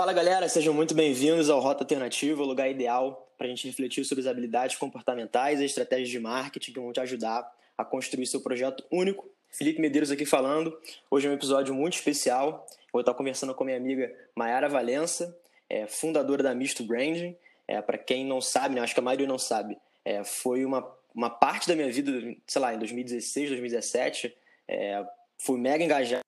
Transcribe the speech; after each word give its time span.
Fala 0.00 0.14
galera, 0.14 0.48
sejam 0.48 0.72
muito 0.72 0.94
bem-vindos 0.94 1.50
ao 1.50 1.60
Rota 1.60 1.84
Alternativa, 1.84 2.42
o 2.42 2.46
lugar 2.46 2.70
ideal 2.70 3.30
para 3.36 3.46
a 3.46 3.50
gente 3.50 3.66
refletir 3.66 4.02
sobre 4.02 4.22
as 4.22 4.26
habilidades 4.26 4.76
comportamentais 4.76 5.60
e 5.60 5.66
estratégias 5.66 6.08
de 6.08 6.18
marketing 6.18 6.72
que 6.72 6.80
vão 6.80 6.90
te 6.90 7.00
ajudar 7.00 7.46
a 7.76 7.84
construir 7.84 8.26
seu 8.26 8.40
projeto 8.40 8.82
único. 8.90 9.28
Felipe 9.50 9.78
Medeiros 9.78 10.10
aqui 10.10 10.24
falando. 10.24 10.74
Hoje 11.10 11.26
é 11.26 11.30
um 11.30 11.34
episódio 11.34 11.74
muito 11.74 11.98
especial. 11.98 12.66
vou 12.90 13.00
estar 13.00 13.12
conversando 13.12 13.54
com 13.54 13.62
minha 13.62 13.76
amiga 13.76 14.10
Mayara 14.34 14.70
Valença, 14.70 15.38
é, 15.68 15.86
fundadora 15.86 16.42
da 16.42 16.54
Misto 16.54 16.82
Branding. 16.82 17.36
É, 17.68 17.82
para 17.82 17.98
quem 17.98 18.24
não 18.24 18.40
sabe, 18.40 18.76
né, 18.76 18.80
acho 18.80 18.94
que 18.94 19.00
a 19.00 19.02
maioria 19.02 19.26
não 19.26 19.38
sabe, 19.38 19.76
é, 20.02 20.24
foi 20.24 20.64
uma, 20.64 20.90
uma 21.14 21.28
parte 21.28 21.68
da 21.68 21.76
minha 21.76 21.92
vida, 21.92 22.10
sei 22.46 22.62
lá, 22.62 22.74
em 22.74 22.78
2016, 22.78 23.50
2017. 23.50 24.34
É, 24.66 25.04
fui 25.36 25.60
mega 25.60 25.84
engajado 25.84 26.24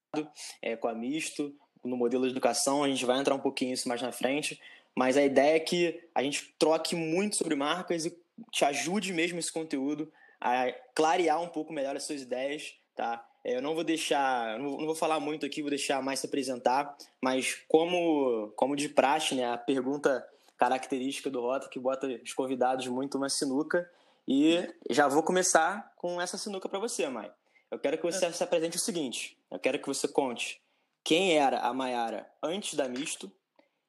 é, 0.60 0.76
com 0.76 0.88
a 0.88 0.94
Misto, 0.94 1.56
no 1.84 1.96
modelo 1.96 2.24
de 2.24 2.30
educação, 2.30 2.84
a 2.84 2.88
gente 2.88 3.04
vai 3.04 3.18
entrar 3.18 3.34
um 3.34 3.40
pouquinho 3.40 3.72
isso 3.72 3.88
mais 3.88 4.00
na 4.00 4.12
frente, 4.12 4.60
mas 4.94 5.16
a 5.16 5.22
ideia 5.22 5.56
é 5.56 5.60
que 5.60 6.00
a 6.14 6.22
gente 6.22 6.54
troque 6.58 6.94
muito 6.94 7.36
sobre 7.36 7.54
marcas 7.54 8.06
e 8.06 8.16
te 8.50 8.64
ajude 8.64 9.12
mesmo 9.12 9.38
esse 9.38 9.52
conteúdo 9.52 10.10
a 10.40 10.72
clarear 10.94 11.40
um 11.40 11.48
pouco 11.48 11.72
melhor 11.72 11.96
as 11.96 12.04
suas 12.04 12.22
ideias, 12.22 12.74
tá? 12.94 13.24
É, 13.44 13.56
eu 13.56 13.62
não 13.62 13.74
vou 13.74 13.82
deixar, 13.82 14.58
não 14.58 14.86
vou 14.86 14.94
falar 14.94 15.18
muito 15.18 15.44
aqui, 15.44 15.62
vou 15.62 15.70
deixar 15.70 16.02
mais 16.02 16.20
se 16.20 16.26
apresentar, 16.26 16.96
mas 17.20 17.56
como, 17.68 18.52
como 18.56 18.76
de 18.76 18.88
praxe, 18.88 19.34
né, 19.34 19.52
a 19.52 19.58
pergunta 19.58 20.24
característica 20.56 21.28
do 21.28 21.40
Rota 21.40 21.68
que 21.68 21.78
bota 21.78 22.06
os 22.06 22.32
convidados 22.32 22.86
muito 22.86 23.18
uma 23.18 23.28
sinuca 23.28 23.90
e 24.28 24.68
já 24.88 25.08
vou 25.08 25.22
começar 25.24 25.92
com 25.96 26.20
essa 26.20 26.38
sinuca 26.38 26.68
para 26.68 26.78
você, 26.78 27.08
Mai. 27.08 27.32
Eu 27.68 27.78
quero 27.78 27.96
que 27.96 28.04
você 28.04 28.32
se 28.32 28.44
apresente 28.44 28.76
o 28.76 28.80
seguinte, 28.80 29.36
eu 29.50 29.58
quero 29.58 29.78
que 29.78 29.88
você 29.88 30.06
conte 30.06 30.61
quem 31.04 31.36
era 31.36 31.60
a 31.60 31.72
Maiara 31.72 32.30
antes 32.42 32.74
da 32.74 32.88
Misto 32.88 33.30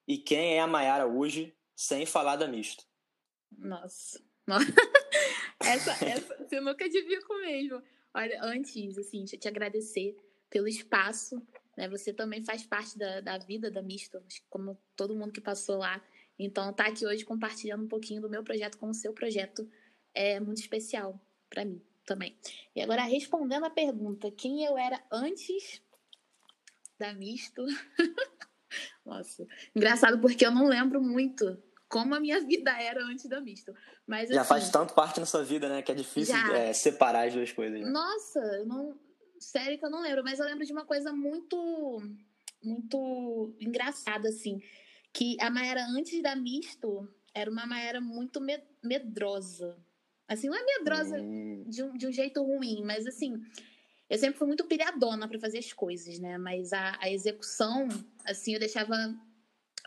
e 0.07 0.17
quem 0.17 0.55
é 0.55 0.59
a 0.59 0.67
Maiara 0.67 1.07
hoje 1.07 1.55
sem 1.75 2.05
falar 2.05 2.35
da 2.35 2.47
Misto. 2.47 2.85
Nossa. 3.51 4.21
essa, 5.59 6.05
essa 6.05 6.37
você 6.37 6.59
nunca 6.59 6.85
com 7.27 7.41
mesmo. 7.41 7.81
Olha, 8.13 8.39
antes, 8.43 8.97
assim, 8.97 9.19
deixa 9.19 9.35
eu 9.35 9.39
te 9.39 9.47
agradecer 9.47 10.15
pelo 10.49 10.67
espaço. 10.67 11.41
Né? 11.77 11.87
Você 11.89 12.13
também 12.13 12.43
faz 12.43 12.63
parte 12.63 12.97
da, 12.97 13.21
da 13.21 13.37
vida 13.37 13.71
da 13.71 13.81
Misto, 13.81 14.21
como 14.49 14.77
todo 14.95 15.15
mundo 15.15 15.31
que 15.31 15.41
passou 15.41 15.77
lá. 15.77 16.03
Então, 16.37 16.73
tá 16.73 16.87
aqui 16.87 17.05
hoje 17.05 17.25
compartilhando 17.25 17.83
um 17.83 17.87
pouquinho 17.87 18.21
do 18.21 18.29
meu 18.29 18.43
projeto 18.43 18.77
com 18.77 18.89
o 18.89 18.93
seu 18.93 19.13
projeto 19.13 19.69
é 20.13 20.39
muito 20.39 20.59
especial 20.59 21.19
para 21.49 21.65
mim 21.65 21.81
também. 22.05 22.37
E 22.75 22.81
agora, 22.81 23.03
respondendo 23.03 23.65
a 23.65 23.69
pergunta, 23.69 24.29
quem 24.31 24.63
eu 24.63 24.77
era 24.77 25.01
antes 25.11 25.81
da 27.03 27.13
Misto. 27.13 27.65
Nossa, 29.05 29.45
engraçado 29.75 30.19
porque 30.19 30.45
eu 30.45 30.51
não 30.51 30.67
lembro 30.67 31.01
muito 31.01 31.61
como 31.89 32.15
a 32.15 32.19
minha 32.19 32.39
vida 32.39 32.71
era 32.71 33.03
antes 33.03 33.27
da 33.27 33.41
Misto. 33.41 33.73
Mas, 34.07 34.29
já 34.29 34.41
assim, 34.41 34.49
faz 34.49 34.69
tanto 34.69 34.93
parte 34.93 35.19
na 35.19 35.25
sua 35.25 35.43
vida, 35.43 35.67
né? 35.67 35.81
Que 35.81 35.91
é 35.91 35.95
difícil 35.95 36.35
é, 36.53 36.71
separar 36.73 37.27
as 37.27 37.33
duas 37.33 37.51
coisas. 37.51 37.79
Né? 37.79 37.89
Nossa, 37.89 38.39
eu 38.39 38.65
não. 38.65 38.97
Sério 39.37 39.77
que 39.77 39.85
eu 39.85 39.89
não 39.89 40.01
lembro, 40.01 40.23
mas 40.23 40.39
eu 40.39 40.45
lembro 40.45 40.65
de 40.65 40.71
uma 40.71 40.85
coisa 40.85 41.11
muito. 41.11 42.01
Muito 42.63 43.53
engraçada, 43.59 44.29
assim. 44.29 44.61
Que 45.11 45.35
a 45.41 45.49
Maera 45.49 45.85
antes 45.89 46.23
da 46.23 46.33
Misto 46.33 47.07
era 47.35 47.51
uma 47.51 47.67
Maera 47.67 47.99
muito 47.99 48.39
medrosa. 48.81 49.77
Assim, 50.25 50.47
não 50.47 50.55
é 50.55 50.63
medrosa 50.63 51.17
hum. 51.19 51.65
de, 51.67 51.83
um, 51.83 51.97
de 51.97 52.07
um 52.07 52.11
jeito 52.11 52.41
ruim, 52.41 52.81
mas 52.85 53.05
assim 53.05 53.43
eu 54.13 54.19
sempre 54.19 54.37
fui 54.37 54.45
muito 54.45 54.63
pilhadona 54.65 55.27
para 55.27 55.39
fazer 55.39 55.57
as 55.57 55.73
coisas, 55.73 56.19
né? 56.19 56.37
Mas 56.37 56.71
a, 56.71 56.99
a 57.01 57.09
execução, 57.09 57.87
assim, 58.23 58.53
eu 58.53 58.59
deixava 58.59 58.95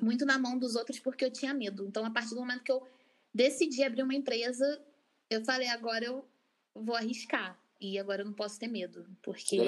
muito 0.03 0.27
na 0.27 0.37
mão 0.37 0.59
dos 0.59 0.75
outros 0.75 0.99
porque 0.99 1.25
eu 1.25 1.31
tinha 1.31 1.55
medo. 1.55 1.87
Então, 1.87 2.05
a 2.05 2.11
partir 2.11 2.31
do 2.31 2.41
momento 2.41 2.65
que 2.65 2.73
eu 2.73 2.85
decidi 3.33 3.85
abrir 3.85 4.03
uma 4.03 4.17
empresa, 4.17 4.85
eu 5.31 5.45
falei, 5.45 5.69
agora 5.69 6.07
eu 6.07 6.25
vou 6.75 6.97
arriscar. 6.97 7.57
E 7.81 8.01
agora 8.01 8.23
eu 8.23 8.27
não 8.27 8.33
posso 8.33 8.59
ter 8.59 8.67
medo, 8.67 9.07
porque 9.23 9.61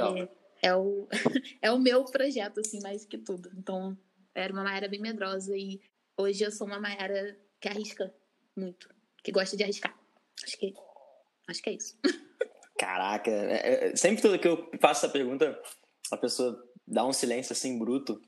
é 0.60 0.74
o, 0.74 1.06
é 1.62 1.70
o 1.70 1.78
meu 1.78 2.04
projeto, 2.06 2.58
assim, 2.58 2.80
mais 2.82 3.04
que 3.04 3.16
tudo. 3.16 3.52
Então, 3.56 3.96
era 4.34 4.52
uma 4.52 4.64
Mayara 4.64 4.88
bem 4.88 5.00
medrosa 5.00 5.56
e 5.56 5.80
hoje 6.16 6.42
eu 6.42 6.50
sou 6.50 6.66
uma 6.66 6.80
Mayara 6.80 7.38
que 7.60 7.68
arrisca 7.68 8.12
muito, 8.56 8.92
que 9.22 9.30
gosta 9.30 9.56
de 9.56 9.62
arriscar. 9.62 9.96
Acho 10.42 10.58
que, 10.58 10.74
acho 11.46 11.62
que 11.62 11.70
é 11.70 11.74
isso. 11.74 11.96
Caraca, 12.78 13.28
é, 13.28 13.90
é, 13.90 13.96
sempre 13.96 14.38
que 14.38 14.48
eu 14.48 14.70
faço 14.80 15.04
essa 15.04 15.12
pergunta, 15.12 15.60
a 16.12 16.16
pessoa 16.16 16.64
dá 16.86 17.04
um 17.04 17.12
silêncio 17.12 17.52
assim 17.52 17.76
bruto 17.76 18.22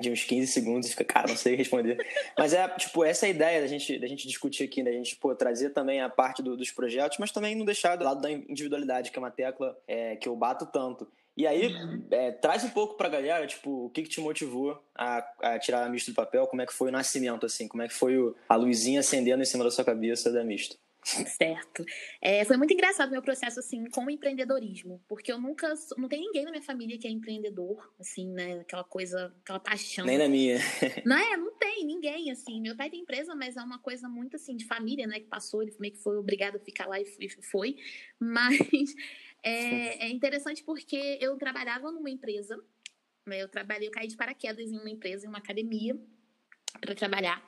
de 0.00 0.10
uns 0.10 0.24
15 0.24 0.50
segundos 0.50 0.88
e 0.88 0.90
fica, 0.90 1.04
cara, 1.04 1.28
não 1.28 1.36
sei 1.36 1.54
responder. 1.54 1.98
mas 2.36 2.54
é, 2.54 2.66
tipo, 2.70 3.04
essa 3.04 3.26
é 3.26 3.28
a 3.28 3.30
ideia 3.30 3.60
da 3.60 3.66
gente, 3.66 3.98
da 3.98 4.06
gente 4.06 4.26
discutir 4.26 4.64
aqui, 4.64 4.82
da 4.82 4.90
gente, 4.90 5.14
pô, 5.16 5.34
trazer 5.34 5.70
também 5.70 6.00
a 6.00 6.08
parte 6.08 6.42
do, 6.42 6.56
dos 6.56 6.70
projetos, 6.70 7.18
mas 7.18 7.30
também 7.30 7.54
não 7.54 7.66
deixar 7.66 7.96
do 7.96 8.04
lado 8.04 8.22
da 8.22 8.30
individualidade, 8.30 9.10
que 9.10 9.18
é 9.18 9.20
uma 9.20 9.30
tecla 9.30 9.78
é, 9.86 10.16
que 10.16 10.26
eu 10.26 10.34
bato 10.34 10.64
tanto. 10.64 11.06
E 11.36 11.46
aí, 11.46 11.66
uhum. 11.66 12.04
é, 12.10 12.30
traz 12.30 12.64
um 12.64 12.70
pouco 12.70 12.94
pra 12.94 13.10
galera, 13.10 13.46
tipo, 13.46 13.86
o 13.86 13.90
que, 13.90 14.02
que 14.02 14.08
te 14.08 14.20
motivou 14.20 14.82
a, 14.94 15.26
a, 15.42 15.58
tirar 15.58 15.84
a 15.84 15.88
misto 15.88 16.10
do 16.10 16.14
papel, 16.14 16.46
como 16.46 16.62
é 16.62 16.66
que 16.66 16.74
foi 16.74 16.88
o 16.88 16.92
nascimento, 16.92 17.44
assim, 17.44 17.68
como 17.68 17.82
é 17.82 17.88
que 17.88 17.94
foi 17.94 18.16
o, 18.16 18.34
a 18.48 18.56
luzinha 18.56 19.00
acendendo 19.00 19.42
em 19.42 19.46
cima 19.46 19.64
da 19.64 19.70
sua 19.70 19.84
cabeça 19.84 20.32
da 20.32 20.42
misto. 20.42 20.76
Certo. 21.36 21.84
É, 22.20 22.44
foi 22.44 22.56
muito 22.56 22.72
engraçado 22.72 23.08
o 23.08 23.12
meu 23.12 23.22
processo, 23.22 23.58
assim, 23.58 23.84
com 23.90 24.04
o 24.04 24.10
empreendedorismo. 24.10 25.02
Porque 25.08 25.32
eu 25.32 25.40
nunca... 25.40 25.72
Não 25.96 26.08
tem 26.08 26.20
ninguém 26.20 26.44
na 26.44 26.50
minha 26.50 26.62
família 26.62 26.98
que 26.98 27.06
é 27.06 27.10
empreendedor, 27.10 27.92
assim, 27.98 28.30
né? 28.32 28.60
Aquela 28.60 28.84
coisa, 28.84 29.34
aquela 29.42 29.58
paixão. 29.58 30.06
Nem 30.06 30.18
na 30.18 30.28
minha. 30.28 30.58
Não 31.04 31.16
é? 31.18 31.36
Não 31.36 31.56
tem 31.58 31.84
ninguém, 31.84 32.30
assim. 32.30 32.60
Meu 32.60 32.76
pai 32.76 32.88
tem 32.88 33.00
empresa, 33.00 33.34
mas 33.34 33.56
é 33.56 33.62
uma 33.62 33.78
coisa 33.78 34.08
muito, 34.08 34.36
assim, 34.36 34.56
de 34.56 34.64
família, 34.64 35.06
né? 35.06 35.18
Que 35.18 35.26
passou, 35.26 35.62
ele 35.62 35.74
meio 35.80 35.92
que 35.92 36.02
foi 36.02 36.16
obrigado 36.16 36.56
a 36.56 36.60
ficar 36.60 36.86
lá 36.86 37.00
e 37.00 37.28
foi. 37.50 37.76
Mas 38.20 38.58
é, 39.42 40.06
é 40.06 40.08
interessante 40.08 40.62
porque 40.62 41.18
eu 41.20 41.36
trabalhava 41.36 41.90
numa 41.90 42.10
empresa, 42.10 42.56
né? 43.26 43.42
Eu 43.42 43.48
trabalhei, 43.48 43.88
eu 43.88 43.92
caí 43.92 44.06
de 44.06 44.16
paraquedas 44.16 44.70
em 44.70 44.78
uma 44.78 44.90
empresa, 44.90 45.26
em 45.26 45.28
uma 45.28 45.38
academia 45.38 45.98
para 46.80 46.94
trabalhar. 46.94 47.44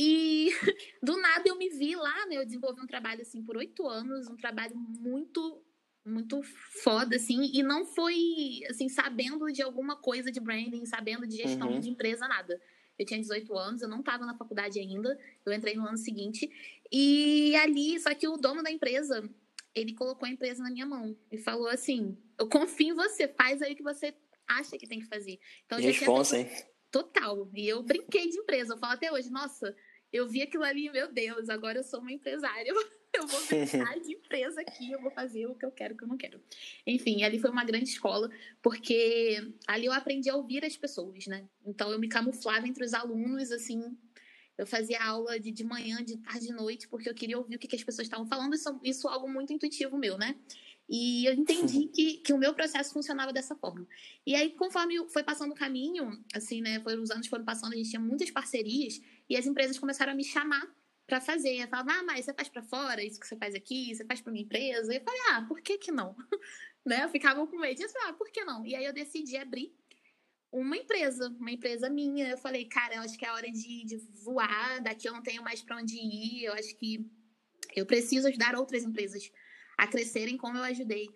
E 0.00 0.50
do 1.02 1.20
nada 1.20 1.42
eu 1.48 1.56
me 1.56 1.68
vi 1.70 1.96
lá, 1.96 2.24
né? 2.26 2.36
Eu 2.36 2.44
desenvolvi 2.44 2.80
um 2.80 2.86
trabalho 2.86 3.20
assim 3.20 3.42
por 3.42 3.56
oito 3.56 3.84
anos, 3.88 4.28
um 4.28 4.36
trabalho 4.36 4.76
muito, 4.76 5.60
muito 6.04 6.40
foda, 6.84 7.16
assim, 7.16 7.50
e 7.52 7.64
não 7.64 7.84
foi 7.84 8.60
assim, 8.70 8.88
sabendo 8.88 9.46
de 9.46 9.60
alguma 9.60 9.96
coisa 9.96 10.30
de 10.30 10.38
branding, 10.38 10.86
sabendo 10.86 11.26
de 11.26 11.38
gestão 11.38 11.72
uhum. 11.72 11.80
de 11.80 11.90
empresa, 11.90 12.28
nada. 12.28 12.62
Eu 12.96 13.04
tinha 13.04 13.18
18 13.18 13.52
anos, 13.58 13.82
eu 13.82 13.88
não 13.88 13.98
estava 13.98 14.24
na 14.24 14.36
faculdade 14.36 14.78
ainda, 14.78 15.18
eu 15.44 15.52
entrei 15.52 15.74
no 15.74 15.84
ano 15.84 15.98
seguinte. 15.98 16.48
E 16.92 17.56
ali, 17.56 17.98
só 17.98 18.14
que 18.14 18.28
o 18.28 18.36
dono 18.36 18.62
da 18.62 18.70
empresa, 18.70 19.28
ele 19.74 19.94
colocou 19.94 20.28
a 20.28 20.30
empresa 20.30 20.62
na 20.62 20.70
minha 20.70 20.86
mão 20.86 21.16
e 21.32 21.38
falou 21.38 21.66
assim: 21.66 22.16
Eu 22.38 22.48
confio 22.48 22.92
em 22.92 22.94
você, 22.94 23.26
faz 23.26 23.62
aí 23.62 23.72
o 23.72 23.76
que 23.76 23.82
você 23.82 24.14
acha 24.46 24.78
que 24.78 24.86
tem 24.86 25.00
que 25.00 25.06
fazer. 25.06 25.40
Então, 25.66 25.80
Responsa, 25.80 26.38
hein? 26.38 26.48
Total. 26.90 27.50
E 27.54 27.68
eu 27.68 27.82
brinquei 27.82 28.28
de 28.28 28.38
empresa. 28.38 28.74
Eu 28.74 28.78
falo 28.78 28.94
até 28.94 29.12
hoje, 29.12 29.30
nossa, 29.30 29.76
eu 30.12 30.28
vi 30.28 30.42
aquilo 30.42 30.64
ali, 30.64 30.90
meu 30.90 31.12
Deus, 31.12 31.48
agora 31.48 31.78
eu 31.78 31.84
sou 31.84 32.00
uma 32.00 32.12
empresária. 32.12 32.72
Eu 33.10 33.26
vou 33.26 33.40
brincar 33.46 33.98
de 33.98 34.12
empresa 34.12 34.60
aqui, 34.60 34.92
eu 34.92 35.00
vou 35.00 35.10
fazer 35.10 35.46
o 35.46 35.54
que 35.54 35.64
eu 35.64 35.72
quero, 35.72 35.94
o 35.94 35.96
que 35.96 36.04
eu 36.04 36.08
não 36.08 36.16
quero. 36.16 36.40
Enfim, 36.86 37.24
ali 37.24 37.38
foi 37.40 37.50
uma 37.50 37.64
grande 37.64 37.88
escola, 37.88 38.30
porque 38.62 39.38
ali 39.66 39.86
eu 39.86 39.92
aprendi 39.92 40.28
a 40.28 40.36
ouvir 40.36 40.62
as 40.62 40.76
pessoas, 40.76 41.26
né? 41.26 41.48
Então 41.64 41.90
eu 41.90 41.98
me 41.98 42.06
camuflava 42.06 42.68
entre 42.68 42.84
os 42.84 42.92
alunos, 42.92 43.50
assim, 43.50 43.82
eu 44.58 44.66
fazia 44.66 45.00
aula 45.02 45.38
de, 45.38 45.52
de 45.52 45.62
manhã, 45.62 46.04
de 46.04 46.18
tarde, 46.18 46.48
de 46.48 46.52
noite, 46.52 46.88
porque 46.88 47.08
eu 47.08 47.14
queria 47.14 47.38
ouvir 47.38 47.54
o 47.54 47.58
que, 47.58 47.68
que 47.68 47.76
as 47.76 47.84
pessoas 47.84 48.06
estavam 48.06 48.26
falando. 48.26 48.54
Isso, 48.54 48.80
isso 48.82 49.08
é 49.08 49.12
algo 49.12 49.28
muito 49.28 49.52
intuitivo 49.52 49.96
meu, 49.96 50.18
né? 50.18 50.36
E 50.88 51.26
eu 51.26 51.34
entendi 51.34 51.86
que, 51.94 52.14
que 52.18 52.32
o 52.32 52.38
meu 52.38 52.52
processo 52.52 52.92
funcionava 52.92 53.32
dessa 53.32 53.54
forma. 53.54 53.86
E 54.26 54.34
aí, 54.34 54.50
conforme 54.50 54.96
foi 55.10 55.22
passando 55.22 55.52
o 55.52 55.54
caminho, 55.54 56.22
assim, 56.34 56.60
né? 56.60 56.80
Foram, 56.80 57.02
os 57.02 57.10
anos 57.10 57.28
foram 57.28 57.44
passando, 57.44 57.72
a 57.72 57.76
gente 57.76 57.90
tinha 57.90 58.00
muitas 58.00 58.30
parcerias 58.32 59.00
e 59.28 59.36
as 59.36 59.46
empresas 59.46 59.78
começaram 59.78 60.12
a 60.12 60.16
me 60.16 60.24
chamar 60.24 60.66
para 61.06 61.20
fazer. 61.20 61.56
Eu 61.56 61.68
falava, 61.68 61.92
ah, 61.92 62.02
mas 62.02 62.24
você 62.24 62.34
faz 62.34 62.48
para 62.48 62.62
fora, 62.62 63.02
isso 63.02 63.18
que 63.18 63.26
você 63.26 63.36
faz 63.36 63.54
aqui, 63.54 63.94
você 63.94 64.04
faz 64.04 64.20
para 64.20 64.32
minha 64.32 64.44
empresa. 64.44 64.94
Eu 64.94 65.00
falei, 65.00 65.20
ah, 65.30 65.44
por 65.48 65.60
que 65.60 65.78
que 65.78 65.90
não? 65.90 66.14
né? 66.84 67.04
Eu 67.04 67.08
ficava 67.08 67.46
com 67.46 67.58
medo. 67.58 67.88
Falei, 67.88 68.08
ah, 68.08 68.12
por 68.12 68.30
que 68.30 68.44
não? 68.44 68.64
E 68.66 68.74
aí 68.74 68.84
eu 68.84 68.92
decidi 68.92 69.36
abrir 69.36 69.74
uma 70.52 70.76
empresa, 70.76 71.28
uma 71.28 71.50
empresa 71.50 71.88
minha. 71.88 72.28
Eu 72.28 72.38
falei, 72.38 72.66
cara, 72.66 72.96
eu 72.96 73.02
acho 73.02 73.18
que 73.18 73.24
é 73.24 73.32
hora 73.32 73.50
de, 73.50 73.84
de 73.84 73.96
voar, 74.24 74.80
daqui 74.82 75.08
eu 75.08 75.12
não 75.12 75.22
tenho 75.22 75.42
mais 75.42 75.62
para 75.62 75.76
onde 75.76 75.96
ir, 75.96 76.44
eu 76.44 76.52
acho 76.54 76.76
que 76.76 77.10
eu 77.74 77.86
preciso 77.86 78.28
ajudar 78.28 78.56
outras 78.56 78.82
empresas 78.82 79.30
a 79.76 79.86
crescerem 79.86 80.36
como 80.36 80.56
eu 80.58 80.64
ajudei 80.64 81.08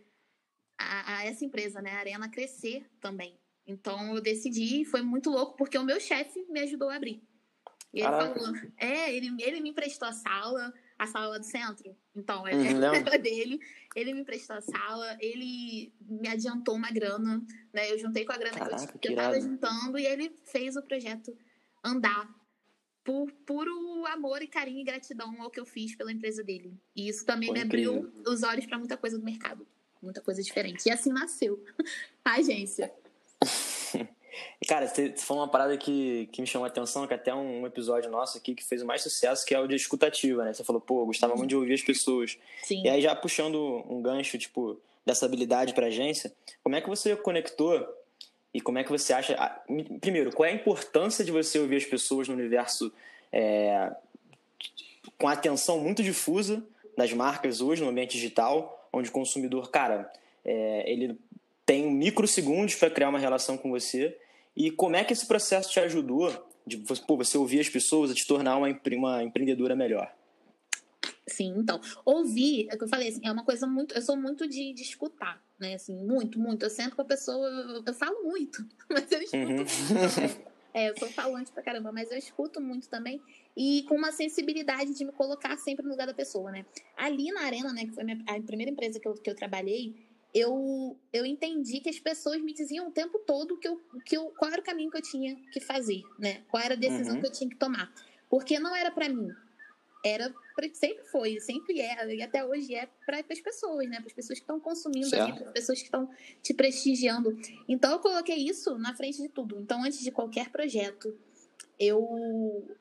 a, 0.79 1.19
a 1.19 1.25
essa 1.25 1.45
empresa, 1.45 1.81
né, 1.81 1.91
a 1.93 1.99
Arena, 1.99 2.27
a 2.27 2.31
crescer 2.31 2.89
também. 3.01 3.39
Então 3.67 4.15
eu 4.15 4.21
decidi, 4.21 4.85
foi 4.85 5.03
muito 5.03 5.31
louco, 5.31 5.57
porque 5.57 5.79
o 5.79 5.85
meu 5.85 6.01
chefe 6.01 6.45
me 6.49 6.61
ajudou 6.61 6.89
a 6.89 6.97
abrir. 6.97 7.23
E 7.93 8.01
ele 8.01 8.09
falou, 8.09 8.55
é, 8.79 9.15
ele, 9.15 9.35
ele 9.39 9.61
me 9.61 9.71
emprestou 9.71 10.09
a 10.09 10.13
sala, 10.13 10.73
a 10.99 11.07
sala 11.07 11.39
do 11.39 11.45
centro. 11.45 11.95
Então, 12.17 12.47
é, 12.49 12.55
uhum, 12.55 12.83
era 13.07 13.19
dele. 13.19 13.61
Ele 13.95 14.15
me 14.15 14.21
emprestou 14.21 14.57
a 14.57 14.63
sala, 14.63 15.17
ele 15.21 15.93
me 16.01 16.29
adiantou 16.29 16.75
uma 16.75 16.91
grana, 16.91 17.45
né? 17.73 17.93
Eu 17.93 17.99
juntei 17.99 18.25
com 18.25 18.33
a 18.33 18.39
grana 18.39 18.59
Caraca, 18.59 18.87
que 18.87 18.95
eu, 18.95 19.01
que 19.01 19.09
eu 19.09 19.17
tava 19.17 19.39
juntando 19.39 19.99
e 19.99 20.07
ele 20.07 20.35
fez 20.45 20.75
o 20.77 20.83
projeto 20.83 21.37
andar 21.85 22.33
por 23.05 23.31
puro 23.45 24.07
amor 24.07 24.43
e 24.43 24.47
carinho 24.47 24.81
e 24.81 24.85
gratidão 24.85 25.43
ao 25.43 25.51
que 25.51 25.61
eu 25.61 25.67
fiz 25.67 25.95
pela 25.95 26.13
empresa 26.13 26.43
dele. 26.43 26.75
E 26.95 27.09
isso 27.09 27.27
também 27.27 27.49
Foi 27.49 27.59
me 27.59 27.65
abriu 27.65 27.99
incrível. 27.99 28.33
os 28.33 28.43
olhos 28.43 28.65
para 28.65 28.79
muita 28.79 28.97
coisa 28.97 29.19
do 29.19 29.25
mercado, 29.25 29.67
muita 30.01 30.21
coisa 30.21 30.43
diferente. 30.43 30.87
E 30.87 30.91
assim 30.91 31.13
nasceu 31.13 31.63
a 32.25 32.35
agência. 32.37 32.93
Cara, 34.67 34.87
você 34.87 35.15
falou 35.17 35.43
uma 35.43 35.51
parada 35.51 35.77
que, 35.77 36.29
que 36.33 36.41
me 36.41 36.47
chamou 36.47 36.65
a 36.65 36.69
atenção, 36.69 37.07
que 37.07 37.15
até 37.15 37.35
um 37.35 37.67
episódio 37.67 38.11
nosso 38.11 38.39
aqui 38.39 38.55
que 38.55 38.65
fez 38.65 38.83
o 38.83 38.87
mais 38.87 39.03
sucesso, 39.03 39.45
que 39.45 39.55
é 39.55 39.61
o 39.61 39.67
de 39.67 39.75
escutativa, 39.75 40.45
né? 40.45 40.53
Você 40.53 40.65
falou, 40.65 40.81
pô, 40.81 41.03
eu 41.03 41.07
gostava 41.07 41.35
muito 41.35 41.51
de 41.51 41.57
ouvir 41.57 41.75
as 41.75 41.83
pessoas. 41.83 42.39
Sim. 42.63 42.83
E 42.85 42.89
aí, 42.89 43.03
já 43.03 43.15
puxando 43.15 43.85
um 43.89 44.01
gancho, 44.01 44.39
tipo, 44.39 44.79
dessa 45.05 45.27
habilidade 45.27 45.75
para 45.75 45.87
agência, 45.87 46.33
como 46.63 46.77
é 46.77 46.81
que 46.81 46.89
você 46.89 47.15
conectou 47.17 47.87
e 48.55 48.61
como 48.61 48.79
é 48.79 48.85
que 48.85 48.91
você 48.91 49.13
acha. 49.13 49.37
Primeiro, 50.01 50.31
qual 50.33 50.47
é 50.47 50.53
a 50.53 50.55
importância 50.55 51.25
de 51.25 51.33
você 51.33 51.59
ouvir 51.59 51.77
as 51.77 51.85
pessoas 51.85 52.29
no 52.29 52.35
universo 52.35 52.93
é, 53.33 53.91
com 55.19 55.29
atenção 55.29 55.81
muito 55.81 56.03
difusa 56.03 56.63
das 56.97 57.13
marcas 57.13 57.61
hoje, 57.61 57.83
no 57.83 57.89
ambiente 57.89 58.13
digital, 58.13 58.89
onde 58.93 59.09
o 59.09 59.13
consumidor, 59.13 59.71
cara, 59.71 60.13
é, 60.45 60.91
ele 60.91 61.19
tem 61.65 61.91
microsegundos 61.91 62.75
para 62.75 62.91
criar 62.91 63.09
uma 63.09 63.19
relação 63.19 63.57
com 63.57 63.71
você. 63.71 64.17
E 64.57 64.71
como 64.71 64.97
é 64.97 65.05
que 65.05 65.13
esse 65.13 65.27
processo 65.27 65.71
te 65.71 65.81
ajudou 65.81 66.31
de 66.67 66.79
pô, 67.07 67.17
você 67.17 67.37
ouvir 67.39 67.61
as 67.61 67.69
pessoas 67.69 68.11
a 68.11 68.15
te 68.15 68.27
tornar 68.27 68.57
uma, 68.57 68.69
uma 68.69 69.23
empreendedora 69.23 69.75
melhor? 69.75 70.13
Sim, 71.27 71.55
então, 71.57 71.81
ouvir, 72.05 72.69
é 72.71 72.75
o 72.75 72.79
que 72.79 72.85
eu 72.85 72.89
falei, 72.89 73.09
assim, 73.09 73.21
é 73.25 73.33
uma 73.33 73.45
coisa 73.45 73.67
muito. 73.67 73.95
Eu 73.95 74.03
sou 74.03 74.17
muito 74.17 74.47
de, 74.47 74.73
de 74.73 74.83
escutar, 74.83 75.43
né? 75.59 75.75
Assim, 75.75 75.95
muito, 75.95 76.39
muito. 76.39 76.65
Eu 76.65 76.71
sento 76.71 76.97
com 76.97 77.03
a 77.03 77.05
pessoa, 77.05 77.49
eu, 77.49 77.83
eu 77.87 77.95
falo 77.95 78.25
muito, 78.25 78.65
mas 78.91 79.11
eu 79.11 79.23
escuto 79.23 79.47
uhum. 79.47 79.57
muito. 79.57 80.53
É, 80.75 80.89
eu 80.89 80.99
sou 80.99 81.09
falante 81.09 81.53
pra 81.53 81.63
caramba, 81.63 81.93
mas 81.93 82.11
eu 82.11 82.19
escuto 82.19 82.61
muito 82.61 82.89
também. 82.89 83.21
E 83.57 83.85
com 83.89 83.95
uma 83.95 84.11
sensibilidade 84.11 84.95
de 84.95 85.05
me 85.05 85.13
colocar 85.13 85.57
sempre 85.59 85.85
no 85.85 85.91
lugar 85.91 86.07
da 86.07 86.15
pessoa, 86.15 86.51
né? 86.51 86.65
Ali 86.97 87.31
na 87.31 87.43
Arena, 87.43 87.73
né, 87.73 87.85
que 87.85 87.93
foi 87.93 88.03
a, 88.03 88.07
minha, 88.07 88.25
a 88.27 88.41
primeira 88.41 88.73
empresa 88.73 88.99
que 88.99 89.07
eu, 89.07 89.15
que 89.15 89.29
eu 89.29 89.35
trabalhei, 89.35 89.95
eu, 90.35 90.97
eu 91.13 91.27
entendi 91.27 91.81
que 91.81 91.91
as 91.91 91.99
pessoas 91.99 92.41
me 92.41 92.55
diziam 92.55 92.89
o 92.89 92.91
tempo 92.91 93.19
todo 93.19 93.59
que 93.59 93.69
eu, 93.69 93.81
que 94.05 94.17
eu, 94.17 94.33
qual 94.39 94.51
era 94.51 94.61
o 94.61 94.65
caminho 94.65 94.91
que 94.91 94.97
eu 94.97 95.03
tinha 95.03 95.37
que 95.53 95.61
fazer, 95.61 96.03
né? 96.19 96.43
Qual 96.49 96.63
era 96.63 96.75
a 96.75 96.77
decisão 96.77 97.15
uhum. 97.15 97.21
que 97.21 97.27
eu 97.27 97.33
tinha 97.33 97.51
que 97.51 97.57
tomar. 97.57 97.93
Porque 98.31 98.59
não 98.59 98.75
era 98.75 98.91
para 98.91 99.09
mim, 99.11 99.29
era 100.03 100.35
sempre 100.73 101.05
foi, 101.05 101.39
sempre 101.39 101.81
é, 101.81 102.15
e 102.15 102.23
até 102.23 102.45
hoje 102.45 102.75
é 102.75 102.89
para 103.05 103.19
as 103.19 103.41
pessoas, 103.41 103.89
né? 103.89 103.99
Para 103.99 104.07
as 104.07 104.13
pessoas 104.13 104.39
que 104.39 104.43
estão 104.43 104.59
consumindo 104.59 105.15
ali, 105.15 105.33
para 105.35 105.47
as 105.49 105.53
pessoas 105.53 105.79
que 105.79 105.85
estão 105.85 106.09
te 106.43 106.55
prestigiando. 106.55 107.39
Então 107.69 107.93
eu 107.93 107.99
coloquei 107.99 108.37
isso 108.37 108.79
na 108.79 108.95
frente 108.95 109.21
de 109.21 109.29
tudo. 109.29 109.61
Então, 109.61 109.85
antes 109.85 110.01
de 110.01 110.11
qualquer 110.11 110.49
projeto, 110.51 111.15
eu 111.79 112.77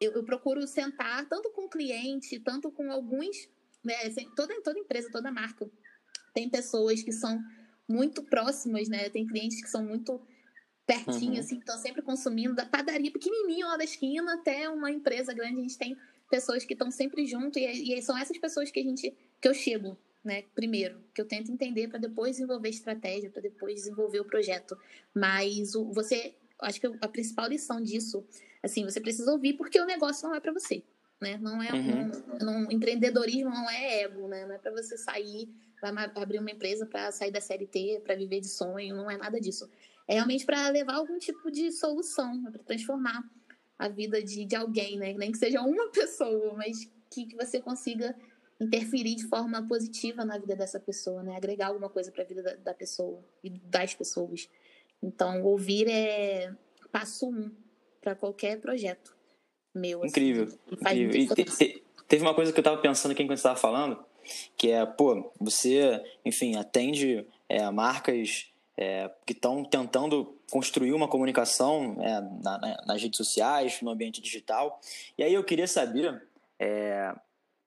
eu, 0.00 0.12
eu 0.12 0.24
procuro 0.24 0.66
sentar 0.66 1.26
tanto 1.26 1.50
com 1.50 1.64
o 1.64 1.68
cliente, 1.68 2.38
tanto 2.38 2.70
com 2.70 2.90
alguns, 2.90 3.48
né, 3.82 3.94
toda, 4.36 4.60
toda 4.62 4.78
empresa, 4.78 5.10
toda 5.10 5.30
marca 5.30 5.68
tem 6.38 6.48
pessoas 6.48 7.02
que 7.02 7.10
são 7.10 7.42
muito 7.88 8.22
próximas, 8.22 8.88
né? 8.88 9.08
Tem 9.08 9.26
clientes 9.26 9.60
que 9.60 9.68
são 9.68 9.84
muito 9.84 10.20
pertinho, 10.86 11.32
uhum. 11.34 11.40
assim, 11.40 11.58
estão 11.58 11.76
sempre 11.76 12.00
consumindo, 12.00 12.54
da 12.54 12.64
padaria 12.64 13.10
pequenininha 13.10 13.66
lá 13.66 13.76
da 13.76 13.82
esquina 13.82 14.34
até 14.34 14.68
uma 14.70 14.88
empresa 14.88 15.34
grande. 15.34 15.58
A 15.58 15.62
gente 15.62 15.76
tem 15.76 15.96
pessoas 16.30 16.64
que 16.64 16.74
estão 16.74 16.92
sempre 16.92 17.26
junto 17.26 17.58
e, 17.58 17.92
e 17.92 18.02
são 18.02 18.16
essas 18.16 18.38
pessoas 18.38 18.70
que 18.70 18.78
a 18.78 18.82
gente 18.84 19.12
que 19.40 19.48
eu 19.48 19.52
chego, 19.52 19.98
né? 20.24 20.44
Primeiro, 20.54 21.02
que 21.12 21.20
eu 21.20 21.26
tento 21.26 21.50
entender 21.50 21.88
para 21.88 21.98
depois 21.98 22.36
desenvolver 22.36 22.68
estratégia, 22.68 23.30
para 23.30 23.42
depois 23.42 23.74
desenvolver 23.74 24.20
o 24.20 24.24
projeto. 24.24 24.78
Mas 25.12 25.74
o, 25.74 25.92
você, 25.92 26.36
acho 26.62 26.80
que 26.80 26.86
a 26.86 27.08
principal 27.08 27.48
lição 27.48 27.82
disso, 27.82 28.24
assim, 28.62 28.84
você 28.84 29.00
precisa 29.00 29.32
ouvir 29.32 29.54
porque 29.54 29.80
o 29.80 29.86
negócio 29.86 30.28
não 30.28 30.36
é 30.36 30.40
para 30.40 30.52
você, 30.52 30.84
né? 31.20 31.36
Não 31.36 31.60
é 31.60 31.72
uhum. 31.72 32.10
um, 32.42 32.48
um, 32.48 32.70
empreendedorismo 32.70 33.50
não 33.50 33.68
é 33.68 34.02
ego, 34.02 34.28
né? 34.28 34.46
Não 34.46 34.54
é 34.54 34.58
para 34.58 34.70
você 34.70 34.96
sair 34.96 35.48
vai 35.80 35.92
abrir 36.14 36.38
uma 36.38 36.50
empresa 36.50 36.86
para 36.86 37.10
sair 37.12 37.30
da 37.30 37.40
CLT, 37.40 38.02
para 38.04 38.14
viver 38.14 38.40
de 38.40 38.48
sonho, 38.48 38.96
não 38.96 39.10
é 39.10 39.16
nada 39.16 39.40
disso. 39.40 39.68
É 40.06 40.14
realmente 40.14 40.46
para 40.46 40.68
levar 40.70 40.94
algum 40.94 41.18
tipo 41.18 41.50
de 41.50 41.70
solução, 41.70 42.44
é 42.48 42.50
para 42.50 42.62
transformar 42.62 43.22
a 43.78 43.88
vida 43.88 44.22
de, 44.22 44.44
de 44.44 44.56
alguém, 44.56 44.98
né? 44.98 45.12
Nem 45.14 45.30
que 45.30 45.38
seja 45.38 45.60
uma 45.60 45.88
pessoa, 45.92 46.54
mas 46.54 46.90
que, 47.10 47.26
que 47.26 47.36
você 47.36 47.60
consiga 47.60 48.14
interferir 48.60 49.14
de 49.14 49.26
forma 49.26 49.66
positiva 49.66 50.24
na 50.24 50.36
vida 50.36 50.56
dessa 50.56 50.80
pessoa, 50.80 51.22
né? 51.22 51.36
Agregar 51.36 51.68
alguma 51.68 51.88
coisa 51.88 52.10
para 52.10 52.22
a 52.24 52.26
vida 52.26 52.42
da, 52.42 52.54
da, 52.56 52.74
pessoa 52.74 53.22
e 53.42 53.50
das 53.50 53.94
pessoas. 53.94 54.48
Então, 55.02 55.42
ouvir 55.44 55.88
é 55.88 56.52
passo 56.90 57.28
um 57.28 57.52
para 58.00 58.14
qualquer 58.16 58.58
projeto 58.60 59.16
meu. 59.74 60.02
Assim, 60.02 60.08
incrível. 60.08 60.44
Assim, 60.44 61.02
incrível. 61.02 61.36
E 61.36 61.44
te, 61.44 61.84
teve 62.08 62.22
uma 62.22 62.34
coisa 62.34 62.52
que 62.52 62.58
eu 62.58 62.62
estava 62.62 62.80
pensando 62.80 63.12
aqui 63.12 63.22
enquanto 63.22 63.38
você 63.38 63.46
estava 63.46 63.56
falando, 63.58 64.04
que 64.56 64.70
é, 64.70 64.84
pô, 64.84 65.32
você, 65.40 66.02
enfim, 66.24 66.56
atende 66.56 67.26
é, 67.48 67.70
marcas 67.70 68.50
é, 68.76 69.10
que 69.26 69.32
estão 69.32 69.64
tentando 69.64 70.36
construir 70.50 70.92
uma 70.92 71.08
comunicação 71.08 71.96
é, 72.00 72.20
na, 72.42 72.58
na, 72.58 72.76
nas 72.86 73.02
redes 73.02 73.16
sociais, 73.16 73.80
no 73.82 73.90
ambiente 73.90 74.20
digital. 74.20 74.80
E 75.16 75.22
aí 75.22 75.34
eu 75.34 75.44
queria 75.44 75.66
saber 75.66 76.22
é, 76.58 77.12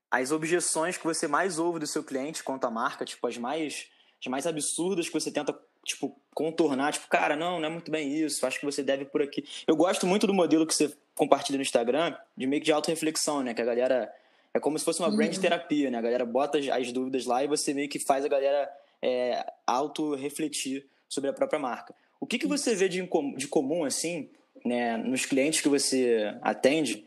as 0.10 0.32
objeções 0.32 0.98
que 0.98 1.04
você 1.04 1.28
mais 1.28 1.60
ouve 1.60 1.80
do 1.80 1.88
seu 1.88 2.04
cliente 2.04 2.44
quanto 2.44 2.66
à 2.66 2.72
marca, 2.72 3.06
tipo, 3.06 3.26
as 3.28 3.38
mais, 3.38 3.88
as 4.20 4.28
mais 4.28 4.48
absurdas 4.48 5.08
que 5.08 5.14
você 5.14 5.32
tenta 5.32 5.58
tipo, 5.84 6.16
contornar, 6.34 6.94
tipo, 6.94 7.08
cara, 7.08 7.36
não, 7.36 7.60
não 7.60 7.68
é 7.68 7.70
muito 7.70 7.92
bem 7.92 8.14
isso, 8.14 8.46
acho 8.46 8.60
que 8.60 8.66
você 8.66 8.84
deve 8.84 9.06
por 9.06 9.22
aqui. 9.22 9.44
Eu 9.66 9.76
gosto 9.76 10.06
muito 10.06 10.28
do 10.28 10.34
modelo 10.34 10.66
que 10.66 10.74
você 10.74 10.94
compartilha 11.16 11.58
no 11.58 11.64
Instagram, 11.64 12.16
de 12.38 12.46
meio 12.48 12.62
que 12.62 12.66
de 12.66 12.72
auto-reflexão, 12.72 13.42
né? 13.42 13.54
Que 13.54 13.62
a 13.62 13.66
galera 13.66 14.14
é 14.54 14.60
como 14.60 14.78
se 14.78 14.86
fosse 14.86 15.00
uma 15.00 15.10
uhum. 15.10 15.16
brand 15.16 15.38
terapia, 15.38 15.90
né? 15.90 15.98
A 15.98 16.02
galera 16.02 16.26
bota 16.26 16.58
as 16.58 16.92
dúvidas 16.92 17.26
lá 17.26 17.44
e 17.44 17.48
você 17.48 17.74
meio 17.74 17.90
que 17.90 18.00
faz 18.00 18.26
a 18.26 18.28
galera 18.28 18.70
é, 19.02 19.46
auto-refletir 19.66 20.86
sobre 21.08 21.30
a 21.30 21.34
própria 21.34 21.60
marca. 21.60 21.96
O 22.20 22.28
que, 22.28 22.38
que 22.38 22.48
você 22.48 22.76
vê 22.76 22.88
de, 22.88 23.02
de 23.36 23.48
comum, 23.48 23.84
assim, 23.84 24.30
né, 24.64 24.98
nos 24.98 25.26
clientes 25.26 25.62
que 25.62 25.70
você 25.70 26.38
atende, 26.42 27.06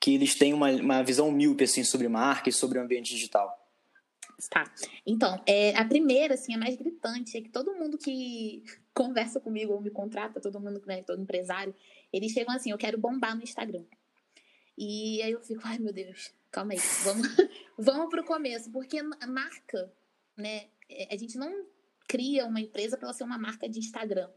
que 0.00 0.14
eles 0.14 0.34
têm 0.34 0.52
uma, 0.52 0.70
uma 0.70 1.02
visão 1.02 1.30
míope, 1.30 1.64
assim, 1.64 1.84
sobre 1.84 2.08
marca 2.08 2.48
e 2.48 2.52
sobre 2.52 2.78
o 2.78 2.82
ambiente 2.82 3.14
digital? 3.14 3.56
Tá. 4.50 4.70
Então, 5.06 5.40
é, 5.46 5.74
a 5.76 5.84
primeira, 5.84 6.34
assim, 6.34 6.54
a 6.54 6.58
mais 6.58 6.76
gritante, 6.76 7.38
é 7.38 7.40
que 7.40 7.48
todo 7.48 7.74
mundo 7.74 7.96
que 7.96 8.62
conversa 8.92 9.40
comigo 9.40 9.72
ou 9.72 9.80
me 9.80 9.90
contrata, 9.90 10.40
todo 10.40 10.60
mundo, 10.60 10.82
né, 10.86 11.02
todo 11.02 11.22
empresário, 11.22 11.74
eles 12.12 12.32
chegam 12.32 12.54
assim, 12.54 12.70
eu 12.70 12.78
quero 12.78 12.98
bombar 12.98 13.34
no 13.34 13.42
Instagram. 13.42 13.84
E 14.76 15.22
aí 15.22 15.32
eu 15.32 15.40
fico, 15.40 15.62
ai 15.64 15.78
meu 15.78 15.92
Deus, 15.92 16.32
calma 16.56 16.72
aí, 16.72 16.78
vamos, 17.04 17.28
vamos 17.76 18.08
pro 18.08 18.24
começo, 18.24 18.70
porque 18.72 18.98
a 18.98 19.26
marca, 19.26 19.92
né, 20.34 20.68
é, 20.88 21.14
a 21.14 21.18
gente 21.18 21.36
não 21.36 21.66
cria 22.08 22.46
uma 22.46 22.58
empresa 22.58 22.96
para 22.96 23.12
ser 23.12 23.24
uma 23.24 23.36
marca 23.36 23.68
de 23.68 23.78
Instagram. 23.78 24.30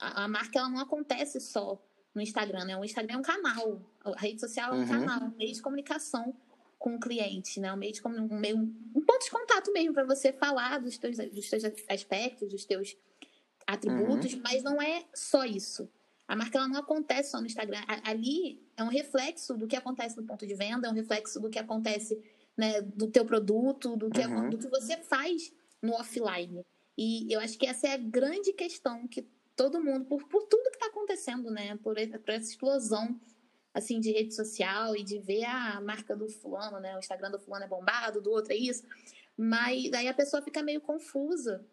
A, 0.00 0.24
a, 0.24 0.28
marca 0.28 0.58
ela 0.58 0.70
não 0.70 0.80
acontece 0.80 1.38
só 1.40 1.78
no 2.14 2.22
Instagram, 2.22 2.64
né? 2.64 2.76
O 2.76 2.84
Instagram 2.84 3.16
é 3.16 3.18
um 3.18 3.22
canal, 3.22 3.82
a 4.00 4.18
rede 4.18 4.40
social 4.40 4.72
é 4.72 4.76
um 4.76 4.80
uhum. 4.80 4.88
canal, 4.88 5.24
um 5.24 5.36
meio 5.36 5.52
de 5.52 5.60
comunicação 5.60 6.34
com 6.78 6.94
o 6.94 7.00
cliente, 7.00 7.60
né? 7.60 7.70
Um 7.70 7.76
meio 7.76 7.92
de 7.92 8.00
um, 8.06 8.38
meio, 8.38 8.56
um 8.56 9.04
ponto 9.04 9.24
de 9.24 9.30
contato 9.30 9.70
mesmo 9.70 9.92
para 9.92 10.04
você 10.04 10.32
falar 10.32 10.78
dos 10.78 10.96
teus, 10.96 11.18
dos 11.18 11.50
teus 11.50 11.64
aspectos, 11.86 12.48
dos 12.48 12.64
teus 12.64 12.96
atributos, 13.66 14.32
uhum. 14.32 14.40
mas 14.42 14.62
não 14.62 14.80
é 14.80 15.04
só 15.12 15.44
isso. 15.44 15.86
A 16.28 16.36
marca 16.36 16.58
ela 16.58 16.68
não 16.68 16.78
acontece 16.78 17.30
só 17.30 17.40
no 17.40 17.46
Instagram. 17.46 17.80
Ali 18.04 18.62
é 18.76 18.84
um 18.84 18.88
reflexo 18.88 19.56
do 19.56 19.66
que 19.66 19.74
acontece 19.74 20.14
no 20.16 20.26
ponto 20.26 20.46
de 20.46 20.54
venda, 20.54 20.86
é 20.86 20.90
um 20.90 20.94
reflexo 20.94 21.40
do 21.40 21.48
que 21.48 21.58
acontece 21.58 22.22
né, 22.54 22.82
do 22.82 23.06
teu 23.06 23.24
produto, 23.24 23.96
do 23.96 24.10
que, 24.10 24.20
uhum. 24.20 24.50
do 24.50 24.58
que 24.58 24.68
você 24.68 24.98
faz 24.98 25.50
no 25.80 25.94
offline. 25.94 26.62
E 26.98 27.32
eu 27.32 27.40
acho 27.40 27.56
que 27.56 27.66
essa 27.66 27.88
é 27.88 27.94
a 27.94 27.96
grande 27.96 28.52
questão 28.52 29.08
que 29.08 29.26
todo 29.56 29.82
mundo, 29.82 30.04
por, 30.04 30.28
por 30.28 30.42
tudo 30.42 30.70
que 30.70 30.76
está 30.76 30.86
acontecendo, 30.86 31.50
né, 31.50 31.76
por, 31.76 31.94
por 31.94 32.30
essa 32.30 32.50
explosão 32.50 33.18
assim 33.72 34.00
de 34.00 34.10
rede 34.10 34.34
social 34.34 34.96
e 34.96 35.04
de 35.04 35.18
ver 35.18 35.44
a 35.44 35.80
marca 35.80 36.16
do 36.16 36.28
fulano, 36.28 36.80
né, 36.80 36.94
o 36.96 36.98
Instagram 36.98 37.30
do 37.30 37.38
fulano 37.38 37.64
é 37.64 37.68
bombado, 37.68 38.20
do 38.20 38.30
outro 38.30 38.52
é 38.52 38.56
isso, 38.56 38.82
mas 39.36 39.90
daí 39.90 40.08
a 40.08 40.14
pessoa 40.14 40.42
fica 40.42 40.62
meio 40.62 40.80
confusa 40.80 41.64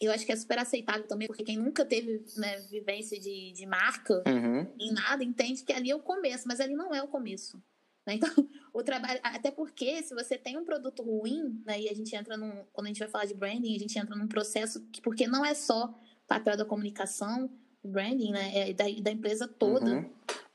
eu 0.00 0.10
acho 0.12 0.26
que 0.26 0.32
é 0.32 0.36
super 0.36 0.58
aceitável 0.58 1.06
também, 1.06 1.28
porque 1.28 1.44
quem 1.44 1.56
nunca 1.56 1.84
teve 1.84 2.24
né, 2.36 2.58
vivência 2.70 3.18
de, 3.20 3.52
de 3.52 3.66
marca 3.66 4.22
uhum. 4.26 4.66
em 4.78 4.92
nada 4.92 5.22
entende 5.22 5.62
que 5.62 5.72
ali 5.72 5.90
é 5.90 5.94
o 5.94 6.00
começo, 6.00 6.48
mas 6.48 6.60
ali 6.60 6.74
não 6.74 6.94
é 6.94 7.02
o 7.02 7.08
começo. 7.08 7.62
Né? 8.06 8.14
Então, 8.14 8.28
o 8.72 8.82
trabalho. 8.82 9.20
Até 9.22 9.50
porque, 9.50 10.02
se 10.02 10.14
você 10.14 10.36
tem 10.36 10.58
um 10.58 10.64
produto 10.64 11.02
ruim, 11.02 11.62
né, 11.64 11.80
e 11.80 11.88
a 11.88 11.94
gente 11.94 12.14
entra 12.14 12.36
num. 12.36 12.64
Quando 12.72 12.86
a 12.86 12.88
gente 12.88 12.98
vai 12.98 13.08
falar 13.08 13.26
de 13.26 13.34
branding, 13.34 13.76
a 13.76 13.78
gente 13.78 13.98
entra 13.98 14.16
num 14.16 14.26
processo 14.26 14.80
que, 14.92 15.00
porque 15.00 15.26
não 15.26 15.44
é 15.44 15.54
só 15.54 15.94
papel 16.26 16.56
da 16.56 16.64
comunicação, 16.64 17.50
branding, 17.84 18.32
né? 18.32 18.70
É 18.70 18.72
da, 18.72 18.84
da 19.00 19.10
empresa 19.10 19.46
toda. 19.46 19.90
Uhum. 19.90 20.10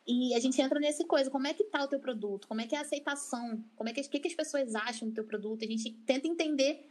E 0.07 0.33
a 0.33 0.39
gente 0.39 0.59
entra 0.61 0.79
nesse 0.79 1.05
coisa, 1.05 1.29
como 1.29 1.47
é 1.47 1.53
que 1.53 1.65
tá 1.65 1.83
o 1.83 1.87
teu 1.87 1.99
produto? 1.99 2.47
Como 2.47 2.61
é 2.61 2.65
que 2.65 2.73
é 2.73 2.77
a 2.77 2.81
aceitação? 2.81 3.61
Como 3.75 3.89
é 3.89 3.93
que, 3.93 4.01
que, 4.03 4.19
que 4.19 4.27
as 4.29 4.33
pessoas 4.33 4.73
acham 4.73 5.09
do 5.09 5.13
teu 5.13 5.25
produto? 5.25 5.65
A 5.65 5.67
gente 5.67 5.91
tenta 6.05 6.27
entender 6.27 6.89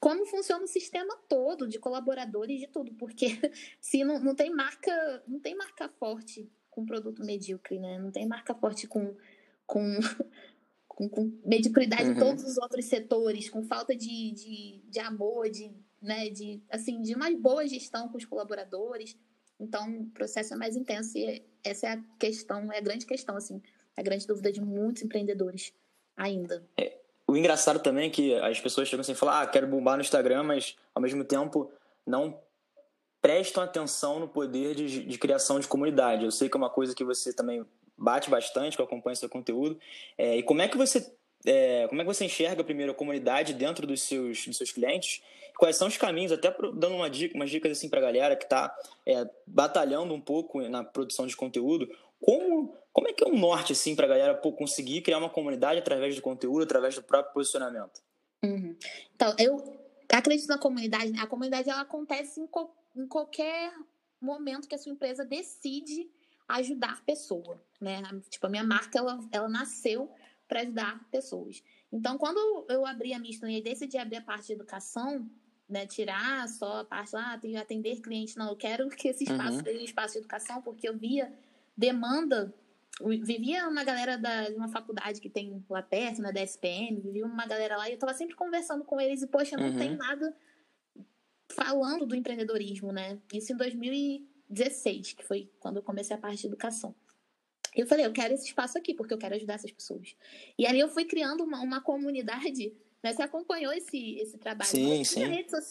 como 0.00 0.26
funciona 0.26 0.64
o 0.64 0.68
sistema 0.68 1.16
todo 1.28 1.66
de 1.66 1.78
colaboradores 1.78 2.60
de 2.60 2.66
tudo, 2.66 2.92
porque 2.94 3.26
se 3.80 4.04
não, 4.04 4.18
não 4.18 4.34
tem 4.34 4.50
marca, 4.50 5.22
não 5.26 5.40
tem 5.40 5.54
marca 5.54 5.88
forte 5.88 6.50
com 6.70 6.84
produto 6.84 7.24
medíocre, 7.24 7.78
né? 7.78 7.98
Não 7.98 8.10
tem 8.10 8.26
marca 8.26 8.54
forte 8.54 8.86
com, 8.86 9.14
com, 9.66 9.80
com, 10.88 11.08
com 11.08 11.32
mediocridade 11.44 12.04
uhum. 12.04 12.12
em 12.12 12.18
todos 12.18 12.44
os 12.44 12.58
outros 12.58 12.86
setores, 12.86 13.48
com 13.48 13.62
falta 13.62 13.94
de, 13.94 14.32
de, 14.32 14.82
de 14.88 14.98
amor, 14.98 15.48
de, 15.48 15.70
né, 16.02 16.28
de, 16.28 16.60
assim, 16.68 17.00
de 17.00 17.14
uma 17.14 17.30
boa 17.30 17.66
gestão 17.66 18.08
com 18.08 18.18
os 18.18 18.24
colaboradores. 18.24 19.16
Então, 19.58 19.88
o 20.00 20.10
processo 20.10 20.54
é 20.54 20.56
mais 20.56 20.76
intenso 20.76 21.16
e 21.16 21.44
essa 21.62 21.86
é 21.86 21.92
a 21.92 22.02
questão, 22.18 22.72
é 22.72 22.78
a 22.78 22.82
grande 22.82 23.06
questão, 23.06 23.36
assim, 23.36 23.62
a 23.96 24.02
grande 24.02 24.26
dúvida 24.26 24.50
de 24.50 24.60
muitos 24.60 25.02
empreendedores 25.02 25.72
ainda. 26.16 26.68
É, 26.76 27.00
o 27.34 27.36
engraçado 27.36 27.80
também 27.80 28.06
é 28.06 28.10
que 28.10 28.34
as 28.36 28.60
pessoas 28.60 28.86
chegam 28.86 29.00
assim 29.00 29.12
e 29.12 29.16
falam, 29.16 29.34
ah, 29.34 29.46
quero 29.46 29.66
bombar 29.66 29.96
no 29.96 30.02
Instagram, 30.02 30.44
mas 30.44 30.76
ao 30.94 31.02
mesmo 31.02 31.24
tempo 31.24 31.68
não 32.06 32.38
prestam 33.20 33.62
atenção 33.64 34.20
no 34.20 34.28
poder 34.28 34.74
de, 34.76 35.04
de 35.04 35.18
criação 35.18 35.58
de 35.58 35.66
comunidade. 35.66 36.24
Eu 36.24 36.30
sei 36.30 36.48
que 36.48 36.56
é 36.56 36.58
uma 36.58 36.70
coisa 36.70 36.94
que 36.94 37.02
você 37.02 37.32
também 37.32 37.66
bate 37.98 38.30
bastante, 38.30 38.76
que 38.76 38.80
eu 38.80 38.86
acompanho 38.86 39.16
seu 39.16 39.28
conteúdo. 39.28 39.76
É, 40.16 40.36
e 40.36 40.44
como 40.44 40.62
é 40.62 40.68
que 40.68 40.76
você 40.76 41.12
é, 41.44 41.88
como 41.88 42.00
é 42.00 42.04
que 42.04 42.14
você 42.14 42.24
enxerga 42.24 42.62
primeiro 42.62 42.92
a 42.92 42.94
comunidade 42.94 43.52
dentro 43.52 43.84
dos 43.84 44.02
seus, 44.02 44.46
dos 44.46 44.56
seus 44.56 44.70
clientes? 44.70 45.20
Quais 45.58 45.76
são 45.76 45.88
os 45.88 45.96
caminhos, 45.96 46.30
até 46.30 46.54
dando 46.74 46.94
uma 46.94 47.10
dica, 47.10 47.34
umas 47.34 47.50
dicas 47.50 47.72
assim 47.72 47.88
para 47.88 47.98
a 47.98 48.02
galera 48.02 48.36
que 48.36 48.44
está 48.44 48.74
é, 49.04 49.28
batalhando 49.46 50.14
um 50.14 50.20
pouco 50.20 50.60
na 50.68 50.84
produção 50.84 51.26
de 51.26 51.36
conteúdo, 51.36 51.88
como, 52.20 52.76
como 52.94 53.08
é 53.08 53.12
que 53.12 53.24
é 53.24 53.26
um 53.26 53.36
norte 53.36 53.72
assim 53.72 53.96
para 53.96 54.06
a 54.06 54.08
galera 54.08 54.34
pô, 54.36 54.52
conseguir 54.52 55.02
criar 55.02 55.18
uma 55.18 55.28
comunidade 55.28 55.80
através 55.80 56.14
do 56.14 56.22
conteúdo, 56.22 56.62
através 56.62 56.94
do 56.94 57.02
próprio 57.02 57.34
posicionamento? 57.34 58.00
Uhum. 58.42 58.76
Então, 59.16 59.34
eu 59.36 59.76
acredito 60.08 60.46
na 60.46 60.58
comunidade. 60.58 61.10
Né? 61.10 61.18
A 61.18 61.26
comunidade 61.26 61.68
ela 61.68 61.80
acontece 61.80 62.40
em, 62.40 62.46
co 62.46 62.72
em 62.94 63.08
qualquer 63.08 63.74
momento 64.20 64.68
que 64.68 64.76
a 64.76 64.78
sua 64.78 64.92
empresa 64.92 65.24
decide 65.24 66.08
ajudar 66.46 67.04
pessoa, 67.04 67.60
né? 67.80 68.00
Tipo, 68.30 68.46
a 68.46 68.50
minha 68.50 68.62
marca, 68.62 68.96
ela, 68.96 69.18
ela 69.32 69.48
nasceu 69.48 70.08
para 70.46 70.60
ajudar 70.60 71.04
pessoas. 71.10 71.64
Então, 71.92 72.16
quando 72.16 72.64
eu 72.68 72.86
abri 72.86 73.12
a 73.12 73.18
Misto 73.18 73.48
e 73.48 73.60
decidi 73.60 73.98
abrir 73.98 74.18
a 74.18 74.22
parte 74.22 74.46
de 74.48 74.52
educação, 74.52 75.28
né, 75.68 75.84
tirar 75.86 76.46
só 76.48 76.80
a 76.80 76.84
parte 76.84 77.12
lá, 77.14 77.32
ah, 77.32 77.60
atender 77.60 78.00
cliente, 78.00 78.36
não, 78.36 78.50
eu 78.50 78.56
quero 78.56 78.88
que 78.90 79.08
esse 79.08 79.24
espaço 79.24 79.58
uhum. 79.58 79.64
seja 79.64 79.80
um 79.80 79.84
espaço 79.84 80.12
de 80.12 80.18
educação, 80.20 80.62
porque 80.62 80.88
eu 80.88 80.96
via 80.96 81.32
demanda, 81.76 82.54
vivia 83.00 83.68
uma 83.68 83.82
galera 83.82 84.16
da, 84.16 84.48
de 84.48 84.54
uma 84.54 84.68
faculdade 84.68 85.20
que 85.20 85.28
tem 85.28 85.64
lá 85.68 85.82
perto, 85.82 86.22
na 86.22 86.28
né, 86.28 86.34
da 86.34 86.42
SPM, 86.42 87.00
vivia 87.00 87.26
uma 87.26 87.46
galera 87.46 87.76
lá, 87.76 87.88
e 87.88 87.92
eu 87.92 87.94
estava 87.94 88.14
sempre 88.14 88.36
conversando 88.36 88.84
com 88.84 89.00
eles, 89.00 89.22
e, 89.22 89.26
poxa, 89.26 89.56
não 89.56 89.68
uhum. 89.68 89.78
tem 89.78 89.96
nada 89.96 90.34
falando 91.48 92.06
do 92.06 92.14
empreendedorismo, 92.14 92.92
né? 92.92 93.18
Isso 93.32 93.52
em 93.52 93.56
2016, 93.56 95.14
que 95.14 95.24
foi 95.24 95.50
quando 95.58 95.76
eu 95.76 95.82
comecei 95.82 96.14
a 96.14 96.18
parte 96.18 96.42
de 96.42 96.46
educação. 96.46 96.94
Eu 97.74 97.86
falei, 97.86 98.06
eu 98.06 98.12
quero 98.12 98.32
esse 98.32 98.46
espaço 98.46 98.78
aqui, 98.78 98.94
porque 98.94 99.12
eu 99.12 99.18
quero 99.18 99.34
ajudar 99.34 99.54
essas 99.54 99.72
pessoas. 99.72 100.14
E 100.56 100.64
ali 100.64 100.78
eu 100.78 100.88
fui 100.88 101.04
criando 101.04 101.42
uma, 101.42 101.60
uma 101.60 101.80
comunidade. 101.80 102.72
Né? 103.04 103.12
Você 103.12 103.20
acompanhou 103.20 103.70
esse, 103.70 104.16
esse 104.18 104.38
trabalho? 104.38 104.70
Sim, 104.70 105.04
sim. 105.04 105.20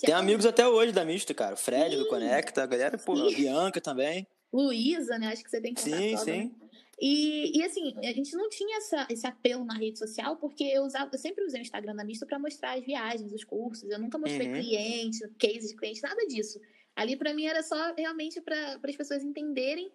Tem 0.05 0.13
amigos 0.13 0.45
até 0.45 0.67
hoje 0.67 0.91
da 0.91 1.03
Misto, 1.03 1.33
cara. 1.33 1.55
O 1.55 1.57
Fred 1.57 1.95
sim. 1.95 2.03
do 2.03 2.07
Conecta, 2.07 2.61
a 2.61 2.67
galera, 2.67 2.95
pô, 2.95 3.13
a 3.13 3.31
Bianca 3.31 3.81
também. 3.81 4.27
Luísa, 4.53 5.17
né? 5.17 5.29
Acho 5.29 5.43
que 5.43 5.49
você 5.49 5.59
tem 5.59 5.73
que 5.73 5.81
Sim, 5.81 6.15
sim. 6.15 6.31
Né? 6.31 6.51
E, 6.99 7.57
e 7.57 7.63
assim, 7.63 7.93
a 7.99 8.13
gente 8.13 8.35
não 8.35 8.49
tinha 8.49 8.77
essa, 8.77 9.07
esse 9.09 9.25
apelo 9.25 9.65
na 9.65 9.73
rede 9.73 9.97
social, 9.97 10.37
porque 10.37 10.63
eu, 10.63 10.83
usava, 10.83 11.09
eu 11.11 11.19
sempre 11.19 11.43
usei 11.43 11.61
o 11.61 11.63
Instagram 11.63 11.95
da 11.95 12.03
Misto 12.03 12.25
para 12.25 12.39
mostrar 12.39 12.77
as 12.77 12.85
viagens, 12.85 13.31
os 13.31 13.43
cursos. 13.43 13.89
Eu 13.89 13.99
nunca 13.99 14.17
mostrei 14.17 14.47
uhum. 14.47 14.53
cliente, 14.53 15.27
case 15.37 15.69
de 15.69 15.75
cliente, 15.75 16.01
nada 16.01 16.25
disso. 16.27 16.59
Ali 16.95 17.15
para 17.15 17.33
mim 17.33 17.45
era 17.45 17.63
só 17.63 17.93
realmente 17.95 18.39
para 18.39 18.79
as 18.87 18.95
pessoas 18.95 19.23
entenderem 19.23 19.91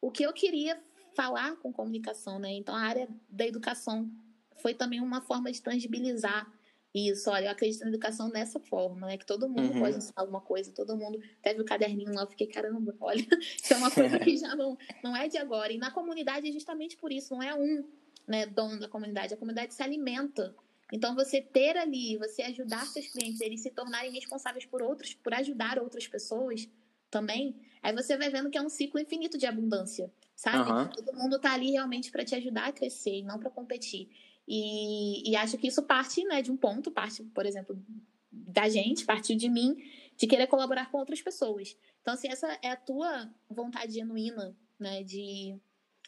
o 0.00 0.10
que 0.10 0.22
eu 0.22 0.32
queria 0.32 0.78
falar 1.16 1.56
com 1.56 1.72
comunicação, 1.72 2.38
né? 2.38 2.52
Então 2.52 2.74
a 2.74 2.80
área 2.80 3.08
da 3.28 3.46
educação 3.46 4.10
foi 4.56 4.74
também 4.74 5.00
uma 5.00 5.22
forma 5.22 5.50
de 5.50 5.62
tangibilizar 5.62 6.52
isso. 6.94 7.28
Olha, 7.28 7.46
eu 7.46 7.50
acredito 7.50 7.80
na 7.80 7.88
educação 7.88 8.30
dessa 8.30 8.60
forma, 8.60 9.06
né? 9.06 9.18
Que 9.18 9.26
todo 9.26 9.48
mundo 9.48 9.72
uhum. 9.72 9.80
pode 9.80 9.96
ensinar 9.96 10.22
alguma 10.22 10.40
coisa, 10.40 10.72
todo 10.72 10.96
mundo 10.96 11.18
teve 11.42 11.60
o 11.60 11.64
caderninho 11.64 12.14
lá, 12.14 12.22
eu 12.22 12.26
fiquei, 12.28 12.46
caramba, 12.46 12.94
olha, 13.00 13.26
isso 13.40 13.74
é 13.74 13.76
uma 13.76 13.90
coisa 13.90 14.18
que 14.18 14.36
já 14.36 14.54
não, 14.54 14.78
não 15.02 15.16
é 15.16 15.26
de 15.28 15.36
agora. 15.36 15.72
E 15.72 15.78
na 15.78 15.90
comunidade 15.90 16.48
é 16.48 16.52
justamente 16.52 16.96
por 16.96 17.12
isso, 17.12 17.34
não 17.34 17.42
é 17.42 17.54
um 17.54 17.84
né, 18.28 18.46
dono 18.46 18.78
da 18.78 18.88
comunidade, 18.88 19.34
a 19.34 19.36
comunidade 19.36 19.74
se 19.74 19.82
alimenta. 19.82 20.54
Então, 20.92 21.14
você 21.14 21.40
ter 21.40 21.76
ali, 21.76 22.16
você 22.18 22.42
ajudar 22.42 22.86
seus 22.86 23.08
clientes, 23.08 23.40
eles 23.40 23.60
se 23.60 23.70
tornarem 23.70 24.12
responsáveis 24.12 24.64
por 24.64 24.82
outros, 24.82 25.14
por 25.14 25.34
ajudar 25.34 25.78
outras 25.78 26.06
pessoas 26.06 26.68
também, 27.10 27.56
aí 27.82 27.92
você 27.92 28.16
vai 28.16 28.30
vendo 28.30 28.50
que 28.50 28.58
é 28.58 28.62
um 28.62 28.68
ciclo 28.68 29.00
infinito 29.00 29.36
de 29.36 29.46
abundância 29.46 30.12
sabe? 30.34 30.70
Uhum. 30.70 30.88
Todo 30.88 31.16
mundo 31.16 31.38
tá 31.38 31.52
ali 31.52 31.70
realmente 31.70 32.10
para 32.10 32.24
te 32.24 32.34
ajudar 32.34 32.68
a 32.68 32.72
crescer 32.72 33.18
e 33.18 33.22
não 33.22 33.38
para 33.38 33.50
competir. 33.50 34.08
E, 34.46 35.30
e, 35.30 35.36
acho 35.36 35.56
que 35.56 35.66
isso 35.66 35.82
parte 35.82 36.22
né, 36.24 36.42
de 36.42 36.52
um 36.52 36.56
ponto, 36.56 36.90
parte, 36.90 37.22
por 37.22 37.46
exemplo, 37.46 37.82
da 38.30 38.68
gente, 38.68 39.04
partiu 39.04 39.36
de 39.36 39.48
mim, 39.48 39.76
de 40.16 40.26
querer 40.26 40.46
colaborar 40.46 40.90
com 40.90 40.98
outras 40.98 41.22
pessoas. 41.22 41.76
Então, 42.02 42.14
se 42.14 42.26
assim, 42.26 42.32
essa 42.32 42.58
é 42.62 42.70
a 42.70 42.76
tua 42.76 43.30
vontade 43.48 43.94
genuína, 43.94 44.54
né, 44.78 45.02
de 45.02 45.58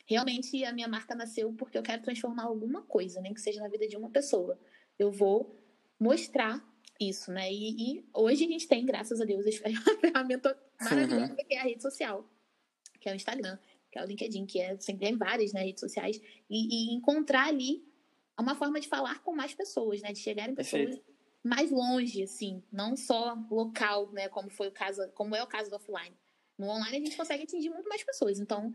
realmente 0.05 0.65
a 0.65 0.73
minha 0.73 0.87
marca 0.87 1.15
nasceu 1.15 1.53
porque 1.55 1.79
eu 1.79 1.83
quero 1.83 2.03
transformar 2.03 2.45
alguma 2.45 2.83
coisa, 2.83 3.21
nem 3.21 3.33
que 3.33 3.41
seja 3.41 3.61
na 3.61 3.69
vida 3.69 3.89
de 3.89 3.97
uma 3.97 4.11
pessoa. 4.11 4.59
Eu 4.99 5.11
vou 5.11 5.57
mostrar 5.99 6.63
isso, 7.01 7.33
né? 7.33 7.51
E, 7.53 7.99
e 7.99 8.09
hoje 8.13 8.45
a 8.45 8.49
gente 8.49 8.69
tem, 8.69 8.85
graças 8.85 9.21
a 9.21 9.25
Deus, 9.25 9.47
a 9.47 9.51
ferramenta 10.01 10.57
maravilhosa 10.81 11.31
uhum. 11.33 11.37
que 11.37 11.55
é 11.55 11.61
a 11.61 11.65
rede 11.65 11.83
social, 11.83 12.29
que 13.01 13.09
é 13.09 13.13
o 13.13 13.17
Instagram 13.17 13.59
que 13.97 13.99
é 13.99 14.03
o 14.03 14.07
LinkedIn, 14.07 14.47
que 14.47 14.61
é 14.61 14.79
sempre 14.79 15.07
tem 15.07 15.17
várias 15.17 15.53
né, 15.53 15.63
redes 15.63 15.81
sociais, 15.81 16.21
e, 16.51 16.91
e, 16.91 16.95
encontrar 16.95 17.49
ali 17.49 17.83
uma 18.43 18.55
forma 18.55 18.81
de 18.81 18.89
falar 18.89 19.23
com 19.23 19.35
mais 19.35 19.55
pessoas, 19.55 20.03
né? 20.03 20.13
De 20.13 20.19
chegar 20.19 20.49
em 20.49 20.55
pessoas 20.55 20.85
Perfeito. 20.85 21.05
mais 21.43 21.71
longe, 21.71 22.23
assim, 22.23 22.63
não 22.73 22.97
só 22.97 23.37
local, 23.51 24.11
né? 24.13 24.29
Como 24.29 24.51
foi 24.51 24.69
o 24.69 24.73
caso, 24.73 25.03
como 25.15 25.35
é 25.35 25.43
o 25.43 25.47
caso 25.47 25.71
do 25.71 25.77
offline. 25.77 26.15
No 26.59 26.69
online 26.69 26.97
a 26.97 27.01
gente 27.01 27.17
consegue 27.17 27.45
atingir 27.45 27.71
muito 27.71 27.89
mais 27.89 28.03
pessoas, 28.03 28.39
então. 28.39 28.73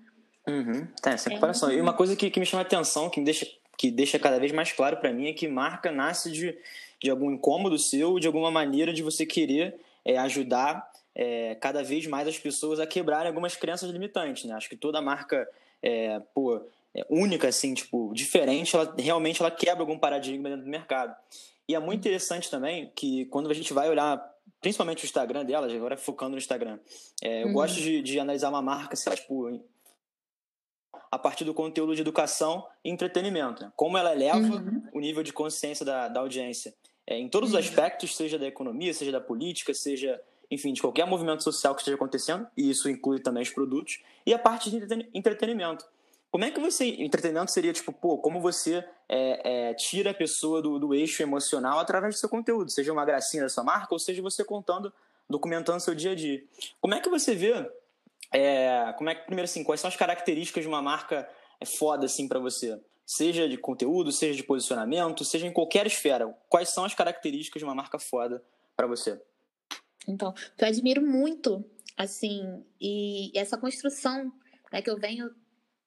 Uhum. 0.48 0.88
Tá, 1.02 1.12
essa 1.12 1.30
é 1.30 1.34
comparação. 1.34 1.72
E 1.72 1.80
uma 1.80 1.94
coisa 1.94 2.16
que, 2.16 2.30
que 2.30 2.40
me 2.40 2.46
chama 2.46 2.62
a 2.62 2.66
atenção, 2.66 3.10
que 3.10 3.20
me 3.20 3.26
deixa, 3.26 3.46
que 3.78 3.92
deixa 3.92 4.20
cada 4.20 4.40
vez 4.40 4.52
mais 4.52 4.72
claro 4.72 4.98
para 4.98 5.14
mim, 5.14 5.28
é 5.28 5.34
que 5.34 5.48
marca 5.48 5.92
nasce 5.92 6.32
de, 6.32 6.58
de 7.02 7.10
algum 7.10 7.32
incômodo 7.32 7.78
seu, 7.78 8.20
de 8.20 8.28
alguma 8.28 8.52
maneira 8.52 8.94
de 8.94 9.04
você 9.04 9.26
querer 9.26 9.80
é, 10.06 10.18
ajudar 10.18 10.92
é, 11.16 11.56
cada 11.56 11.84
vez 11.84 12.08
mais 12.08 12.28
as 12.28 12.38
pessoas 12.38 12.80
a 12.80 12.88
quebrarem 12.88 13.28
algumas 13.28 13.56
crenças 13.56 13.90
limitantes, 13.90 14.46
né? 14.46 14.56
Acho 14.56 14.70
que 14.70 14.76
toda 14.76 15.02
marca 15.02 15.48
é, 15.82 16.20
pô, 16.34 16.58
é 16.58 16.62
única, 17.10 17.48
assim, 17.48 17.74
tipo, 17.74 18.12
diferente, 18.14 18.76
ela 18.76 18.94
realmente 18.98 19.42
ela 19.42 19.52
quebra 19.52 19.82
algum 19.82 19.98
paradigma 19.98 20.50
dentro 20.50 20.66
do 20.66 20.70
mercado. 20.70 21.16
E 21.68 21.76
é 21.76 21.80
muito 21.80 22.00
interessante 22.00 22.50
também 22.50 22.92
que 22.96 23.26
quando 23.26 23.50
a 23.50 23.54
gente 23.54 23.72
vai 23.72 23.90
olhar, 23.90 24.22
principalmente 24.60 25.04
o 25.04 25.06
Instagram 25.06 25.46
delas, 25.46 25.72
agora 25.72 25.98
focando 25.98 26.32
no 26.32 26.38
Instagram, 26.38 26.80
é, 27.22 27.44
eu 27.44 27.48
uhum. 27.48 27.54
gosto 27.54 27.76
de, 27.76 28.02
de, 28.02 28.20
analisar 28.20 28.50
uma 28.50 28.62
marca, 28.62 28.94
assim, 28.94 29.10
tipo, 29.12 29.64
a 31.10 31.18
partir 31.18 31.46
do 31.46 31.54
conteúdo 31.54 31.96
de 31.96 32.02
educação 32.02 32.68
e 32.84 32.90
entretenimento. 32.90 33.64
Né? 33.64 33.72
Como 33.76 33.98
ela 33.98 34.14
eleva 34.14 34.38
uhum. 34.38 34.84
o 34.94 35.00
nível 35.00 35.24
de 35.24 35.32
consciência 35.32 35.86
da, 35.86 36.10
da 36.10 36.20
audiência. 36.20 36.74
É, 37.08 37.18
em 37.18 37.30
todos 37.30 37.50
os 37.50 37.56
uhum. 37.56 37.62
aspectos, 37.62 38.16
seja 38.16 38.38
da 38.38 38.48
economia, 38.48 38.94
seja 38.94 39.12
da 39.12 39.22
política, 39.22 39.74
seja 39.74 40.22
enfim, 40.52 40.74
de 40.74 40.82
qualquer 40.82 41.08
movimento 41.08 41.42
social 41.42 41.74
que 41.74 41.80
esteja 41.80 41.96
acontecendo, 41.96 42.46
e 42.58 42.70
isso 42.70 42.90
inclui 42.90 43.22
também 43.22 43.42
os 43.42 43.50
produtos, 43.50 44.02
e 44.26 44.34
a 44.34 44.38
parte 44.38 44.70
de 44.70 45.10
entretenimento. 45.14 45.86
Como 46.32 46.46
é 46.46 46.50
que 46.50 46.62
você. 46.62 46.86
Entretenimento 46.86 47.52
seria 47.52 47.74
tipo, 47.74 47.92
pô, 47.92 48.18
como 48.18 48.40
você 48.40 48.84
é, 49.10 49.70
é, 49.70 49.74
tira 49.74 50.12
a 50.12 50.14
pessoa 50.14 50.62
do, 50.62 50.80
do 50.80 50.96
eixo 50.96 51.22
emocional 51.22 51.78
através 51.78 52.16
do 52.16 52.18
seu 52.18 52.30
conteúdo, 52.30 52.72
seja 52.72 52.94
uma 52.94 53.04
gracinha 53.04 53.44
da 53.44 53.50
sua 53.50 53.66
marca, 53.66 53.94
ou 53.94 54.00
seja 54.00 54.22
você 54.22 54.46
contando, 54.46 54.94
documentando 55.30 55.82
seu 55.82 55.94
dia 55.94 56.12
a 56.12 56.16
dia. 56.16 56.42
Como 56.80 56.94
é 56.94 57.02
que 57.02 57.10
você 57.10 57.36
vê. 57.36 57.70
É, 58.34 58.94
como 58.98 59.10
é 59.10 59.16
que, 59.16 59.26
primeiro 59.26 59.44
assim, 59.44 59.62
quais 59.62 59.82
são 59.82 59.90
as 59.90 59.98
características 59.98 60.64
de 60.64 60.70
uma 60.70 60.82
marca 60.82 61.30
é, 61.60 61.66
foda 61.66 62.06
assim 62.06 62.30
para 62.30 62.40
você? 62.40 62.80
Seja 63.06 63.50
de 63.50 63.58
conteúdo, 63.58 64.10
seja 64.10 64.38
de 64.38 64.44
posicionamento, 64.44 65.26
seja 65.26 65.46
em 65.46 65.52
qualquer 65.52 65.86
esfera. 65.86 66.34
Quais 66.48 66.70
são 66.70 66.86
as 66.86 66.96
características 66.96 67.60
de 67.60 67.66
uma 67.66 67.76
marca 67.76 68.00
foda 68.00 68.42
para 68.74 68.88
você? 68.88 69.22
Então, 70.08 70.34
eu 70.58 70.66
admiro 70.66 71.02
muito, 71.02 71.64
assim, 71.98 72.64
e 72.80 73.32
essa 73.36 73.58
construção 73.58 74.32
né, 74.72 74.82
que 74.82 74.90
eu 74.90 74.98
venho 74.98 75.30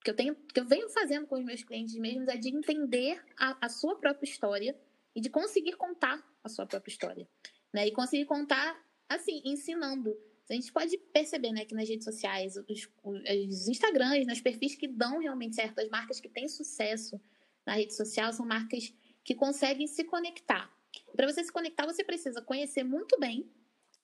que 0.05 0.11
eu 0.11 0.15
tenho 0.15 0.37
que 0.37 0.61
eu 0.61 0.67
venho 0.67 0.89
fazendo 0.91 1.27
com 1.27 1.37
os 1.37 1.45
meus 1.45 1.65
clientes 1.65 1.97
mesmos 1.97 2.29
é 2.29 2.37
de 2.37 2.51
entender 2.51 3.21
a, 3.39 3.67
a 3.67 3.69
sua 3.71 3.97
própria 3.97 4.29
história 4.29 4.79
e 5.17 5.21
de 5.21 5.31
conseguir 5.31 5.73
contar 5.73 6.23
a 6.45 6.49
sua 6.49 6.67
própria 6.67 6.93
história, 6.93 7.27
né? 7.73 7.87
E 7.87 7.91
conseguir 7.91 8.27
contar 8.27 8.79
assim, 9.09 9.41
ensinando. 9.45 10.15
A 10.49 10.53
gente 10.53 10.71
pode 10.71 10.99
perceber, 11.11 11.53
né, 11.53 11.65
que 11.65 11.75
nas 11.75 11.89
redes 11.89 12.05
sociais, 12.05 12.55
os, 12.69 12.89
os 13.03 13.67
Instagrams, 13.67 14.27
nos 14.27 14.43
perfis 14.43 14.75
que 14.75 14.87
dão 14.87 15.19
realmente 15.19 15.57
certo, 15.57 15.79
as 15.79 15.89
marcas 15.89 16.21
que 16.21 16.29
têm 16.29 16.47
sucesso 16.49 17.19
na 17.65 17.73
rede 17.73 17.95
social 17.95 18.31
são 18.31 18.45
marcas 18.45 18.93
que 19.25 19.35
conseguem 19.35 19.87
se 19.87 20.05
conectar. 20.05 20.71
Para 21.17 21.27
você 21.27 21.43
se 21.43 21.51
conectar, 21.51 21.87
você 21.87 22.05
precisa 22.05 22.43
conhecer 22.43 22.85
muito 22.85 23.19
bem 23.19 23.51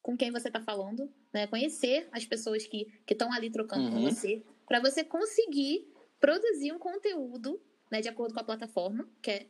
com 0.00 0.16
quem 0.16 0.30
você 0.30 0.48
está 0.48 0.62
falando, 0.62 1.12
né? 1.30 1.46
Conhecer 1.46 2.08
as 2.10 2.24
pessoas 2.24 2.66
que 2.66 2.90
estão 3.06 3.30
ali 3.30 3.50
trocando 3.50 3.84
uhum. 3.84 3.90
com 3.92 4.00
você, 4.00 4.42
para 4.70 4.78
você 4.78 5.02
conseguir 5.02 5.92
produzir 6.20 6.70
um 6.70 6.78
conteúdo, 6.78 7.60
né, 7.90 8.00
de 8.00 8.08
acordo 8.08 8.32
com 8.32 8.38
a 8.38 8.44
plataforma, 8.44 9.04
que 9.20 9.28
é 9.28 9.46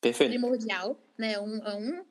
Perfeito. 0.00 0.30
primordial, 0.30 0.98
né? 1.18 1.38
Um, 1.38 1.60
um, 1.60 2.04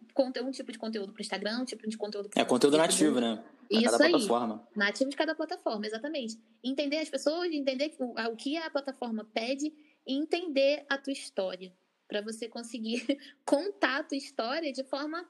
um 0.46 0.52
tipo 0.52 0.72
de 0.72 0.78
conteúdo 0.78 1.12
para 1.12 1.20
o 1.20 1.24
Instagram, 1.24 1.62
um 1.62 1.66
tipo 1.66 1.90
de 1.90 1.98
conteúdo 1.98 2.30
É 2.36 2.46
conteúdo 2.46 2.78
nativo, 2.78 3.20
né? 3.20 3.44
Isso 3.68 3.90
cada 3.90 4.04
aí. 4.04 4.12
plataforma. 4.12 4.68
Nativo 4.76 5.10
de 5.10 5.16
cada 5.16 5.34
plataforma, 5.34 5.88
exatamente. 5.88 6.40
Entender 6.64 7.00
as 7.00 7.10
pessoas, 7.10 7.52
entender 7.52 7.96
o, 7.98 8.14
o 8.14 8.36
que 8.36 8.56
a 8.58 8.70
plataforma 8.70 9.28
pede 9.34 9.74
e 10.06 10.14
entender 10.14 10.86
a 10.88 11.00
tua 11.00 11.14
história. 11.14 11.74
para 12.08 12.22
você 12.22 12.48
conseguir 12.48 13.04
contar 13.44 14.02
a 14.02 14.04
tua 14.04 14.18
história 14.18 14.72
de 14.72 14.84
forma 14.84 15.28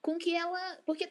com 0.00 0.16
que 0.16 0.34
ela. 0.34 0.78
Porque, 0.86 1.06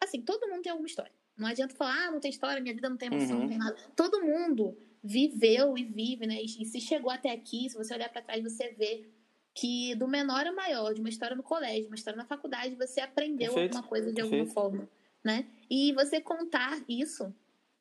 assim, 0.00 0.20
todo 0.22 0.48
mundo 0.48 0.62
tem 0.62 0.72
alguma 0.72 0.88
história. 0.88 1.12
Não 1.36 1.46
adianta 1.46 1.74
falar, 1.76 2.06
ah, 2.06 2.10
não 2.10 2.18
tem 2.18 2.30
história, 2.30 2.62
minha 2.62 2.74
vida 2.74 2.88
não 2.88 2.96
tem 2.96 3.08
emoção, 3.08 3.36
uhum. 3.36 3.42
não 3.42 3.48
tem 3.48 3.58
nada. 3.58 3.76
Todo 3.94 4.22
mundo 4.22 4.76
viveu 5.06 5.78
e 5.78 5.84
vive, 5.84 6.26
né? 6.26 6.42
E, 6.42 6.64
se 6.64 6.80
chegou 6.80 7.10
até 7.10 7.30
aqui, 7.30 7.70
se 7.70 7.76
você 7.76 7.94
olhar 7.94 8.08
para 8.08 8.22
trás, 8.22 8.42
você 8.42 8.72
vê 8.72 9.06
que 9.54 9.94
do 9.94 10.08
menor 10.08 10.46
ao 10.46 10.54
maior, 10.54 10.92
de 10.92 11.00
uma 11.00 11.08
história 11.08 11.36
no 11.36 11.42
colégio, 11.42 11.86
uma 11.86 11.94
história 11.94 12.18
na 12.18 12.26
faculdade, 12.26 12.74
você 12.74 13.00
aprendeu 13.00 13.52
Perfeito. 13.52 13.76
alguma 13.76 13.88
coisa 13.88 14.08
de 14.08 14.14
Perfeito. 14.14 14.34
alguma 14.34 14.52
forma, 14.52 14.88
né? 15.24 15.46
E 15.70 15.92
você 15.92 16.20
contar 16.20 16.78
isso, 16.88 17.32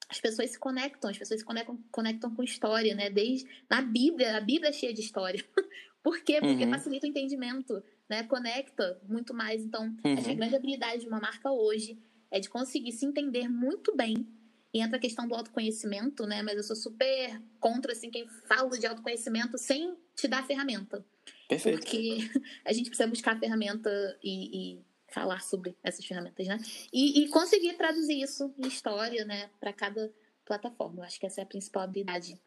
as 0.08 0.22
pessoas 0.22 0.52
se 0.52 0.60
conectam, 0.60 1.10
as 1.10 1.18
pessoas 1.18 1.40
se 1.40 1.46
conectam, 1.46 1.78
conectam 1.92 2.34
com 2.34 2.44
história, 2.44 2.94
né? 2.94 3.10
Desde 3.10 3.48
na 3.70 3.82
Bíblia, 3.82 4.38
a 4.38 4.42
Bíblia 4.42 4.70
é 4.70 4.74
cheia 4.74 4.94
de 4.94 5.02
história. 5.02 5.44
Por 6.04 6.22
quê? 6.22 6.40
Porque 6.40 6.64
uhum. 6.64 6.70
facilita 6.70 7.08
o 7.08 7.10
entendimento, 7.10 7.84
né? 8.08 8.24
Conecta 8.24 9.02
muito 9.10 9.34
mais. 9.34 9.64
Então, 9.64 9.84
uhum. 10.06 10.14
acho 10.14 10.24
que 10.24 10.32
a 10.32 10.36
grande 10.36 10.56
habilidade 10.56 11.02
de 11.02 11.08
uma 11.08 11.20
marca 11.20 11.52
hoje 11.52 11.98
é 12.30 12.40
de 12.40 12.50
conseguir 12.50 12.92
se 12.92 13.06
entender 13.06 13.50
muito 13.50 13.96
bem. 13.96 14.28
E 14.76 14.82
entra 14.82 14.98
a 14.98 15.00
questão 15.00 15.26
do 15.26 15.34
autoconhecimento, 15.34 16.28
né? 16.28 16.44
Mas 16.44 16.58
eu 16.58 16.64
sou 16.64 16.76
super 16.76 17.42
contra 17.62 17.94
assim 17.94 18.12
quem 18.12 18.28
fala 18.28 18.78
de 18.78 18.86
autoconhecimento 18.86 19.58
sem 19.58 19.96
te 20.14 20.28
dar 20.28 20.46
ferramenta. 20.46 21.02
Perfeito. 21.48 21.80
Porque 21.80 22.30
a 22.66 22.74
gente 22.74 22.90
precisa 22.90 23.08
buscar 23.08 23.38
a 23.38 23.40
ferramenta 23.40 23.90
e, 24.22 24.74
e 24.74 24.86
falar 25.08 25.42
sobre 25.42 25.78
essas 25.82 26.04
ferramentas, 26.06 26.46
né? 26.46 26.58
E, 26.92 27.24
e, 27.24 27.30
conseguir 27.30 27.78
traduzir 27.78 28.22
isso 28.22 28.54
em 28.58 28.68
história, 28.68 29.24
né, 29.24 29.50
para 29.62 29.72
cada 29.72 30.12
plataforma. 30.44 31.00
Eu 31.00 31.04
acho 31.06 31.22
que 31.22 31.26
essa 31.26 31.40
é 31.40 31.44
a 31.46 31.48
principal 31.48 31.84
habilidade 31.84 32.38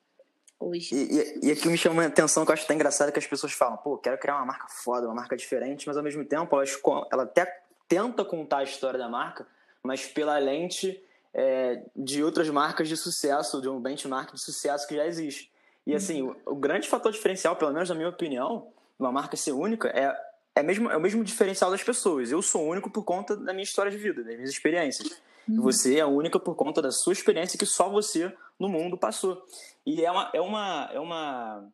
hoje. 0.60 0.94
E, 0.94 0.98
e, 0.98 1.46
e 1.46 1.50
aqui 1.50 1.66
me 1.66 1.78
chama 1.78 2.02
a 2.02 2.08
atenção 2.08 2.44
que 2.44 2.50
eu 2.50 2.52
acho 2.52 2.64
até 2.64 2.74
engraçado 2.74 3.10
que 3.10 3.18
as 3.18 3.26
pessoas 3.26 3.54
falam, 3.54 3.78
pô, 3.78 3.96
quero 3.96 4.18
criar 4.18 4.36
uma 4.36 4.44
marca 4.44 4.68
foda, 4.68 5.06
uma 5.06 5.14
marca 5.14 5.34
diferente, 5.34 5.86
mas 5.86 5.96
ao 5.96 6.02
mesmo 6.02 6.22
tempo 6.26 6.54
ela, 6.54 6.64
ela 7.10 7.22
até 7.22 7.62
tenta 7.88 8.22
contar 8.22 8.58
a 8.58 8.64
história 8.64 8.98
da 8.98 9.08
marca, 9.08 9.46
mas 9.82 10.04
pela 10.04 10.36
lente 10.36 11.02
é, 11.34 11.82
de 11.94 12.22
outras 12.22 12.48
marcas 12.50 12.88
de 12.88 12.96
sucesso, 12.96 13.60
de 13.60 13.68
um 13.68 13.80
benchmark 13.80 14.32
de 14.32 14.40
sucesso 14.40 14.86
que 14.86 14.96
já 14.96 15.06
existe. 15.06 15.50
E 15.86 15.94
assim, 15.94 16.22
uhum. 16.22 16.36
o, 16.46 16.52
o 16.52 16.56
grande 16.56 16.88
fator 16.88 17.12
diferencial, 17.12 17.56
pelo 17.56 17.72
menos 17.72 17.88
na 17.88 17.94
minha 17.94 18.08
opinião, 18.08 18.68
uma 18.98 19.12
marca 19.12 19.36
ser 19.36 19.52
única 19.52 19.88
é, 19.88 20.14
é, 20.54 20.62
mesmo, 20.62 20.90
é 20.90 20.96
o 20.96 21.00
mesmo 21.00 21.22
diferencial 21.22 21.70
das 21.70 21.82
pessoas. 21.82 22.30
Eu 22.30 22.42
sou 22.42 22.66
único 22.66 22.90
por 22.90 23.04
conta 23.04 23.36
da 23.36 23.52
minha 23.52 23.62
história 23.62 23.90
de 23.90 23.96
vida, 23.96 24.24
das 24.24 24.34
minhas 24.34 24.50
experiências. 24.50 25.08
Uhum. 25.48 25.62
Você 25.62 25.98
é 25.98 26.04
única 26.04 26.38
por 26.38 26.54
conta 26.54 26.82
da 26.82 26.90
sua 26.90 27.12
experiência 27.12 27.58
que 27.58 27.64
só 27.64 27.88
você 27.88 28.32
no 28.58 28.68
mundo 28.68 28.98
passou. 28.98 29.42
E 29.86 30.04
é 30.04 30.10
uma, 30.10 30.30
é 30.34 30.40
uma, 30.40 30.90
é 30.92 31.00
uma, 31.00 31.68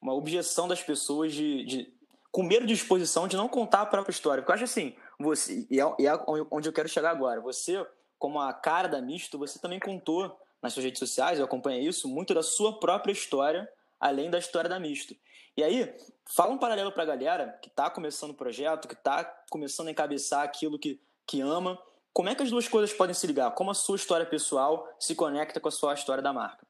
uma 0.00 0.14
objeção 0.14 0.68
das 0.68 0.82
pessoas 0.82 1.32
de, 1.32 1.64
de 1.64 1.92
com 2.30 2.42
medo 2.42 2.66
de 2.66 2.72
exposição 2.72 3.26
de 3.26 3.36
não 3.36 3.48
contar 3.48 3.82
a 3.82 3.86
própria 3.86 4.12
história. 4.12 4.42
Porque 4.42 4.52
eu 4.52 4.54
acho 4.54 4.64
assim, 4.64 4.94
você, 5.18 5.66
e 5.68 5.80
é, 5.80 5.94
e 5.98 6.06
é 6.06 6.12
onde 6.50 6.68
eu 6.68 6.72
quero 6.72 6.88
chegar 6.88 7.10
agora, 7.10 7.40
você, 7.40 7.84
como 8.18 8.40
a 8.40 8.52
cara 8.52 8.88
da 8.88 9.00
Misto, 9.00 9.38
você 9.38 9.58
também 9.58 9.78
contou 9.78 10.38
nas 10.60 10.72
suas 10.72 10.84
redes 10.84 10.98
sociais, 10.98 11.38
eu 11.38 11.44
acompanhei 11.44 11.86
isso, 11.86 12.08
muito 12.08 12.34
da 12.34 12.42
sua 12.42 12.78
própria 12.78 13.12
história, 13.12 13.68
além 14.00 14.30
da 14.30 14.38
história 14.38 14.68
da 14.68 14.80
Misto. 14.80 15.16
E 15.56 15.62
aí, 15.62 15.92
fala 16.24 16.52
um 16.52 16.58
paralelo 16.58 16.92
para 16.92 17.02
a 17.02 17.06
galera 17.06 17.58
que 17.62 17.68
está 17.68 17.90
começando 17.90 18.30
o 18.30 18.34
projeto, 18.34 18.86
que 18.86 18.94
está 18.94 19.24
começando 19.50 19.88
a 19.88 19.90
encabeçar 19.90 20.42
aquilo 20.42 20.78
que, 20.78 21.00
que 21.26 21.40
ama. 21.40 21.76
Como 22.12 22.28
é 22.28 22.34
que 22.34 22.42
as 22.42 22.50
duas 22.50 22.68
coisas 22.68 22.92
podem 22.92 23.14
se 23.14 23.26
ligar? 23.26 23.50
Como 23.52 23.70
a 23.70 23.74
sua 23.74 23.96
história 23.96 24.26
pessoal 24.26 24.88
se 24.98 25.14
conecta 25.14 25.58
com 25.60 25.68
a 25.68 25.72
sua 25.72 25.94
história 25.94 26.22
da 26.22 26.32
marca? 26.32 26.66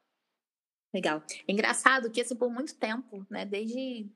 Legal. 0.93 1.21
É 1.47 1.51
engraçado 1.51 2.09
que, 2.09 2.21
assim, 2.21 2.35
por 2.35 2.49
muito 2.49 2.75
tempo, 2.75 3.25
né, 3.29 3.45
desde 3.45 4.07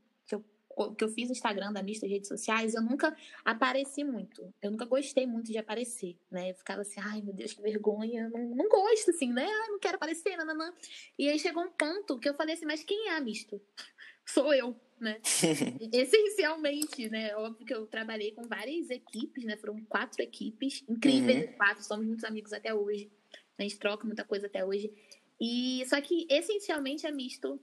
que 0.97 1.03
eu, 1.03 1.09
fiz 1.09 1.29
o 1.29 1.31
Instagram 1.31 1.71
da 1.71 1.83
Mista 1.83 2.07
redes 2.07 2.27
sociais, 2.27 2.73
eu 2.73 2.81
nunca 2.81 3.15
apareci 3.45 4.03
muito. 4.03 4.53
Eu 4.61 4.71
nunca 4.71 4.85
gostei 4.85 5.25
muito 5.25 5.51
de 5.51 5.57
aparecer, 5.57 6.17
né? 6.31 6.51
Eu 6.51 6.55
ficava 6.55 6.81
assim, 6.81 6.99
ai, 6.99 7.21
meu 7.21 7.33
Deus, 7.33 7.53
que 7.53 7.61
vergonha. 7.61 8.29
Não, 8.29 8.55
não 8.55 8.69
gosto, 8.69 9.11
assim, 9.11 9.31
né? 9.31 9.45
Ai, 9.45 9.67
não 9.69 9.79
quero 9.79 9.95
aparecer, 9.95 10.35
nananã. 10.35 10.73
E 11.17 11.29
aí 11.29 11.39
chegou 11.39 11.63
um 11.63 11.71
ponto 11.71 12.19
que 12.19 12.27
eu 12.27 12.33
falei 12.33 12.55
assim, 12.55 12.65
mas 12.65 12.83
quem 12.83 13.09
é 13.09 13.15
a 13.15 13.21
Misto? 13.21 13.61
sou 14.25 14.53
eu, 14.53 14.75
né? 14.99 15.19
Essencialmente, 15.91 17.09
né? 17.09 17.35
Óbvio 17.35 17.65
que 17.65 17.73
eu 17.73 17.85
trabalhei 17.87 18.31
com 18.31 18.43
várias 18.43 18.89
equipes, 18.89 19.43
né? 19.43 19.57
Foram 19.57 19.83
quatro 19.85 20.21
equipes 20.21 20.83
incríveis, 20.87 21.49
uhum. 21.49 21.53
quatro, 21.57 21.83
somos 21.83 22.05
muitos 22.05 22.23
amigos 22.23 22.53
até 22.53 22.73
hoje. 22.73 23.11
A 23.57 23.63
gente 23.63 23.77
troca 23.77 24.05
muita 24.05 24.23
coisa 24.23 24.47
até 24.47 24.65
hoje. 24.65 24.91
E 25.39 25.83
só 25.87 25.99
que 26.01 26.25
essencialmente 26.29 27.05
a 27.05 27.11
Misto 27.11 27.59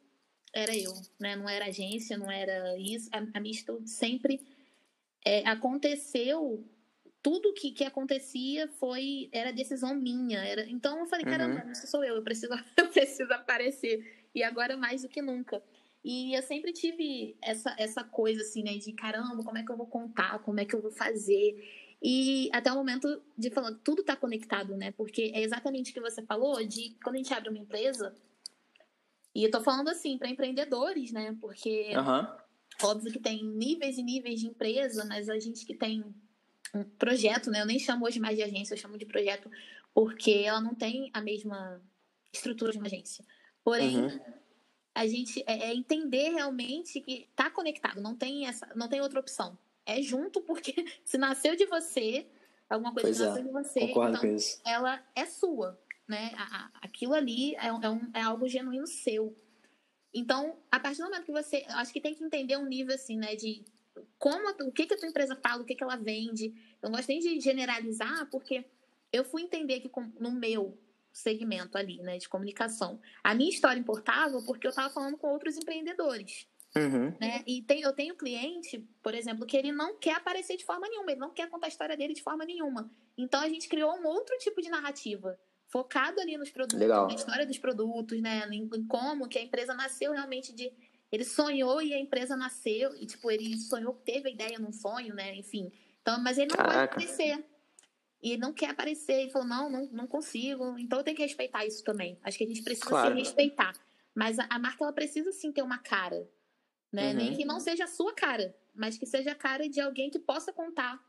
era 0.52 0.76
eu, 0.76 0.92
né? 1.18 1.36
Não 1.36 1.48
era 1.48 1.66
agência, 1.66 2.18
não 2.18 2.30
era 2.30 2.78
isso. 2.78 3.08
A, 3.12 3.38
a 3.38 3.40
Misto 3.40 3.80
sempre 3.86 4.40
é, 5.24 5.46
aconteceu 5.48 6.64
tudo 7.22 7.52
que, 7.52 7.72
que 7.72 7.84
acontecia 7.84 8.66
foi 8.78 9.28
era 9.30 9.52
decisão 9.52 9.94
minha 9.94 10.42
era 10.42 10.64
então 10.70 11.00
eu 11.00 11.06
falei 11.06 11.26
caramba 11.26 11.62
uhum. 11.62 11.70
isso 11.70 11.86
sou 11.86 12.02
eu 12.02 12.14
eu 12.14 12.22
preciso 12.22 12.54
eu 12.78 12.88
preciso 12.88 13.30
aparecer 13.34 14.26
e 14.34 14.42
agora 14.42 14.74
mais 14.74 15.02
do 15.02 15.08
que 15.10 15.20
nunca 15.20 15.62
e 16.02 16.34
eu 16.34 16.42
sempre 16.42 16.72
tive 16.72 17.36
essa, 17.42 17.74
essa 17.78 18.02
coisa 18.02 18.40
assim, 18.40 18.62
né? 18.62 18.76
De 18.78 18.92
caramba, 18.92 19.42
como 19.44 19.58
é 19.58 19.62
que 19.62 19.70
eu 19.70 19.76
vou 19.76 19.86
contar? 19.86 20.38
Como 20.40 20.58
é 20.58 20.64
que 20.64 20.74
eu 20.74 20.80
vou 20.80 20.90
fazer? 20.90 21.62
E 22.02 22.48
até 22.52 22.72
o 22.72 22.76
momento 22.76 23.22
de 23.36 23.50
falar, 23.50 23.74
tudo 23.84 24.00
está 24.00 24.16
conectado, 24.16 24.76
né? 24.76 24.92
Porque 24.92 25.30
é 25.34 25.42
exatamente 25.42 25.90
o 25.90 25.94
que 25.94 26.00
você 26.00 26.22
falou 26.22 26.64
de 26.64 26.96
quando 27.02 27.16
a 27.16 27.18
gente 27.18 27.34
abre 27.34 27.50
uma 27.50 27.58
empresa. 27.58 28.14
E 29.34 29.44
eu 29.44 29.50
tô 29.50 29.60
falando 29.60 29.88
assim 29.88 30.18
para 30.18 30.28
empreendedores, 30.28 31.12
né? 31.12 31.36
Porque 31.40 31.92
uhum. 31.96 32.88
óbvio 32.88 33.12
que 33.12 33.18
tem 33.18 33.44
níveis 33.44 33.98
e 33.98 34.02
níveis 34.02 34.40
de 34.40 34.46
empresa, 34.46 35.04
mas 35.04 35.28
a 35.28 35.38
gente 35.38 35.64
que 35.64 35.74
tem 35.74 36.04
um 36.74 36.84
projeto, 36.84 37.50
né? 37.50 37.60
Eu 37.60 37.66
nem 37.66 37.78
chamo 37.78 38.06
hoje 38.06 38.18
mais 38.18 38.36
de 38.36 38.42
agência, 38.42 38.74
eu 38.74 38.78
chamo 38.78 38.98
de 38.98 39.06
projeto 39.06 39.50
porque 39.94 40.42
ela 40.44 40.60
não 40.60 40.74
tem 40.74 41.10
a 41.12 41.20
mesma 41.20 41.80
estrutura 42.32 42.72
de 42.72 42.78
uma 42.78 42.86
agência. 42.86 43.24
Porém, 43.62 43.96
uhum 43.96 44.20
a 44.94 45.06
gente 45.06 45.42
é, 45.46 45.70
é 45.70 45.74
entender 45.74 46.30
realmente 46.30 47.00
que 47.00 47.28
tá 47.34 47.50
conectado, 47.50 48.00
não 48.00 48.14
tem 48.14 48.46
essa, 48.46 48.68
não 48.74 48.88
tem 48.88 49.00
outra 49.00 49.20
opção. 49.20 49.58
É 49.86 50.02
junto 50.02 50.40
porque 50.42 50.74
se 51.04 51.16
nasceu 51.16 51.56
de 51.56 51.66
você, 51.66 52.26
alguma 52.68 52.92
coisa 52.92 53.08
pois 53.08 53.18
nasceu 53.18 53.42
é. 53.42 53.46
de 53.46 53.52
você, 53.52 53.80
então 53.80 54.36
ela 54.66 55.02
é 55.14 55.26
sua, 55.26 55.78
né? 56.10 56.32
Aquilo 56.82 57.14
ali 57.14 57.54
é, 57.54 57.68
é, 57.68 57.90
um, 57.90 58.10
é 58.12 58.20
algo 58.20 58.48
genuíno 58.48 58.86
seu. 58.86 59.34
Então, 60.12 60.58
a 60.70 60.80
partir 60.80 60.98
do 60.98 61.04
momento 61.04 61.24
que 61.24 61.32
você, 61.32 61.64
acho 61.68 61.92
que 61.92 62.00
tem 62.00 62.14
que 62.14 62.24
entender 62.24 62.56
um 62.56 62.66
nível 62.66 62.94
assim, 62.94 63.16
né, 63.16 63.36
de 63.36 63.64
como 64.18 64.48
o 64.66 64.72
que 64.72 64.86
que 64.86 64.94
a 64.94 64.98
tua 64.98 65.08
empresa 65.08 65.36
fala, 65.36 65.62
o 65.62 65.64
que 65.64 65.74
que 65.74 65.84
ela 65.84 65.96
vende. 65.96 66.52
Eu 66.82 66.90
não 66.90 66.96
gosto 66.96 67.08
nem 67.08 67.20
de 67.20 67.40
generalizar, 67.40 68.28
porque 68.30 68.64
eu 69.12 69.24
fui 69.24 69.42
entender 69.42 69.80
que 69.80 69.90
no 70.18 70.32
meu 70.32 70.76
segmento 71.12 71.78
ali, 71.78 71.98
né, 72.02 72.18
de 72.18 72.28
comunicação. 72.28 73.00
A 73.22 73.34
minha 73.34 73.50
história 73.50 73.78
importava 73.78 74.42
porque 74.42 74.66
eu 74.66 74.70
estava 74.70 74.90
falando 74.90 75.16
com 75.16 75.28
outros 75.28 75.56
empreendedores. 75.56 76.46
Uhum. 76.76 77.12
Né? 77.20 77.42
E 77.46 77.62
tem, 77.62 77.80
eu 77.80 77.92
tenho 77.92 78.14
cliente, 78.14 78.78
por 79.02 79.12
exemplo, 79.14 79.44
que 79.44 79.56
ele 79.56 79.72
não 79.72 79.96
quer 79.96 80.14
aparecer 80.14 80.56
de 80.56 80.64
forma 80.64 80.88
nenhuma, 80.88 81.10
ele 81.10 81.20
não 81.20 81.30
quer 81.30 81.48
contar 81.48 81.66
a 81.66 81.68
história 81.68 81.96
dele 81.96 82.14
de 82.14 82.22
forma 82.22 82.44
nenhuma. 82.44 82.90
Então 83.18 83.40
a 83.40 83.48
gente 83.48 83.68
criou 83.68 83.92
um 83.92 84.06
outro 84.06 84.36
tipo 84.38 84.62
de 84.62 84.70
narrativa, 84.70 85.38
focado 85.70 86.20
ali 86.20 86.36
nos 86.36 86.50
produtos, 86.50 86.78
Legal. 86.78 87.06
na 87.06 87.14
história 87.14 87.46
dos 87.46 87.58
produtos, 87.58 88.20
né? 88.20 88.46
Em, 88.50 88.62
em, 88.62 88.86
como 88.86 89.28
que 89.28 89.38
a 89.38 89.42
empresa 89.42 89.72
nasceu 89.74 90.12
realmente 90.12 90.52
de. 90.52 90.70
Ele 91.10 91.24
sonhou 91.24 91.80
e 91.82 91.92
a 91.92 91.98
empresa 91.98 92.36
nasceu, 92.36 92.94
e 92.94 93.06
tipo, 93.06 93.30
ele 93.30 93.56
sonhou, 93.58 93.94
teve 93.94 94.28
a 94.28 94.32
ideia 94.32 94.58
num 94.58 94.72
sonho, 94.72 95.14
né? 95.14 95.34
Enfim. 95.34 95.72
Então, 96.02 96.20
mas 96.20 96.38
ele 96.38 96.50
não 96.50 96.56
Caraca. 96.56 96.94
pode 96.94 97.06
crescer 97.06 97.44
e 98.22 98.36
não 98.36 98.52
quer 98.52 98.70
aparecer 98.70 99.26
e 99.26 99.30
falou: 99.30 99.48
não, 99.48 99.70
não, 99.70 99.86
não 99.92 100.06
consigo. 100.06 100.78
Então 100.78 100.98
eu 100.98 101.04
tenho 101.04 101.16
que 101.16 101.22
respeitar 101.22 101.64
isso 101.64 101.82
também. 101.82 102.18
Acho 102.22 102.38
que 102.38 102.44
a 102.44 102.46
gente 102.46 102.62
precisa 102.62 102.88
claro. 102.88 103.14
se 103.14 103.18
respeitar. 103.18 103.72
Mas 104.14 104.38
a, 104.38 104.46
a, 104.50 104.58
marca 104.58 104.84
ela 104.84 104.92
precisa 104.92 105.32
sim 105.32 105.52
ter 105.52 105.62
uma 105.62 105.78
cara. 105.78 106.28
Né? 106.92 107.10
Uhum. 107.10 107.16
Nem 107.16 107.36
que 107.36 107.44
não 107.44 107.60
seja 107.60 107.84
a 107.84 107.88
sua 107.88 108.12
cara, 108.12 108.54
mas 108.74 108.98
que 108.98 109.06
seja 109.06 109.30
a 109.30 109.34
cara 109.34 109.68
de 109.68 109.80
alguém 109.80 110.10
que 110.10 110.18
possa 110.18 110.52
contar 110.52 111.00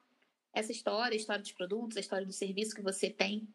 essa 0.54 0.71
história, 0.71 1.15
a 1.15 1.19
história 1.19 1.41
dos 1.41 1.52
produtos, 1.52 1.97
a 1.97 2.00
história 2.00 2.26
do 2.26 2.34
serviço 2.34 2.76
que 2.76 2.82
você 2.82 3.10
tem. 3.10 3.47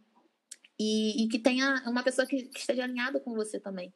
E, 0.78 1.24
e 1.24 1.28
que 1.28 1.38
tenha 1.38 1.82
uma 1.86 2.02
pessoa 2.02 2.26
que, 2.26 2.44
que 2.44 2.60
esteja 2.60 2.84
alinhada 2.84 3.18
com 3.18 3.34
você 3.34 3.58
também. 3.58 3.92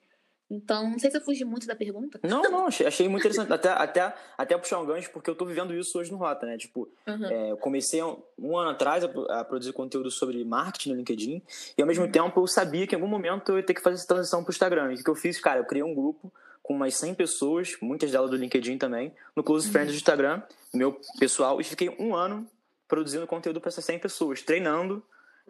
Então, 0.51 0.91
não 0.91 0.99
sei 0.99 1.13
se 1.13 1.17
eu 1.17 1.21
fugi 1.21 1.45
muito 1.45 1.65
da 1.65 1.77
pergunta. 1.77 2.19
Não, 2.25 2.43
não, 2.43 2.67
achei, 2.67 3.09
muito 3.09 3.23
interessante. 3.23 3.53
até, 3.53 3.69
até, 3.69 4.15
até 4.37 4.59
puxar 4.59 4.81
um 4.81 4.87
gancho, 4.87 5.09
porque 5.13 5.31
eu 5.31 5.35
tô 5.37 5.45
vivendo 5.45 5.73
isso 5.73 5.97
hoje 5.97 6.11
no 6.11 6.19
Rota, 6.19 6.45
né? 6.45 6.59
Tipo, 6.59 6.89
uhum. 7.07 7.27
é, 7.27 7.53
eu 7.53 7.57
comecei 7.57 8.03
um, 8.03 8.21
um, 8.37 8.57
ano 8.59 8.71
atrás 8.71 9.05
a, 9.05 9.41
a, 9.41 9.45
produzir 9.45 9.73
conteúdo 9.73 10.11
sobre 10.11 10.45
marketing 10.45 10.91
no 10.91 10.97
LinkedIn, 10.97 11.41
e 11.79 11.81
ao 11.81 11.87
mesmo 11.87 12.05
uhum. 12.05 12.11
tempo 12.11 12.41
eu 12.41 12.47
sabia 12.49 12.85
que 12.85 12.97
em 12.97 12.99
algum 12.99 13.07
momento 13.07 13.53
eu 13.53 13.59
ia 13.59 13.63
ter 13.63 13.75
que 13.75 13.81
fazer 13.81 13.97
essa 13.97 14.09
transição 14.09 14.43
pro 14.43 14.51
Instagram. 14.51 14.93
E 14.93 14.97
o 14.97 15.05
que 15.05 15.11
eu 15.11 15.15
fiz, 15.15 15.39
cara, 15.39 15.61
eu 15.61 15.65
criei 15.65 15.85
um 15.85 15.95
grupo 15.95 16.33
com 16.65 16.75
umas 16.75 16.97
100 16.97 17.15
pessoas, 17.15 17.77
muitas 17.81 18.11
delas 18.11 18.31
do 18.31 18.37
LinkedIn 18.37 18.77
também, 18.77 19.15
no 19.37 19.45
Close 19.45 19.67
uhum. 19.67 19.73
Friends 19.73 19.93
do 19.93 19.97
Instagram, 19.97 20.43
meu 20.75 21.01
pessoal, 21.21 21.61
e 21.61 21.65
fiquei 21.65 21.95
um 21.99 22.15
ano 22.15 22.45
produzindo 22.89 23.25
conteúdo 23.25 23.61
para 23.61 23.69
essas 23.69 23.85
100 23.85 24.01
pessoas, 24.01 24.43
treinando 24.43 25.01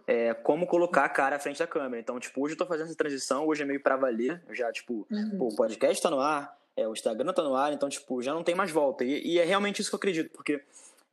é, 0.06 0.34
como 0.34 0.66
colocar 0.66 1.04
a 1.04 1.08
cara 1.08 1.36
à 1.36 1.38
frente 1.38 1.58
da 1.58 1.66
câmera. 1.66 2.00
Então, 2.00 2.18
tipo, 2.18 2.42
hoje 2.42 2.54
eu 2.54 2.58
tô 2.58 2.66
fazendo 2.66 2.86
essa 2.86 2.96
transição, 2.96 3.46
hoje 3.46 3.62
é 3.62 3.64
meio 3.64 3.80
para 3.80 3.96
valer. 3.96 4.42
já, 4.50 4.70
tipo, 4.72 5.06
uhum. 5.10 5.38
pô, 5.38 5.48
o 5.48 5.56
podcast 5.56 6.02
tá 6.02 6.10
no 6.10 6.20
ar, 6.20 6.56
é, 6.76 6.86
o 6.86 6.92
Instagram 6.92 7.32
tá 7.32 7.42
no 7.42 7.54
ar, 7.54 7.72
então, 7.72 7.88
tipo, 7.88 8.22
já 8.22 8.34
não 8.34 8.42
tem 8.42 8.54
mais 8.54 8.70
volta. 8.70 9.04
E, 9.04 9.34
e 9.34 9.38
é 9.38 9.44
realmente 9.44 9.80
isso 9.80 9.90
que 9.90 9.94
eu 9.94 9.98
acredito, 9.98 10.30
porque 10.32 10.62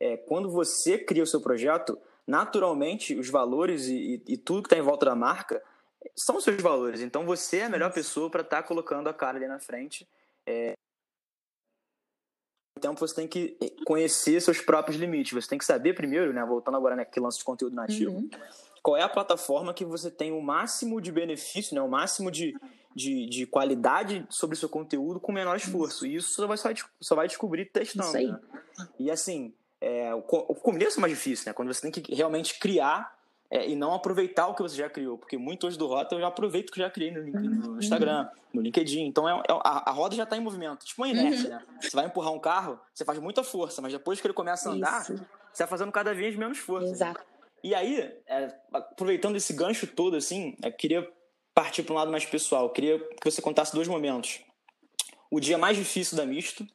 é, 0.00 0.16
quando 0.16 0.50
você 0.50 0.98
cria 0.98 1.22
o 1.22 1.26
seu 1.26 1.40
projeto, 1.40 1.98
naturalmente 2.26 3.14
os 3.14 3.28
valores 3.28 3.86
e, 3.86 4.22
e, 4.26 4.34
e 4.34 4.36
tudo 4.36 4.62
que 4.62 4.68
tá 4.68 4.76
em 4.76 4.82
volta 4.82 5.06
da 5.06 5.14
marca 5.14 5.62
são 6.16 6.36
os 6.36 6.44
seus 6.44 6.60
valores. 6.60 7.00
Então, 7.00 7.24
você 7.24 7.58
é 7.58 7.64
a 7.64 7.70
melhor 7.70 7.92
pessoa 7.92 8.30
para 8.30 8.42
estar 8.42 8.62
tá 8.62 8.68
colocando 8.68 9.08
a 9.08 9.14
cara 9.14 9.36
ali 9.36 9.46
na 9.46 9.58
frente. 9.58 10.06
É, 10.46 10.72
então 12.76 12.94
você 12.94 13.12
tem 13.12 13.26
que 13.26 13.58
conhecer 13.84 14.40
seus 14.40 14.60
próprios 14.60 14.96
limites. 14.96 15.32
Você 15.32 15.48
tem 15.48 15.58
que 15.58 15.64
saber 15.64 15.94
primeiro, 15.94 16.32
né? 16.32 16.44
Voltando 16.44 16.76
agora 16.76 16.94
naquele 16.94 17.24
lance 17.24 17.38
de 17.38 17.44
conteúdo 17.44 17.74
nativo. 17.74 18.12
Uhum 18.12 18.30
qual 18.82 18.96
é 18.96 19.02
a 19.02 19.08
plataforma 19.08 19.74
que 19.74 19.84
você 19.84 20.10
tem 20.10 20.32
o 20.32 20.40
máximo 20.40 21.00
de 21.00 21.12
benefício, 21.12 21.74
né, 21.74 21.80
o 21.80 21.88
máximo 21.88 22.30
de, 22.30 22.56
de, 22.94 23.26
de 23.26 23.46
qualidade 23.46 24.26
sobre 24.28 24.56
o 24.56 24.58
seu 24.58 24.68
conteúdo 24.68 25.20
com 25.20 25.32
menor 25.32 25.56
esforço. 25.56 26.06
E 26.06 26.16
isso 26.16 26.34
só 26.34 26.46
vai, 26.46 26.56
só 27.00 27.14
vai 27.14 27.26
descobrir 27.26 27.66
testando. 27.66 28.12
Né? 28.12 28.40
E 28.98 29.10
assim, 29.10 29.52
é, 29.80 30.14
o, 30.14 30.18
o 30.18 30.54
começo 30.54 30.98
é 30.98 31.00
mais 31.00 31.12
difícil, 31.12 31.44
né? 31.46 31.52
Quando 31.52 31.72
você 31.72 31.80
tem 31.80 31.90
que 31.90 32.14
realmente 32.14 32.58
criar 32.58 33.16
é, 33.50 33.68
e 33.68 33.74
não 33.74 33.94
aproveitar 33.94 34.46
o 34.48 34.54
que 34.54 34.62
você 34.62 34.76
já 34.76 34.90
criou. 34.90 35.16
Porque 35.16 35.38
muito 35.38 35.66
hoje 35.66 35.78
do 35.78 35.86
Rota 35.86 36.14
eu 36.14 36.20
já 36.20 36.26
aproveito 36.26 36.68
o 36.68 36.72
que 36.72 36.78
já 36.78 36.90
criei 36.90 37.10
no, 37.10 37.22
no 37.22 37.68
uhum. 37.70 37.78
Instagram, 37.78 38.28
no 38.52 38.60
LinkedIn. 38.60 39.06
Então 39.06 39.28
é, 39.28 39.32
é 39.32 39.52
a, 39.52 39.90
a, 39.90 39.92
roda 39.92 40.14
já 40.14 40.24
está 40.24 40.36
em 40.36 40.40
movimento. 40.40 40.84
Tipo 40.84 41.02
uma 41.02 41.08
inércia, 41.08 41.50
uhum. 41.50 41.72
né? 41.72 41.78
Você 41.80 41.96
vai 41.96 42.06
empurrar 42.06 42.32
um 42.32 42.38
carro, 42.38 42.78
você 42.92 43.04
faz 43.04 43.18
muita 43.18 43.42
força, 43.42 43.80
mas 43.80 43.92
depois 43.92 44.20
que 44.20 44.26
ele 44.26 44.34
começa 44.34 44.68
a 44.68 44.72
andar, 44.72 45.02
Isso. 45.02 45.14
você 45.52 45.62
vai 45.62 45.68
fazendo 45.68 45.92
cada 45.92 46.14
vez 46.14 46.36
menos 46.36 46.58
força. 46.58 46.90
Exato. 46.90 47.20
E 47.62 47.74
aí, 47.74 48.00
é, 48.26 48.54
aproveitando 48.72 49.36
esse 49.36 49.52
gancho 49.52 49.86
todo, 49.86 50.16
assim, 50.16 50.56
eu 50.62 50.72
queria 50.72 51.08
partir 51.54 51.82
para 51.82 51.92
um 51.92 51.96
lado 51.96 52.10
mais 52.10 52.24
pessoal. 52.24 52.64
Eu 52.64 52.70
queria 52.70 52.98
que 52.98 53.30
você 53.30 53.42
contasse 53.42 53.74
dois 53.74 53.88
momentos. 53.88 54.40
O 55.30 55.40
dia 55.40 55.58
mais 55.58 55.76
difícil 55.76 56.16
da 56.16 56.24
Misto 56.24 56.66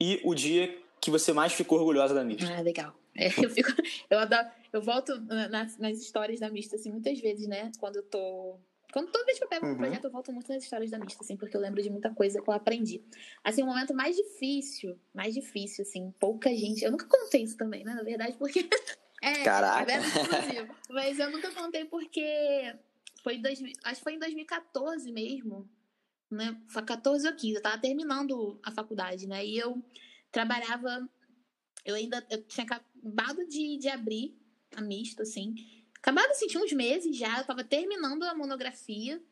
e 0.00 0.20
o 0.24 0.34
dia 0.34 0.78
que 1.00 1.10
você 1.10 1.32
mais 1.32 1.52
ficou 1.52 1.78
orgulhosa 1.78 2.14
da 2.14 2.24
Misto. 2.24 2.50
Ah, 2.50 2.60
legal. 2.60 2.94
É, 3.16 3.26
eu, 3.26 3.50
fico, 3.50 3.70
eu, 4.10 4.18
adoro, 4.18 4.48
eu 4.72 4.82
volto 4.82 5.20
nas, 5.50 5.78
nas, 5.78 5.98
histórias 5.98 6.40
da 6.40 6.50
Mista, 6.50 6.76
assim, 6.76 6.90
muitas 6.90 7.20
vezes, 7.20 7.46
né? 7.46 7.70
Quando 7.78 7.96
eu 7.96 8.02
tô. 8.02 8.58
Quando 8.92 9.10
toda 9.10 9.24
vez 9.24 9.38
que 9.38 9.44
eu 9.44 9.48
pego 9.48 9.66
um 9.66 9.70
uhum. 9.70 9.76
projeto, 9.76 10.04
eu 10.04 10.10
volto 10.10 10.32
muito 10.32 10.52
nas 10.52 10.62
histórias 10.62 10.90
da 10.90 10.98
Mista, 10.98 11.22
assim, 11.22 11.36
porque 11.36 11.56
eu 11.56 11.60
lembro 11.60 11.82
de 11.82 11.90
muita 11.90 12.10
coisa 12.10 12.40
que 12.40 12.48
eu 12.48 12.54
aprendi. 12.54 13.02
Assim, 13.42 13.62
o 13.62 13.66
momento 13.66 13.92
mais 13.92 14.14
difícil, 14.14 14.96
mais 15.12 15.34
difícil, 15.34 15.82
assim, 15.82 16.12
pouca 16.20 16.48
gente. 16.50 16.84
Eu 16.84 16.92
nunca 16.92 17.06
contei 17.06 17.42
isso 17.42 17.56
também, 17.56 17.84
né? 17.84 17.92
Na 17.92 18.02
verdade, 18.02 18.36
porque 18.36 18.68
é, 19.24 19.42
Caraca. 19.42 19.90
É 19.90 19.98
Mas 20.90 21.18
eu 21.18 21.30
nunca 21.30 21.50
contei 21.52 21.86
porque 21.86 22.74
foi 23.22 23.38
dois, 23.38 23.58
acho 23.84 23.96
que 23.96 24.04
foi 24.04 24.14
em 24.14 24.18
2014 24.18 25.10
mesmo, 25.10 25.66
né? 26.30 26.60
Foi 26.68 26.82
14 26.82 27.26
ou 27.26 27.34
15, 27.34 27.54
eu 27.54 27.62
tava 27.62 27.78
terminando 27.78 28.60
a 28.62 28.70
faculdade, 28.70 29.26
né? 29.26 29.44
E 29.44 29.56
eu 29.56 29.82
trabalhava, 30.30 31.08
eu 31.86 31.94
ainda 31.94 32.24
eu 32.30 32.42
tinha 32.42 32.66
acabado 32.66 33.46
de, 33.46 33.78
de 33.78 33.88
abrir 33.88 34.36
a 34.76 34.82
misto, 34.82 35.22
assim. 35.22 35.54
Acabado 35.98 36.30
assim, 36.30 36.46
tinha 36.46 36.62
uns 36.62 36.72
meses 36.72 37.16
já, 37.16 37.38
eu 37.38 37.46
tava 37.46 37.64
terminando 37.64 38.24
a 38.24 38.34
monografia 38.34 39.22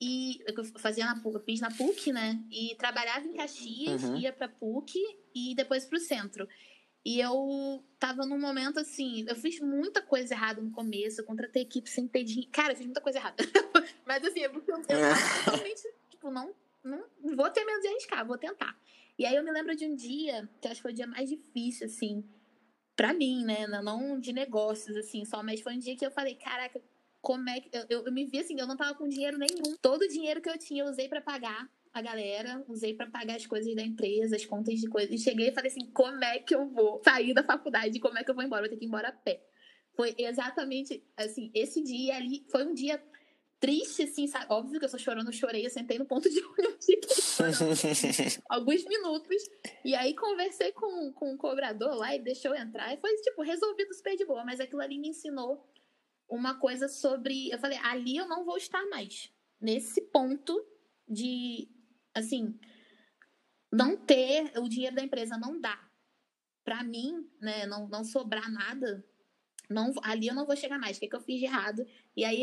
e 0.00 0.38
eu 0.46 0.64
fazia 0.78 1.04
na 1.04 1.20
PUC, 1.20 1.34
eu 1.34 1.42
fiz 1.42 1.60
na 1.60 1.70
PUC, 1.70 2.12
né? 2.12 2.40
E 2.48 2.76
trabalhava 2.76 3.26
em 3.26 3.34
Caxias, 3.34 4.04
uhum. 4.04 4.16
ia 4.16 4.32
pra 4.32 4.48
PUC 4.48 5.00
e 5.34 5.54
depois 5.56 5.84
pro 5.84 5.98
centro. 5.98 6.48
E 7.04 7.18
eu 7.18 7.82
tava 7.98 8.24
num 8.24 8.38
momento 8.38 8.78
assim, 8.78 9.24
eu 9.28 9.34
fiz 9.34 9.58
muita 9.60 10.00
coisa 10.00 10.34
errada 10.34 10.60
no 10.60 10.70
começo, 10.70 11.20
eu 11.20 11.24
contratei 11.24 11.62
equipe 11.62 11.90
sem 11.90 12.06
ter 12.06 12.22
dinheiro. 12.22 12.50
Cara, 12.52 12.72
eu 12.72 12.76
fiz 12.76 12.86
muita 12.86 13.00
coisa 13.00 13.18
errada. 13.18 13.36
Mas 14.06 14.24
assim, 14.24 14.40
é 14.40 14.48
porque 14.48 14.70
eu, 14.70 14.76
eu 14.88 14.98
é. 14.98 15.12
realmente, 15.44 15.82
tipo, 16.10 16.30
não, 16.30 16.54
não 16.84 17.04
vou 17.34 17.50
ter 17.50 17.64
medo 17.64 17.80
de 17.80 17.88
arriscar, 17.88 18.24
vou 18.24 18.38
tentar. 18.38 18.78
E 19.18 19.26
aí 19.26 19.34
eu 19.34 19.42
me 19.42 19.50
lembro 19.50 19.74
de 19.74 19.84
um 19.84 19.94
dia, 19.94 20.48
que 20.60 20.68
acho 20.68 20.76
que 20.76 20.82
foi 20.82 20.92
o 20.92 20.94
dia 20.94 21.06
mais 21.06 21.28
difícil, 21.28 21.86
assim, 21.86 22.24
pra 22.94 23.12
mim, 23.12 23.44
né? 23.44 23.66
Não 23.66 24.18
de 24.20 24.32
negócios, 24.32 24.96
assim, 24.96 25.24
só, 25.24 25.42
mas 25.42 25.60
foi 25.60 25.74
um 25.74 25.78
dia 25.78 25.96
que 25.96 26.06
eu 26.06 26.10
falei, 26.10 26.36
caraca, 26.36 26.80
como 27.20 27.48
é 27.48 27.60
que. 27.60 27.70
Eu, 27.72 27.86
eu, 27.88 28.06
eu 28.06 28.12
me 28.12 28.24
vi 28.26 28.40
assim, 28.40 28.58
eu 28.58 28.66
não 28.66 28.76
tava 28.76 28.94
com 28.94 29.08
dinheiro 29.08 29.38
nenhum. 29.38 29.76
Todo 29.80 30.02
o 30.02 30.08
dinheiro 30.08 30.40
que 30.40 30.48
eu 30.48 30.58
tinha 30.58 30.82
eu 30.84 30.88
usei 30.88 31.08
para 31.08 31.20
pagar 31.20 31.68
a 31.92 32.00
galera, 32.00 32.64
usei 32.68 32.94
para 32.94 33.10
pagar 33.10 33.36
as 33.36 33.46
coisas 33.46 33.74
da 33.74 33.82
empresa, 33.82 34.36
as 34.36 34.46
contas 34.46 34.80
de 34.80 34.88
coisas. 34.88 35.12
E 35.12 35.18
cheguei 35.18 35.48
e 35.48 35.52
falei 35.52 35.70
assim: 35.70 35.90
como 35.92 36.24
é 36.24 36.38
que 36.38 36.54
eu 36.54 36.66
vou 36.68 37.02
sair 37.04 37.34
da 37.34 37.42
faculdade? 37.42 38.00
Como 38.00 38.18
é 38.18 38.24
que 38.24 38.30
eu 38.30 38.34
vou 38.34 38.44
embora? 38.44 38.62
Vou 38.62 38.70
ter 38.70 38.76
que 38.76 38.84
ir 38.84 38.88
embora 38.88 39.08
a 39.08 39.12
pé. 39.12 39.42
Foi 39.94 40.14
exatamente 40.16 41.04
assim, 41.16 41.50
esse 41.54 41.82
dia 41.82 42.16
ali 42.16 42.46
foi 42.50 42.64
um 42.64 42.72
dia 42.72 43.02
triste, 43.60 44.02
assim, 44.02 44.26
sabe? 44.26 44.46
Óbvio 44.48 44.80
que 44.80 44.84
eu 44.84 44.88
sou 44.88 44.98
chorando, 44.98 45.28
eu 45.28 45.32
chorei, 45.32 45.64
eu 45.64 45.70
sentei 45.70 45.96
no 45.96 46.04
ponto 46.04 46.28
de 46.28 46.42
ônibus 46.42 46.82
alguns 48.48 48.84
minutos. 48.84 49.36
E 49.84 49.94
aí 49.94 50.14
conversei 50.14 50.72
com, 50.72 51.12
com 51.12 51.34
o 51.34 51.38
cobrador 51.38 51.94
lá 51.94 52.14
e 52.14 52.18
deixou 52.18 52.54
entrar. 52.56 52.92
E 52.92 52.96
foi, 52.96 53.14
tipo, 53.16 53.42
resolvido 53.42 53.94
super 53.94 54.16
de 54.16 54.24
boa. 54.24 54.44
Mas 54.44 54.60
aquilo 54.60 54.80
ali 54.80 54.98
me 54.98 55.10
ensinou 55.10 55.64
uma 56.28 56.58
coisa 56.58 56.88
sobre. 56.88 57.50
Eu 57.50 57.58
falei, 57.58 57.78
ali 57.84 58.16
eu 58.16 58.26
não 58.26 58.44
vou 58.44 58.56
estar 58.56 58.84
mais. 58.88 59.30
Nesse 59.60 60.00
ponto 60.00 60.60
de 61.08 61.68
assim, 62.14 62.58
não 63.70 63.96
ter 63.96 64.52
o 64.58 64.68
dinheiro 64.68 64.96
da 64.96 65.02
empresa 65.02 65.36
não 65.38 65.60
dá. 65.60 65.78
Para 66.64 66.84
mim, 66.84 67.28
né, 67.40 67.66
não, 67.66 67.88
não 67.88 68.04
sobrar 68.04 68.50
nada, 68.50 69.04
não, 69.72 69.92
ali 70.02 70.28
eu 70.28 70.34
não 70.34 70.46
vou 70.46 70.56
chegar 70.56 70.78
mais. 70.78 70.96
O 70.96 71.00
que, 71.00 71.06
é 71.06 71.08
que 71.08 71.16
eu 71.16 71.20
fiz 71.20 71.38
de 71.38 71.46
errado? 71.46 71.86
E 72.16 72.24
aí, 72.24 72.42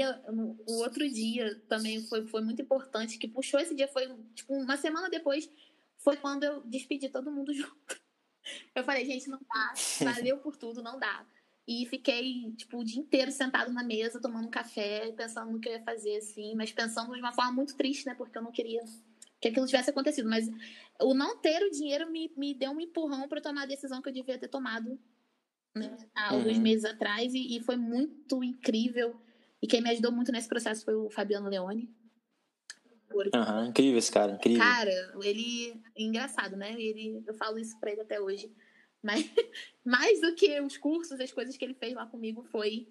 o 0.67 0.73
outro 0.79 1.07
dia 1.07 1.55
também 1.67 2.01
foi, 2.07 2.25
foi 2.27 2.41
muito 2.41 2.61
importante, 2.61 3.17
que 3.17 3.27
puxou 3.27 3.59
esse 3.59 3.75
dia, 3.75 3.87
foi 3.87 4.07
tipo 4.33 4.53
uma 4.53 4.75
semana 4.75 5.09
depois, 5.09 5.49
foi 5.97 6.17
quando 6.17 6.43
eu 6.43 6.61
despedi 6.61 7.09
todo 7.09 7.31
mundo 7.31 7.53
junto. 7.53 8.01
Eu 8.73 8.83
falei, 8.83 9.05
gente, 9.05 9.29
não 9.29 9.39
dá, 9.39 9.73
valeu 10.13 10.37
por 10.39 10.57
tudo, 10.57 10.81
não 10.81 10.99
dá. 10.99 11.25
E 11.67 11.85
fiquei, 11.85 12.51
tipo, 12.57 12.79
o 12.79 12.83
dia 12.83 12.99
inteiro 12.99 13.31
sentado 13.31 13.71
na 13.71 13.83
mesa, 13.83 14.19
tomando 14.19 14.47
um 14.47 14.51
café, 14.51 15.11
pensando 15.11 15.51
no 15.51 15.59
que 15.59 15.69
eu 15.69 15.73
ia 15.73 15.83
fazer, 15.83 16.17
assim, 16.17 16.55
mas 16.55 16.71
pensando 16.71 17.13
de 17.13 17.19
uma 17.19 17.31
forma 17.31 17.51
muito 17.51 17.77
triste, 17.77 18.07
né? 18.07 18.15
Porque 18.15 18.35
eu 18.35 18.41
não 18.41 18.51
queria 18.51 18.81
que 19.39 19.47
aquilo 19.47 19.65
tivesse 19.65 19.89
acontecido. 19.89 20.29
Mas 20.29 20.49
o 21.01 21.13
não 21.13 21.37
ter 21.37 21.63
o 21.63 21.71
dinheiro 21.71 22.09
me, 22.11 22.31
me 22.35 22.53
deu 22.53 22.71
um 22.71 22.79
empurrão 22.79 23.27
para 23.27 23.41
tomar 23.41 23.63
a 23.63 23.67
decisão 23.67 24.01
que 24.01 24.09
eu 24.09 24.13
devia 24.13 24.37
ter 24.37 24.47
tomado 24.47 24.99
né, 25.75 25.95
há 26.15 26.33
alguns 26.33 26.57
uhum. 26.57 26.63
meses 26.63 26.85
atrás. 26.85 27.33
E, 27.33 27.57
e, 27.57 27.63
foi 27.63 27.77
muito 27.77 28.43
incrível. 28.43 29.15
E 29.61 29.67
quem 29.67 29.81
me 29.81 29.89
ajudou 29.89 30.11
muito 30.11 30.31
nesse 30.31 30.47
processo 30.47 30.83
foi 30.83 30.95
o 30.95 31.09
Fabiano 31.09 31.49
Leone. 31.49 31.93
Porque... 33.09 33.35
Uhum, 33.35 33.65
incrível 33.65 33.97
esse 33.97 34.11
cara, 34.11 34.33
incrível. 34.33 34.61
Cara, 34.61 35.13
ele. 35.23 35.81
Engraçado, 35.97 36.55
né? 36.55 36.73
Ele, 36.79 37.23
eu 37.25 37.33
falo 37.33 37.57
isso 37.57 37.79
pra 37.79 37.91
ele 37.91 38.01
até 38.01 38.21
hoje. 38.21 38.53
Mas 39.01 39.31
mais 39.83 40.19
do 40.19 40.35
que 40.35 40.59
os 40.59 40.77
cursos, 40.77 41.19
as 41.19 41.31
coisas 41.31 41.55
que 41.55 41.63
ele 41.63 41.73
fez 41.73 41.93
lá 41.93 42.05
comigo 42.05 42.43
foi 42.43 42.89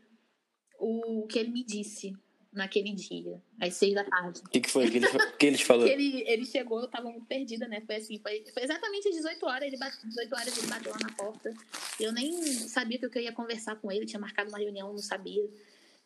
o 0.79 1.27
que 1.27 1.39
ele 1.39 1.51
me 1.51 1.63
disse 1.63 2.17
naquele 2.53 2.93
dia, 2.93 3.43
às 3.61 3.75
seis 3.75 3.95
da 3.95 4.05
tarde. 4.05 4.41
O 4.41 4.49
que, 4.49 4.61
que, 4.61 4.71
foi 4.71 4.91
que 4.91 4.97
ele, 4.97 5.07
que 5.39 5.47
ele 5.47 5.59
falou? 5.59 5.85
que 5.87 5.93
ele, 5.93 6.25
ele 6.27 6.45
chegou, 6.47 6.81
eu 6.81 6.89
tava 6.89 7.11
muito 7.11 7.27
perdida, 7.27 7.69
né? 7.69 7.83
Foi 7.83 7.97
assim, 7.97 8.19
foi, 8.19 8.45
foi 8.53 8.63
exatamente 8.63 9.09
às 9.09 9.15
18 9.15 9.47
horas, 9.47 9.63
ele 9.63 9.77
bate, 9.77 10.07
18 10.07 10.35
horas 10.35 10.59
ele 10.59 10.67
bateu 10.67 10.93
lá 10.93 10.99
na 11.03 11.13
porta. 11.13 11.55
Eu 12.01 12.13
nem 12.13 12.43
sabia 12.43 12.99
que 12.99 13.07
eu 13.07 13.23
ia 13.23 13.33
conversar 13.33 13.77
com 13.77 13.93
ele, 13.93 14.07
tinha 14.07 14.21
marcado 14.21 14.49
uma 14.49 14.59
reunião, 14.59 14.91
não 14.91 14.99
sabia. 14.99 15.49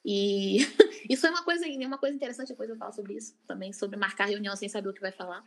E 0.05 0.59
isso 1.09 1.27
é 1.27 1.31
uma 1.31 1.45
coisa, 1.45 1.67
uma 1.67 1.99
coisa 1.99 2.17
interessante, 2.17 2.49
depois 2.49 2.69
eu 2.69 2.77
falo 2.77 2.93
sobre 2.93 3.15
isso 3.15 3.35
também, 3.47 3.73
sobre 3.73 3.97
marcar 3.97 4.27
reunião 4.27 4.57
sem 4.57 4.69
saber 4.69 4.89
o 4.89 4.95
que 4.95 5.01
vai 5.01 5.13
falar. 5.13 5.45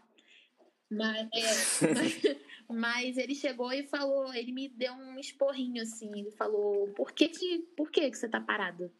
Mas, 0.89 1.27
é, 1.34 1.93
mas, 1.93 2.21
mas, 2.69 3.17
ele 3.17 3.36
chegou 3.36 3.73
e 3.73 3.84
falou, 3.84 4.34
ele 4.34 4.51
me 4.51 4.69
deu 4.69 4.93
um 4.93 5.19
esporrinho 5.19 5.81
assim, 5.81 6.10
ele 6.17 6.31
falou, 6.31 6.88
por 6.89 7.12
que 7.12 7.27
que, 7.27 7.60
por 7.75 7.91
que, 7.91 8.10
que 8.10 8.17
você 8.17 8.29
tá 8.29 8.39
parado? 8.39 8.91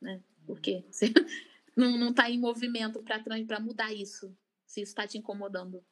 Né? 0.00 0.20
Por 0.46 0.60
quê? 0.60 0.84
Você 0.90 1.12
não, 1.76 1.96
não 1.96 2.12
tá 2.12 2.30
em 2.30 2.38
movimento 2.38 3.02
para 3.02 3.60
mudar 3.60 3.92
isso, 3.92 4.36
se 4.66 4.82
isso 4.82 4.94
tá 4.94 5.06
te 5.06 5.18
incomodando. 5.18 5.84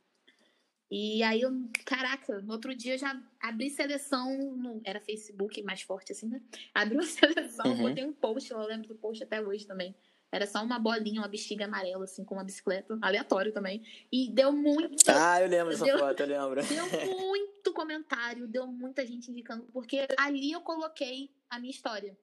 E 0.91 1.23
aí, 1.23 1.43
eu, 1.43 1.53
caraca, 1.87 2.41
no 2.41 2.53
outro 2.53 2.75
dia 2.75 2.95
eu 2.95 2.99
já 2.99 3.23
abri 3.41 3.71
seleção, 3.71 4.57
no, 4.57 4.81
era 4.85 5.01
Facebook 5.01 5.63
mais 5.63 5.83
forte 5.83 6.11
assim, 6.11 6.29
né? 6.29 6.43
Abri 6.75 6.97
uma 6.97 7.05
seleção, 7.05 7.67
uhum. 7.67 7.83
botei 7.83 8.05
um 8.05 8.13
post, 8.13 8.51
eu 8.51 8.59
lembro 8.67 8.89
do 8.89 8.97
post 8.97 9.23
até 9.23 9.41
hoje 9.41 9.67
também. 9.67 9.95
Era 10.33 10.47
só 10.47 10.63
uma 10.63 10.79
bolinha, 10.79 11.21
uma 11.21 11.29
bexiga 11.29 11.65
amarela, 11.65 12.05
assim, 12.05 12.25
com 12.25 12.35
uma 12.35 12.45
bicicleta. 12.45 12.97
Aleatório 13.03 13.53
também. 13.53 13.83
E 14.13 14.31
deu 14.31 14.53
muito. 14.53 15.03
Ah, 15.09 15.41
eu 15.41 15.49
lembro 15.49 15.71
dessa 15.71 15.85
deu, 15.85 15.99
foto, 15.99 16.21
eu 16.21 16.27
lembro. 16.27 16.61
Deu 16.67 17.17
muito 17.19 17.73
comentário, 17.73 18.47
deu 18.47 18.67
muita 18.67 19.05
gente 19.05 19.31
indicando, 19.31 19.65
porque 19.73 20.07
ali 20.17 20.53
eu 20.53 20.61
coloquei 20.61 21.31
a 21.49 21.59
minha 21.59 21.71
história. 21.71 22.17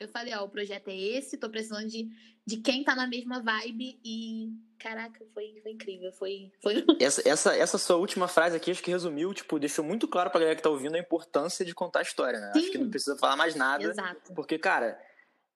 Eu 0.00 0.08
falei, 0.08 0.34
ó, 0.34 0.44
o 0.44 0.48
projeto 0.48 0.88
é 0.88 0.96
esse, 0.96 1.38
tô 1.38 1.48
precisando 1.48 1.86
de, 1.86 2.08
de 2.46 2.56
quem 2.56 2.82
tá 2.82 2.94
na 2.94 3.06
mesma 3.06 3.40
vibe 3.40 4.00
e. 4.04 4.50
Caraca, 4.78 5.24
foi, 5.32 5.60
foi 5.62 5.72
incrível. 5.72 6.12
Foi. 6.12 6.50
foi... 6.60 6.84
Essa, 7.00 7.28
essa, 7.28 7.56
essa 7.56 7.78
sua 7.78 7.96
última 7.96 8.26
frase 8.26 8.56
aqui, 8.56 8.70
acho 8.70 8.82
que 8.82 8.90
resumiu, 8.90 9.32
tipo, 9.32 9.58
deixou 9.58 9.84
muito 9.84 10.08
claro 10.08 10.30
pra 10.30 10.40
galera 10.40 10.56
que 10.56 10.62
tá 10.62 10.70
ouvindo 10.70 10.96
a 10.96 10.98
importância 10.98 11.64
de 11.64 11.72
contar 11.72 12.00
a 12.00 12.02
história, 12.02 12.40
né? 12.40 12.52
Sim. 12.52 12.58
Acho 12.58 12.70
que 12.72 12.78
não 12.78 12.90
precisa 12.90 13.16
falar 13.16 13.36
mais 13.36 13.54
nada. 13.54 13.84
Exato. 13.84 14.34
Porque, 14.34 14.58
cara, 14.58 14.98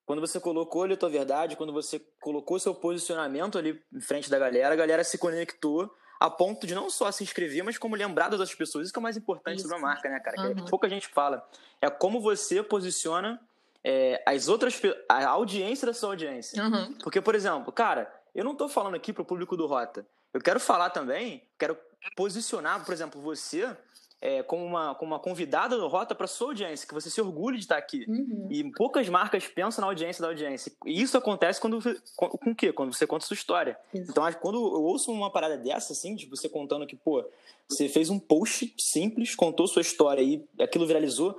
quando 0.04 0.20
você 0.20 0.38
colocou 0.38 0.84
ali 0.84 0.94
a 0.94 0.96
tua 0.96 1.10
verdade, 1.10 1.56
quando 1.56 1.72
você 1.72 2.00
colocou 2.20 2.60
seu 2.60 2.72
posicionamento 2.72 3.58
ali 3.58 3.82
em 3.92 4.00
frente 4.00 4.30
da 4.30 4.38
galera, 4.38 4.72
a 4.72 4.76
galera 4.76 5.02
se 5.02 5.18
conectou 5.18 5.92
a 6.20 6.30
ponto 6.30 6.66
de 6.66 6.74
não 6.74 6.88
só 6.88 7.10
se 7.10 7.24
inscrever, 7.24 7.64
mas 7.64 7.76
como 7.76 7.96
lembrar 7.96 8.28
das 8.28 8.38
outras 8.38 8.56
pessoas. 8.56 8.84
Isso 8.84 8.92
que 8.92 8.98
é 8.98 9.00
o 9.00 9.02
mais 9.02 9.16
importante 9.16 9.58
Isso. 9.58 9.68
sobre 9.68 9.78
a 9.78 9.86
marca, 9.86 10.08
né, 10.08 10.20
cara? 10.20 10.40
Uhum. 10.40 10.54
Que 10.54 10.70
pouca 10.70 10.88
gente 10.88 11.08
fala. 11.08 11.46
É 11.80 11.90
como 11.90 12.20
você 12.20 12.62
posiciona 12.62 13.40
é, 13.86 14.20
as 14.26 14.48
outras 14.48 14.82
a 15.08 15.28
audiência 15.28 15.86
da 15.86 15.94
sua 15.94 16.08
audiência. 16.08 16.60
Uhum. 16.60 16.94
Porque, 16.94 17.20
por 17.20 17.36
exemplo, 17.36 17.70
cara, 17.70 18.12
eu 18.34 18.44
não 18.44 18.50
estou 18.50 18.68
falando 18.68 18.96
aqui 18.96 19.12
para 19.12 19.22
o 19.22 19.24
público 19.24 19.56
do 19.56 19.64
Rota. 19.64 20.04
Eu 20.34 20.40
quero 20.40 20.58
falar 20.58 20.90
também, 20.90 21.44
quero 21.56 21.78
posicionar, 22.16 22.84
por 22.84 22.92
exemplo, 22.92 23.20
você 23.20 23.76
é, 24.20 24.42
como, 24.42 24.64
uma, 24.64 24.96
como 24.96 25.12
uma 25.12 25.20
convidada 25.20 25.76
do 25.76 25.86
Rota 25.86 26.16
para 26.16 26.26
sua 26.26 26.48
audiência, 26.48 26.86
que 26.86 26.92
você 26.92 27.08
se 27.08 27.20
orgulhe 27.20 27.58
de 27.58 27.62
estar 27.62 27.76
aqui. 27.76 28.04
Uhum. 28.08 28.48
E 28.50 28.72
poucas 28.72 29.08
marcas 29.08 29.46
pensam 29.46 29.82
na 29.82 29.86
audiência 29.86 30.20
da 30.20 30.28
audiência. 30.28 30.72
E 30.84 31.00
isso 31.00 31.16
acontece 31.16 31.60
quando 31.60 31.80
com, 32.16 32.28
com 32.28 32.50
o 32.50 32.56
quê? 32.56 32.72
Quando 32.72 32.92
você 32.92 33.06
conta 33.06 33.24
sua 33.24 33.34
história. 33.34 33.78
Exato. 33.94 34.10
Então, 34.10 34.32
quando 34.40 34.56
eu 34.56 34.82
ouço 34.82 35.12
uma 35.12 35.30
parada 35.30 35.56
dessa, 35.56 35.92
assim, 35.92 36.16
de 36.16 36.26
você 36.26 36.48
contando 36.48 36.88
que, 36.88 36.96
pô, 36.96 37.24
você 37.68 37.88
fez 37.88 38.10
um 38.10 38.18
post 38.18 38.74
simples, 38.76 39.36
contou 39.36 39.68
sua 39.68 39.82
história 39.82 40.22
e 40.22 40.44
aquilo 40.58 40.88
viralizou, 40.88 41.38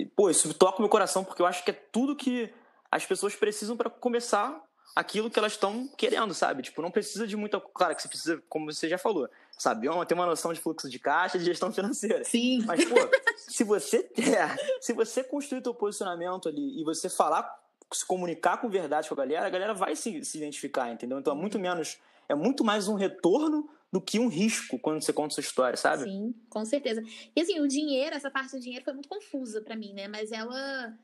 e, 0.00 0.06
pô, 0.06 0.30
isso 0.30 0.52
toca 0.54 0.78
o 0.78 0.80
meu 0.80 0.88
coração, 0.88 1.22
porque 1.22 1.42
eu 1.42 1.46
acho 1.46 1.62
que 1.64 1.70
é 1.70 1.74
tudo 1.74 2.16
que 2.16 2.52
as 2.90 3.04
pessoas 3.04 3.36
precisam 3.36 3.76
para 3.76 3.90
começar 3.90 4.64
aquilo 4.96 5.30
que 5.30 5.38
elas 5.38 5.52
estão 5.52 5.86
querendo, 5.96 6.34
sabe? 6.34 6.62
Tipo, 6.62 6.82
não 6.82 6.90
precisa 6.90 7.26
de 7.26 7.36
muita. 7.36 7.60
Claro 7.60 7.94
que 7.94 8.02
você 8.02 8.08
precisa, 8.08 8.42
como 8.48 8.72
você 8.72 8.88
já 8.88 8.98
falou, 8.98 9.28
sabe? 9.58 9.88
Ter 10.06 10.14
uma 10.14 10.26
noção 10.26 10.52
de 10.52 10.60
fluxo 10.60 10.88
de 10.88 10.98
caixa, 10.98 11.38
de 11.38 11.44
gestão 11.44 11.70
financeira. 11.72 12.24
Sim. 12.24 12.64
Mas, 12.64 12.84
pô, 12.84 12.96
se 13.36 13.62
você 13.62 14.02
ter, 14.02 14.38
se 14.80 14.92
você 14.92 15.22
construir 15.22 15.60
teu 15.60 15.74
posicionamento 15.74 16.48
ali 16.48 16.80
e 16.80 16.84
você 16.84 17.08
falar, 17.08 17.48
se 17.92 18.04
comunicar 18.04 18.58
com 18.58 18.68
verdade 18.68 19.08
com 19.08 19.14
a 19.14 19.18
galera, 19.18 19.46
a 19.46 19.50
galera 19.50 19.74
vai 19.74 19.94
se, 19.94 20.24
se 20.24 20.38
identificar, 20.38 20.90
entendeu? 20.90 21.18
Então 21.18 21.34
é 21.34 21.36
muito 21.36 21.58
menos. 21.58 21.98
É 22.28 22.34
muito 22.34 22.64
mais 22.64 22.88
um 22.88 22.94
retorno 22.94 23.68
do 23.92 24.00
que 24.00 24.18
um 24.18 24.28
risco 24.28 24.78
quando 24.78 25.02
você 25.02 25.12
conta 25.12 25.34
sua 25.34 25.40
história, 25.40 25.76
sabe? 25.76 26.04
Sim, 26.04 26.34
com 26.48 26.64
certeza. 26.64 27.02
E 27.34 27.40
assim, 27.40 27.60
o 27.60 27.66
dinheiro, 27.66 28.14
essa 28.14 28.30
parte 28.30 28.52
do 28.52 28.60
dinheiro 28.60 28.84
foi 28.84 28.94
muito 28.94 29.08
confusa 29.08 29.60
para 29.60 29.76
mim, 29.76 29.92
né? 29.92 30.06
Mas 30.06 30.30
ela. 30.30 30.96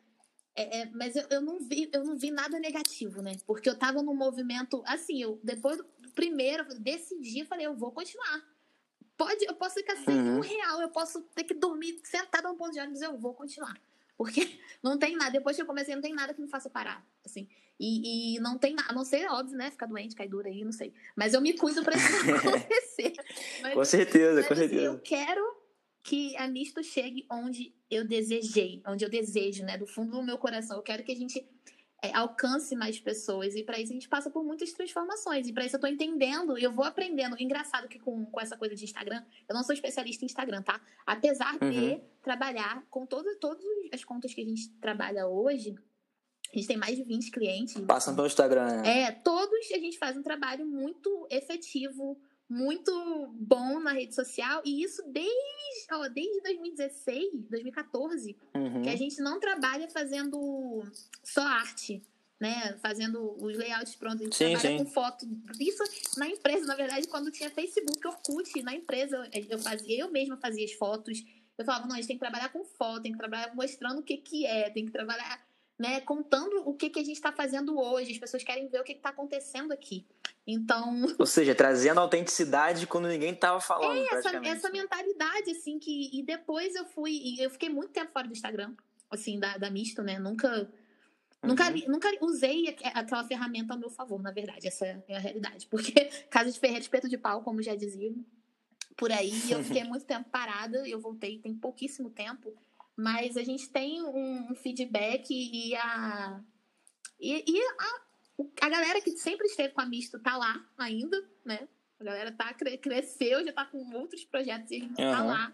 É, 0.54 0.80
é, 0.80 0.90
mas 0.92 1.14
eu, 1.16 1.26
eu, 1.28 1.40
não 1.40 1.58
vi, 1.60 1.90
eu 1.92 2.04
não 2.04 2.16
vi 2.16 2.30
nada 2.30 2.58
negativo, 2.58 3.20
né? 3.20 3.32
Porque 3.46 3.68
eu 3.68 3.78
tava 3.78 4.02
num 4.02 4.14
movimento. 4.14 4.82
Assim, 4.86 5.20
eu, 5.20 5.38
depois 5.42 5.76
do 5.76 5.86
primeiro, 6.14 6.64
eu 6.70 6.80
decidi, 6.80 7.40
eu 7.40 7.46
falei, 7.46 7.66
eu 7.66 7.74
vou 7.74 7.90
continuar. 7.90 8.42
Pode, 9.16 9.44
eu 9.46 9.54
posso 9.54 9.74
ficar 9.74 9.96
sem 9.96 10.16
uhum. 10.16 10.38
um 10.38 10.40
real, 10.40 10.80
eu 10.80 10.90
posso 10.90 11.22
ter 11.34 11.44
que 11.44 11.54
dormir 11.54 12.00
sentada 12.04 12.48
no 12.48 12.56
ponto 12.56 12.72
de 12.72 12.80
ônibus, 12.80 13.02
eu 13.02 13.18
vou 13.18 13.34
continuar. 13.34 13.74
Porque 14.16 14.58
não 14.82 14.98
tem 14.98 15.16
nada. 15.16 15.32
Depois 15.32 15.56
que 15.56 15.62
eu 15.62 15.66
comecei, 15.66 15.94
não 15.94 16.02
tem 16.02 16.14
nada 16.14 16.32
que 16.32 16.40
me 16.40 16.48
faça 16.48 16.70
parar. 16.70 17.04
Assim. 17.24 17.48
E, 17.78 18.36
e 18.36 18.40
não 18.40 18.58
tem 18.58 18.74
nada, 18.74 18.90
a 18.90 18.94
não 18.94 19.04
ser, 19.04 19.26
óbvio, 19.30 19.56
né? 19.56 19.70
Ficar 19.70 19.86
doente, 19.86 20.14
cair 20.14 20.28
dura 20.28 20.48
aí, 20.48 20.64
não 20.64 20.72
sei. 20.72 20.92
Mas 21.14 21.34
eu 21.34 21.40
me 21.40 21.52
cuido 21.52 21.82
pra 21.82 21.96
isso 21.96 22.26
não 22.26 22.36
acontecer. 22.36 23.12
Mas, 23.62 23.74
com 23.74 23.84
certeza, 23.84 24.34
mas, 24.36 24.46
com 24.46 24.54
assim, 24.54 24.62
certeza. 24.62 24.84
Eu 24.84 24.98
quero 25.00 25.56
que 26.02 26.36
a 26.36 26.48
Misto 26.48 26.82
chegue 26.82 27.26
onde 27.30 27.74
eu 27.90 28.06
desejei, 28.06 28.82
onde 28.86 29.04
eu 29.04 29.10
desejo, 29.10 29.64
né? 29.64 29.76
Do 29.76 29.86
fundo 29.86 30.12
do 30.12 30.22
meu 30.22 30.38
coração. 30.38 30.76
Eu 30.76 30.82
quero 30.82 31.02
que 31.02 31.12
a 31.12 31.16
gente 31.16 31.44
é, 32.02 32.14
alcance 32.14 32.74
mais 32.76 33.00
pessoas. 33.00 33.54
E 33.54 33.62
para 33.62 33.80
isso 33.80 33.92
a 33.92 33.94
gente 33.94 34.08
passa 34.08 34.30
por 34.30 34.44
muitas 34.44 34.72
transformações. 34.72 35.48
E 35.48 35.52
para 35.52 35.64
isso 35.64 35.76
eu 35.76 35.80
tô 35.80 35.86
entendendo 35.86 36.58
e 36.58 36.62
eu 36.62 36.72
vou 36.72 36.84
aprendendo. 36.84 37.36
Engraçado 37.38 37.88
que 37.88 37.98
com, 37.98 38.24
com 38.26 38.40
essa 38.40 38.56
coisa 38.56 38.74
de 38.74 38.84
Instagram, 38.84 39.22
eu 39.48 39.54
não 39.54 39.62
sou 39.62 39.74
especialista 39.74 40.24
em 40.24 40.26
Instagram, 40.26 40.62
tá? 40.62 40.80
Apesar 41.06 41.56
uhum. 41.60 41.70
de 41.70 42.00
trabalhar 42.22 42.84
com 42.90 43.06
todo, 43.06 43.36
todas 43.36 43.64
as 43.92 44.04
contas 44.04 44.32
que 44.34 44.40
a 44.40 44.44
gente 44.44 44.70
trabalha 44.80 45.26
hoje, 45.26 45.74
a 46.52 46.56
gente 46.56 46.68
tem 46.68 46.76
mais 46.76 46.96
de 46.96 47.04
20 47.04 47.30
clientes. 47.30 47.80
Passam 47.86 48.14
pelo 48.14 48.26
Instagram, 48.26 48.82
né? 48.82 49.02
É, 49.02 49.12
todos 49.12 49.70
a 49.72 49.78
gente 49.78 49.98
faz 49.98 50.16
um 50.16 50.22
trabalho 50.22 50.66
muito 50.66 51.26
efetivo, 51.30 52.18
muito 52.48 53.34
bom 53.34 53.80
na 53.80 53.92
rede 53.92 54.14
social. 54.14 54.62
E 54.64 54.82
isso 54.82 55.02
desde, 55.08 55.92
ó, 55.92 56.08
desde 56.08 56.40
2016, 56.42 57.48
2014, 57.50 58.36
uhum. 58.54 58.82
que 58.82 58.88
a 58.88 58.96
gente 58.96 59.20
não 59.20 59.40
trabalha 59.40 59.88
fazendo 59.88 60.82
só 61.22 61.42
arte. 61.42 62.02
Né, 62.38 62.76
fazendo 62.82 63.34
os 63.42 63.56
layouts 63.56 63.96
prontos, 63.96 64.20
a 64.20 64.24
gente 64.24 64.36
sim, 64.36 64.50
trabalha 64.50 64.78
sim. 64.78 64.84
com 64.84 64.90
foto. 64.90 65.26
Isso 65.58 65.82
na 66.18 66.28
empresa, 66.28 66.66
na 66.66 66.74
verdade, 66.74 67.08
quando 67.08 67.30
tinha 67.30 67.48
Facebook, 67.48 68.06
Orkut, 68.06 68.62
na 68.62 68.74
empresa 68.74 69.26
eu 69.48 69.58
fazia, 69.58 70.00
eu 70.00 70.12
mesma 70.12 70.36
fazia 70.36 70.66
as 70.66 70.72
fotos. 70.72 71.24
Eu 71.56 71.64
falava, 71.64 71.86
não, 71.86 71.94
a 71.94 71.96
gente 71.96 72.08
tem 72.08 72.16
que 72.16 72.20
trabalhar 72.20 72.50
com 72.50 72.62
foto, 72.62 73.04
tem 73.04 73.12
que 73.12 73.16
trabalhar 73.16 73.54
mostrando 73.54 74.00
o 74.00 74.02
que, 74.02 74.18
que 74.18 74.44
é, 74.44 74.68
tem 74.68 74.84
que 74.84 74.92
trabalhar 74.92 75.45
né, 75.78 76.00
contando 76.00 76.62
o 76.66 76.74
que, 76.74 76.88
que 76.88 76.98
a 76.98 77.04
gente 77.04 77.16
está 77.16 77.30
fazendo 77.30 77.78
hoje. 77.78 78.12
As 78.12 78.18
pessoas 78.18 78.42
querem 78.42 78.68
ver 78.68 78.80
o 78.80 78.84
que 78.84 78.92
está 78.92 79.10
acontecendo 79.10 79.72
aqui. 79.72 80.06
Então. 80.46 81.04
Ou 81.18 81.26
seja, 81.26 81.54
trazendo 81.54 82.00
autenticidade 82.00 82.86
quando 82.86 83.08
ninguém 83.08 83.32
estava 83.32 83.60
falando. 83.60 83.98
É, 83.98 84.14
essa, 84.14 84.36
essa 84.36 84.70
mentalidade, 84.70 85.50
assim, 85.50 85.78
que. 85.78 86.10
E 86.18 86.22
depois 86.22 86.74
eu 86.74 86.86
fui. 86.86 87.12
E 87.12 87.42
eu 87.42 87.50
fiquei 87.50 87.68
muito 87.68 87.90
tempo 87.90 88.12
fora 88.12 88.26
do 88.26 88.32
Instagram, 88.32 88.74
assim, 89.10 89.38
da, 89.38 89.58
da 89.58 89.70
Misto, 89.70 90.02
né? 90.02 90.18
Nunca. 90.18 90.48
Uhum. 90.48 91.48
Nunca, 91.50 91.70
nunca 91.86 92.08
usei 92.22 92.74
aquela 92.94 93.22
ferramenta 93.22 93.74
ao 93.74 93.78
meu 93.78 93.90
favor, 93.90 94.20
na 94.22 94.30
verdade. 94.30 94.66
Essa 94.66 94.86
é 94.86 95.14
a 95.14 95.18
realidade. 95.18 95.66
Porque 95.70 95.92
casa 96.30 96.50
de 96.50 96.58
ferreiro, 96.58 96.82
espeto 96.82 97.08
de 97.08 97.18
pau, 97.18 97.42
como 97.42 97.62
já 97.62 97.74
dizia, 97.74 98.14
por 98.96 99.12
aí. 99.12 99.32
Eu 99.50 99.62
fiquei 99.62 99.84
muito 99.84 100.06
tempo 100.06 100.30
parada. 100.30 100.88
Eu 100.88 100.98
voltei 100.98 101.38
tem 101.38 101.54
pouquíssimo 101.54 102.08
tempo. 102.08 102.54
Mas 102.96 103.36
a 103.36 103.42
gente 103.42 103.68
tem 103.68 104.02
um 104.02 104.54
feedback 104.54 105.30
e 105.30 105.74
a. 105.76 106.40
E, 107.20 107.44
e 107.46 107.62
a, 107.62 108.66
a 108.66 108.68
galera 108.68 109.00
que 109.00 109.10
sempre 109.16 109.46
esteve 109.46 109.74
com 109.74 109.80
a 109.80 109.86
Misto 109.86 110.18
tá 110.18 110.36
lá 110.36 110.64
ainda, 110.78 111.22
né? 111.44 111.68
A 112.00 112.04
galera 112.04 112.32
tá, 112.32 112.54
cresceu, 112.54 113.44
já 113.44 113.52
tá 113.52 113.64
com 113.66 113.78
outros 113.94 114.24
projetos 114.24 114.70
e 114.70 114.76
a 114.76 114.78
gente 114.78 115.02
uhum. 115.02 115.12
tá 115.12 115.22
lá. 115.22 115.52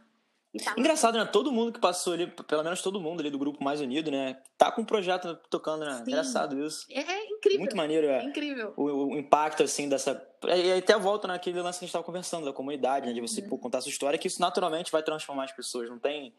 Tá 0.63 0.75
Engraçado, 0.77 1.17
né? 1.17 1.25
Todo 1.25 1.51
mundo 1.51 1.73
que 1.73 1.81
passou 1.81 2.13
ali, 2.13 2.27
pelo 2.27 2.63
menos 2.63 2.83
todo 2.83 3.01
mundo 3.01 3.21
ali 3.21 3.31
do 3.31 3.39
grupo 3.39 3.65
mais 3.65 3.81
unido, 3.81 4.11
né? 4.11 4.37
Tá 4.59 4.71
com 4.71 4.83
um 4.83 4.85
projeto 4.85 5.35
tocando, 5.49 5.85
né? 5.85 5.97
Sim. 5.97 6.03
Engraçado 6.03 6.63
isso. 6.63 6.87
É, 6.91 7.01
é, 7.01 7.31
incrível. 7.31 7.61
Muito 7.61 7.77
maneiro, 7.77 8.07
é. 8.07 8.23
Incrível. 8.23 8.75
O, 8.77 8.83
o, 8.83 9.17
impacto, 9.17 9.63
assim, 9.63 9.89
dessa. 9.89 10.23
E 10.45 10.73
até 10.73 10.99
volta 10.99 11.27
naquele 11.27 11.63
lance 11.63 11.79
que 11.79 11.85
a 11.85 11.87
gente 11.87 11.93
tava 11.93 12.05
conversando, 12.05 12.45
da 12.45 12.53
comunidade, 12.53 13.07
né? 13.07 13.15
De 13.15 13.21
você 13.23 13.41
uhum. 13.41 13.49
pô, 13.49 13.59
contar 13.59 13.81
sua 13.81 13.89
história, 13.89 14.19
que 14.19 14.29
isso 14.29 14.43
naturalmente 14.43 14.93
vai 14.93 15.03
transformar 15.03 15.45
as 15.45 15.53
pessoas. 15.53 15.89
Não 15.89 15.99
tem 15.99 16.35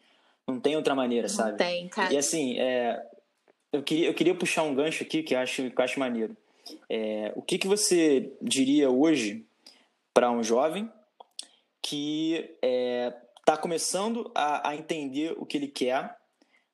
não 0.47 0.59
tem 0.59 0.75
outra 0.75 0.95
maneira, 0.95 1.27
não 1.27 1.35
sabe? 1.35 1.57
tem, 1.57 1.87
cara. 1.87 2.13
E 2.13 2.17
assim, 2.17 2.59
é, 2.59 3.01
eu, 3.71 3.81
queria, 3.81 4.07
eu 4.07 4.13
queria 4.13 4.35
puxar 4.35 4.63
um 4.63 4.75
gancho 4.75 5.03
aqui 5.03 5.23
que 5.23 5.35
eu 5.35 5.39
acho, 5.39 5.69
que 5.69 5.79
eu 5.79 5.83
acho 5.83 5.99
maneiro. 5.99 6.35
É, 6.89 7.33
o 7.35 7.41
que, 7.41 7.57
que 7.57 7.67
você 7.67 8.31
diria 8.41 8.89
hoje 8.89 9.45
para 10.13 10.31
um 10.31 10.43
jovem 10.43 10.89
que 11.81 12.35
está 12.35 12.57
é, 12.61 13.17
tá 13.45 13.57
começando 13.57 14.31
a, 14.33 14.69
a, 14.69 14.75
entender 14.75 15.35
o 15.37 15.45
que 15.45 15.57
ele 15.57 15.67
quer, 15.67 16.15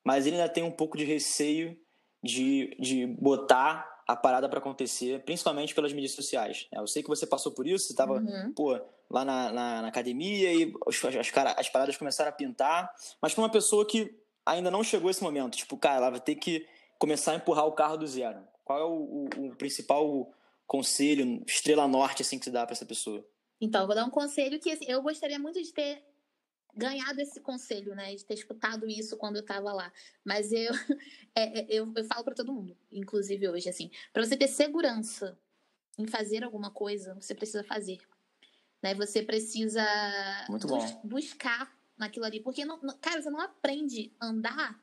mas 0.03 0.27
ele 0.27 0.35
ainda 0.35 0.49
tem 0.49 0.63
um 0.63 0.71
pouco 0.71 0.97
de 0.97 1.03
receio 1.03 1.75
de, 2.23 2.75
de 2.79 3.07
botar 3.07 3.98
a 4.09 4.15
parada 4.15 4.49
para 4.49 4.57
acontecer, 4.57 5.23
principalmente 5.23 5.75
pelas 5.75 5.93
mídias 5.93 6.13
sociais. 6.13 6.67
Eu 6.71 6.87
sei 6.87 7.03
que 7.03 7.09
você 7.09 7.27
passou 7.27 7.51
por 7.51 7.67
isso, 7.67 7.85
você 7.85 7.93
estava 7.93 8.13
uhum. 8.13 8.81
lá 9.07 9.23
na, 9.23 9.51
na, 9.51 9.81
na, 9.83 9.87
academia 9.87 10.51
e 10.51 10.73
as, 10.87 11.05
as, 11.05 11.31
as 11.57 11.69
paradas 11.69 11.95
começaram 11.95 12.29
a 12.29 12.33
pintar, 12.33 12.91
mas 13.21 13.35
para 13.35 13.43
uma 13.43 13.51
pessoa 13.51 13.85
que 13.85 14.11
ainda 14.43 14.71
não 14.71 14.83
chegou 14.83 15.11
esse 15.11 15.21
momento, 15.21 15.57
tipo, 15.57 15.77
cara, 15.77 15.97
ela 15.97 16.09
vai 16.09 16.19
ter 16.19 16.33
que 16.33 16.65
começar 16.97 17.33
a 17.33 17.35
empurrar 17.35 17.67
o 17.67 17.73
carro 17.73 17.97
do 17.97 18.07
zero. 18.07 18.39
Qual 18.65 18.79
é 18.79 18.83
o, 18.83 19.29
o, 19.37 19.49
o 19.49 19.55
principal 19.55 20.33
conselho, 20.65 21.43
estrela 21.45 21.87
norte, 21.87 22.23
assim, 22.23 22.39
que 22.39 22.45
se 22.45 22.51
dá 22.51 22.65
para 22.65 22.73
essa 22.73 22.87
pessoa? 22.87 23.23
Então, 23.61 23.81
eu 23.81 23.87
vou 23.87 23.95
dar 23.95 24.05
um 24.05 24.09
conselho 24.09 24.59
que 24.59 24.71
assim, 24.71 24.85
eu 24.87 25.03
gostaria 25.03 25.37
muito 25.37 25.61
de 25.61 25.71
ter 25.71 26.01
ganhado 26.79 27.21
esse 27.21 27.39
conselho, 27.39 27.93
né? 27.93 28.15
De 28.15 28.25
ter 28.25 28.33
escutado 28.33 28.87
isso 28.87 29.17
quando 29.17 29.35
eu 29.35 29.45
tava 29.45 29.71
lá. 29.71 29.91
Mas 30.23 30.51
eu, 30.51 30.71
é, 31.35 31.59
é, 31.59 31.67
eu, 31.69 31.91
eu 31.95 32.05
falo 32.05 32.23
para 32.23 32.33
todo 32.33 32.53
mundo, 32.53 32.75
inclusive 32.91 33.47
hoje, 33.47 33.69
assim, 33.69 33.91
para 34.11 34.25
você 34.25 34.35
ter 34.35 34.47
segurança 34.47 35.37
em 35.97 36.07
fazer 36.07 36.43
alguma 36.43 36.71
coisa, 36.71 37.13
você 37.15 37.35
precisa 37.35 37.63
fazer. 37.63 37.99
Né? 38.81 38.95
Você 38.95 39.21
precisa 39.21 39.83
bus 40.49 40.97
buscar 41.03 41.77
naquilo 41.97 42.25
ali. 42.25 42.39
Porque, 42.39 42.63
não, 42.63 42.79
cara, 43.01 43.21
você 43.21 43.29
não 43.29 43.41
aprende 43.41 44.13
a 44.19 44.27
andar 44.27 44.81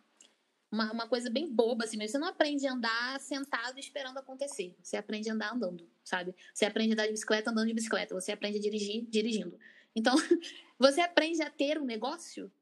uma, 0.70 0.92
uma 0.92 1.08
coisa 1.08 1.30
bem 1.30 1.50
boba, 1.50 1.84
assim, 1.84 1.96
mas 1.96 2.10
você 2.10 2.18
não 2.18 2.28
aprende 2.28 2.66
a 2.66 2.72
andar 2.72 3.20
sentado 3.20 3.78
esperando 3.78 4.18
acontecer. 4.18 4.76
Você 4.82 4.96
aprende 4.96 5.30
a 5.30 5.32
andar 5.32 5.54
andando, 5.54 5.88
sabe? 6.04 6.34
Você 6.52 6.66
aprende 6.66 6.90
a 6.90 6.94
andar 6.94 7.06
de 7.06 7.12
bicicleta 7.12 7.50
andando 7.50 7.68
de 7.68 7.74
bicicleta. 7.74 8.14
Você 8.14 8.32
aprende 8.32 8.58
a 8.58 8.60
dirigir 8.60 9.06
dirigindo. 9.08 9.58
Então, 9.96 10.14
você 10.78 11.00
aprende 11.00 11.42
a 11.42 11.50
ter 11.50 11.80
um 11.80 11.84
negócio 11.86 12.52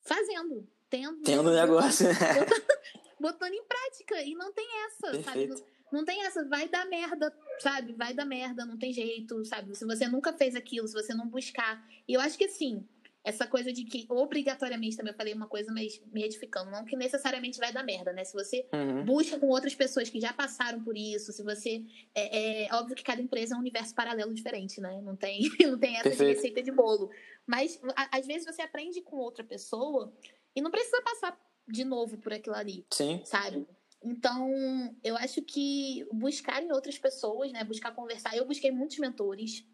fazendo, 0.00 0.66
tendo. 0.88 1.22
Tendo 1.22 1.50
um 1.50 1.54
negócio. 1.54 2.06
Botando, 2.08 2.64
botando 3.20 3.52
em 3.52 3.64
prática. 3.64 4.22
E 4.22 4.34
não 4.34 4.52
tem 4.52 4.66
essa, 4.86 5.10
Perfeito. 5.10 5.58
sabe? 5.58 5.74
Não 5.92 6.04
tem 6.04 6.24
essa, 6.24 6.44
vai 6.48 6.68
dar 6.68 6.86
merda, 6.86 7.32
sabe? 7.60 7.92
Vai 7.92 8.14
dar 8.14 8.24
merda, 8.24 8.64
não 8.64 8.76
tem 8.76 8.92
jeito, 8.92 9.44
sabe? 9.44 9.76
Se 9.76 9.84
você 9.84 10.08
nunca 10.08 10.32
fez 10.32 10.56
aquilo, 10.56 10.88
se 10.88 10.94
você 10.94 11.14
não 11.14 11.28
buscar. 11.28 11.86
E 12.08 12.14
eu 12.14 12.20
acho 12.20 12.36
que 12.36 12.46
assim, 12.46 12.88
essa 13.24 13.46
coisa 13.46 13.72
de 13.72 13.84
que 13.84 14.04
obrigatoriamente 14.10 14.96
também 14.98 15.12
eu 15.12 15.16
falei 15.16 15.32
uma 15.32 15.48
coisa, 15.48 15.72
mas 15.72 15.98
me 16.12 16.22
edificando, 16.22 16.70
não 16.70 16.84
que 16.84 16.94
necessariamente 16.94 17.58
vai 17.58 17.72
dar 17.72 17.82
merda, 17.82 18.12
né? 18.12 18.22
Se 18.22 18.34
você 18.34 18.68
Uhum. 18.72 19.04
busca 19.04 19.38
com 19.40 19.48
outras 19.48 19.74
pessoas 19.74 20.10
que 20.10 20.20
já 20.20 20.32
passaram 20.32 20.84
por 20.84 20.94
isso, 20.96 21.32
se 21.32 21.42
você. 21.42 21.82
É, 22.14 22.66
é 22.66 22.74
óbvio 22.74 22.94
que 22.94 23.02
cada 23.02 23.22
empresa 23.22 23.54
é 23.54 23.56
um 23.56 23.60
universo 23.60 23.94
paralelo 23.94 24.34
diferente, 24.34 24.78
né? 24.80 25.00
Não 25.02 25.16
tem, 25.16 25.40
não 25.72 25.78
tem 25.78 25.96
essa 25.96 26.10
de 26.10 26.24
receita 26.24 26.62
de 26.62 26.70
bolo. 26.70 27.10
Mas 27.46 27.80
a- 27.96 28.18
às 28.18 28.26
vezes 28.26 28.44
você 28.44 28.60
aprende 28.60 29.00
com 29.00 29.16
outra 29.16 29.42
pessoa 29.42 30.12
e 30.54 30.60
não 30.60 30.70
precisa 30.70 31.00
passar 31.02 31.40
de 31.66 31.82
novo 31.82 32.18
por 32.18 32.30
aquilo 32.32 32.54
ali 32.54 32.84
Sim. 32.92 33.22
sabe? 33.24 33.66
Então, 34.02 34.94
eu 35.02 35.16
acho 35.16 35.40
que 35.40 36.06
buscar 36.12 36.62
em 36.62 36.70
outras 36.70 36.98
pessoas, 36.98 37.50
né? 37.52 37.64
Buscar 37.64 37.90
conversar. 37.94 38.36
Eu 38.36 38.44
busquei 38.44 38.70
muitos 38.70 38.98
mentores. 38.98 39.64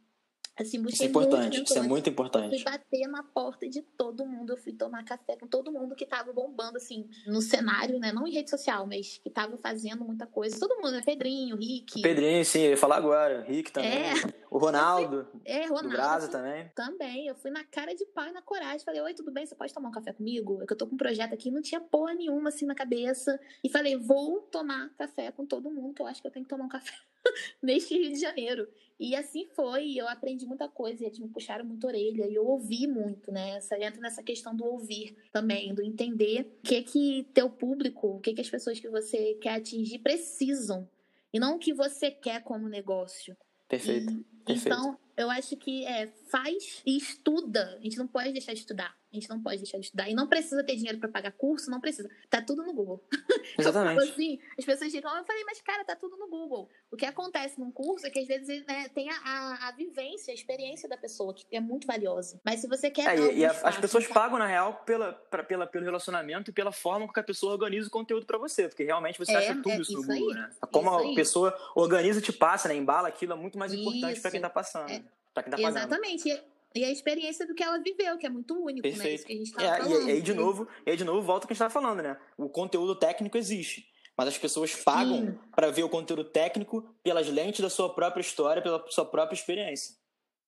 Assim, 0.60 0.82
Isso 0.86 1.02
é 1.02 1.06
importante. 1.06 1.62
Isso 1.62 1.78
é 1.78 1.82
muito 1.82 2.04
Fui 2.04 2.12
importante. 2.12 2.62
bater 2.62 3.08
na 3.08 3.22
porta 3.22 3.66
de 3.66 3.80
todo 3.80 4.26
mundo. 4.26 4.52
Eu 4.52 4.56
fui 4.58 4.72
tomar 4.74 5.02
café 5.04 5.34
com 5.36 5.46
todo 5.46 5.72
mundo 5.72 5.94
que 5.94 6.04
tava 6.04 6.32
bombando, 6.32 6.76
assim, 6.76 7.08
no 7.26 7.40
cenário, 7.40 7.98
né? 7.98 8.12
Não 8.12 8.26
em 8.26 8.32
rede 8.32 8.50
social, 8.50 8.86
mas 8.86 9.18
que 9.22 9.30
tava 9.30 9.56
fazendo 9.56 10.04
muita 10.04 10.26
coisa. 10.26 10.58
Todo 10.60 10.76
mundo, 10.76 10.92
né? 10.92 11.02
Pedrinho, 11.02 11.56
Rick. 11.56 12.02
Pedrinho, 12.02 12.44
sim, 12.44 12.60
eu 12.60 12.70
ia 12.72 12.76
falar 12.76 12.96
agora. 12.96 13.42
Rick 13.42 13.72
também. 13.72 13.90
É. 13.90 14.12
O 14.50 14.58
Ronaldo, 14.58 15.26
É, 15.44 15.60
do 15.66 15.68
Ronaldo. 15.74 15.88
Brasa 15.90 16.28
também. 16.28 16.68
Também, 16.74 17.28
eu 17.28 17.34
fui 17.36 17.50
na 17.50 17.64
cara 17.64 17.94
de 17.94 18.04
pau 18.06 18.26
e 18.26 18.32
na 18.32 18.42
coragem. 18.42 18.80
Falei, 18.84 19.00
oi, 19.00 19.14
tudo 19.14 19.30
bem? 19.30 19.46
Você 19.46 19.54
pode 19.54 19.72
tomar 19.72 19.88
um 19.88 19.92
café 19.92 20.12
comigo? 20.12 20.60
É 20.62 20.66
que 20.66 20.72
eu 20.72 20.76
tô 20.76 20.86
com 20.86 20.94
um 20.94 20.98
projeto 20.98 21.32
aqui, 21.32 21.50
não 21.50 21.62
tinha 21.62 21.80
porra 21.80 22.12
nenhuma 22.14 22.48
assim 22.50 22.66
na 22.66 22.74
cabeça. 22.74 23.40
E 23.64 23.68
falei, 23.70 23.96
vou 23.96 24.40
tomar 24.42 24.90
café 24.98 25.30
com 25.32 25.46
todo 25.46 25.70
mundo, 25.70 25.94
que 25.94 26.02
eu 26.02 26.06
acho 26.06 26.20
que 26.20 26.26
eu 26.26 26.32
tenho 26.32 26.44
que 26.44 26.50
tomar 26.50 26.64
um 26.64 26.68
café 26.68 26.92
neste 27.62 27.94
Rio 27.96 28.12
de 28.12 28.20
Janeiro. 28.20 28.68
E 29.00 29.16
assim 29.16 29.46
foi, 29.56 29.94
eu 29.96 30.06
aprendi 30.06 30.44
muita 30.44 30.68
coisa, 30.68 31.02
e 31.02 31.06
eles 31.06 31.18
me 31.18 31.26
puxaram 31.26 31.64
muita 31.64 31.86
orelha, 31.86 32.26
e 32.28 32.34
eu 32.34 32.46
ouvi 32.46 32.86
muito, 32.86 33.32
né? 33.32 33.56
Essa, 33.56 33.78
entra 33.82 33.98
nessa 33.98 34.22
questão 34.22 34.54
do 34.54 34.62
ouvir 34.62 35.16
também, 35.32 35.74
do 35.74 35.82
entender 35.82 36.42
o 36.58 36.62
que 36.62 36.82
que 36.82 37.26
teu 37.32 37.48
público, 37.48 38.08
o 38.08 38.20
que 38.20 38.34
que 38.34 38.42
as 38.42 38.50
pessoas 38.50 38.78
que 38.78 38.90
você 38.90 39.38
quer 39.40 39.54
atingir 39.54 40.00
precisam. 40.00 40.86
E 41.32 41.40
não 41.40 41.56
o 41.56 41.58
que 41.58 41.72
você 41.72 42.10
quer 42.10 42.42
como 42.42 42.68
negócio. 42.68 43.34
Perfeito. 43.66 44.12
E- 44.12 44.24
perfeito. 44.44 44.66
Então, 44.66 44.98
eu 45.22 45.30
acho 45.30 45.56
que 45.56 45.84
é, 45.86 46.08
faz 46.30 46.82
e 46.86 46.96
estuda. 46.96 47.76
A 47.78 47.82
gente 47.82 47.98
não 47.98 48.06
pode 48.06 48.32
deixar 48.32 48.52
de 48.52 48.60
estudar. 48.60 48.94
A 49.12 49.16
gente 49.16 49.28
não 49.28 49.42
pode 49.42 49.56
deixar 49.58 49.76
de 49.78 49.86
estudar. 49.86 50.08
E 50.08 50.14
não 50.14 50.28
precisa 50.28 50.62
ter 50.62 50.76
dinheiro 50.76 50.98
pra 51.00 51.08
pagar 51.08 51.32
curso, 51.32 51.68
não 51.68 51.80
precisa. 51.80 52.08
Tá 52.28 52.40
tudo 52.40 52.62
no 52.64 52.72
Google. 52.72 53.02
Exatamente. 53.58 54.08
assim, 54.08 54.38
as 54.56 54.64
pessoas 54.64 54.92
ficam, 54.92 55.16
eu 55.16 55.24
falei, 55.24 55.42
mas 55.44 55.60
cara, 55.60 55.84
tá 55.84 55.96
tudo 55.96 56.16
no 56.16 56.28
Google. 56.28 56.68
O 56.92 56.96
que 56.96 57.04
acontece 57.04 57.58
num 57.58 57.72
curso 57.72 58.06
é 58.06 58.10
que 58.10 58.20
às 58.20 58.28
vezes 58.28 58.64
né, 58.66 58.88
tem 58.94 59.10
a, 59.10 59.16
a, 59.16 59.68
a 59.68 59.72
vivência, 59.72 60.30
a 60.30 60.34
experiência 60.34 60.88
da 60.88 60.96
pessoa, 60.96 61.34
que 61.34 61.44
é 61.50 61.58
muito 61.60 61.88
valiosa. 61.88 62.40
Mas 62.44 62.60
se 62.60 62.68
você 62.68 62.88
quer. 62.88 63.18
É, 63.18 63.34
e, 63.34 63.44
a- 63.44 63.50
as 63.64 63.76
pessoas 63.78 64.04
então- 64.04 64.14
pagam, 64.14 64.38
na 64.38 64.46
real, 64.46 64.74
pela, 64.86 65.12
pra- 65.12 65.42
pela, 65.42 65.66
pelo 65.66 65.84
relacionamento 65.84 66.50
e 66.50 66.54
pela 66.54 66.70
forma 66.70 67.06
com 67.08 67.12
que 67.12 67.18
a 67.20 67.24
pessoa 67.24 67.52
organiza 67.52 67.88
o 67.88 67.90
conteúdo 67.90 68.26
pra 68.26 68.38
você. 68.38 68.68
Porque 68.68 68.84
realmente 68.84 69.18
você 69.18 69.32
É, 69.32 69.36
acha 69.38 69.54
tudo 69.56 69.70
é 69.72 69.80
isso 69.80 69.92
no 69.92 70.02
isso 70.02 70.12
aí, 70.12 70.18
Google, 70.20 70.34
né? 70.36 70.50
Como 70.72 70.88
a 70.90 71.00
aí. 71.00 71.14
pessoa 71.16 71.56
organiza 71.74 72.20
e 72.20 72.22
te 72.22 72.32
passa, 72.32 72.68
né? 72.68 72.76
Embala 72.76 73.08
aquilo 73.08 73.32
é 73.32 73.36
muito 73.36 73.58
mais 73.58 73.74
importante 73.74 74.20
pra 74.20 74.30
quem 74.30 74.40
tá 74.40 74.50
passando. 74.50 74.88
É. 74.90 75.02
Pra 75.32 75.42
quem 75.42 75.50
tá 75.50 75.56
pagando. 75.56 75.76
Exatamente. 75.78 76.42
E, 76.74 76.84
a 76.84 76.90
experiência 76.90 77.46
do 77.46 77.54
que 77.54 77.62
ela 77.62 77.78
viveu, 77.78 78.16
que 78.16 78.26
é 78.26 78.30
muito 78.30 78.54
único, 78.54 78.86
né? 78.86 78.92
Perfeito. 78.94 79.14
Isso 79.16 79.26
que 79.26 79.32
a 79.32 79.36
gente 79.36 79.52
tava 79.52 79.66
É, 79.66 79.76
falando. 79.78 80.08
e, 80.08 80.12
aí, 80.12 80.22
de 80.22 80.34
novo, 80.34 80.68
e 80.86 80.90
aí, 80.90 80.96
de 80.96 81.04
novo, 81.04 81.20
volta 81.22 81.44
o 81.44 81.48
que 81.48 81.52
a 81.52 81.54
gente 81.54 81.58
tava 81.60 81.72
falando, 81.72 82.02
né? 82.02 82.16
O 82.36 82.48
conteúdo 82.48 82.94
técnico 82.94 83.36
existe. 83.36 83.88
Mas 84.16 84.28
as 84.28 84.38
pessoas 84.38 84.74
pagam 84.76 85.38
pra 85.54 85.70
ver 85.70 85.82
o 85.82 85.88
conteúdo 85.88 86.24
técnico 86.24 86.82
pelas 87.02 87.26
lentes 87.28 87.60
da 87.60 87.70
sua 87.70 87.92
própria 87.94 88.20
história, 88.20 88.60
pela 88.62 88.84
sua 88.88 89.04
própria 89.04 89.34
experiência. 89.34 89.96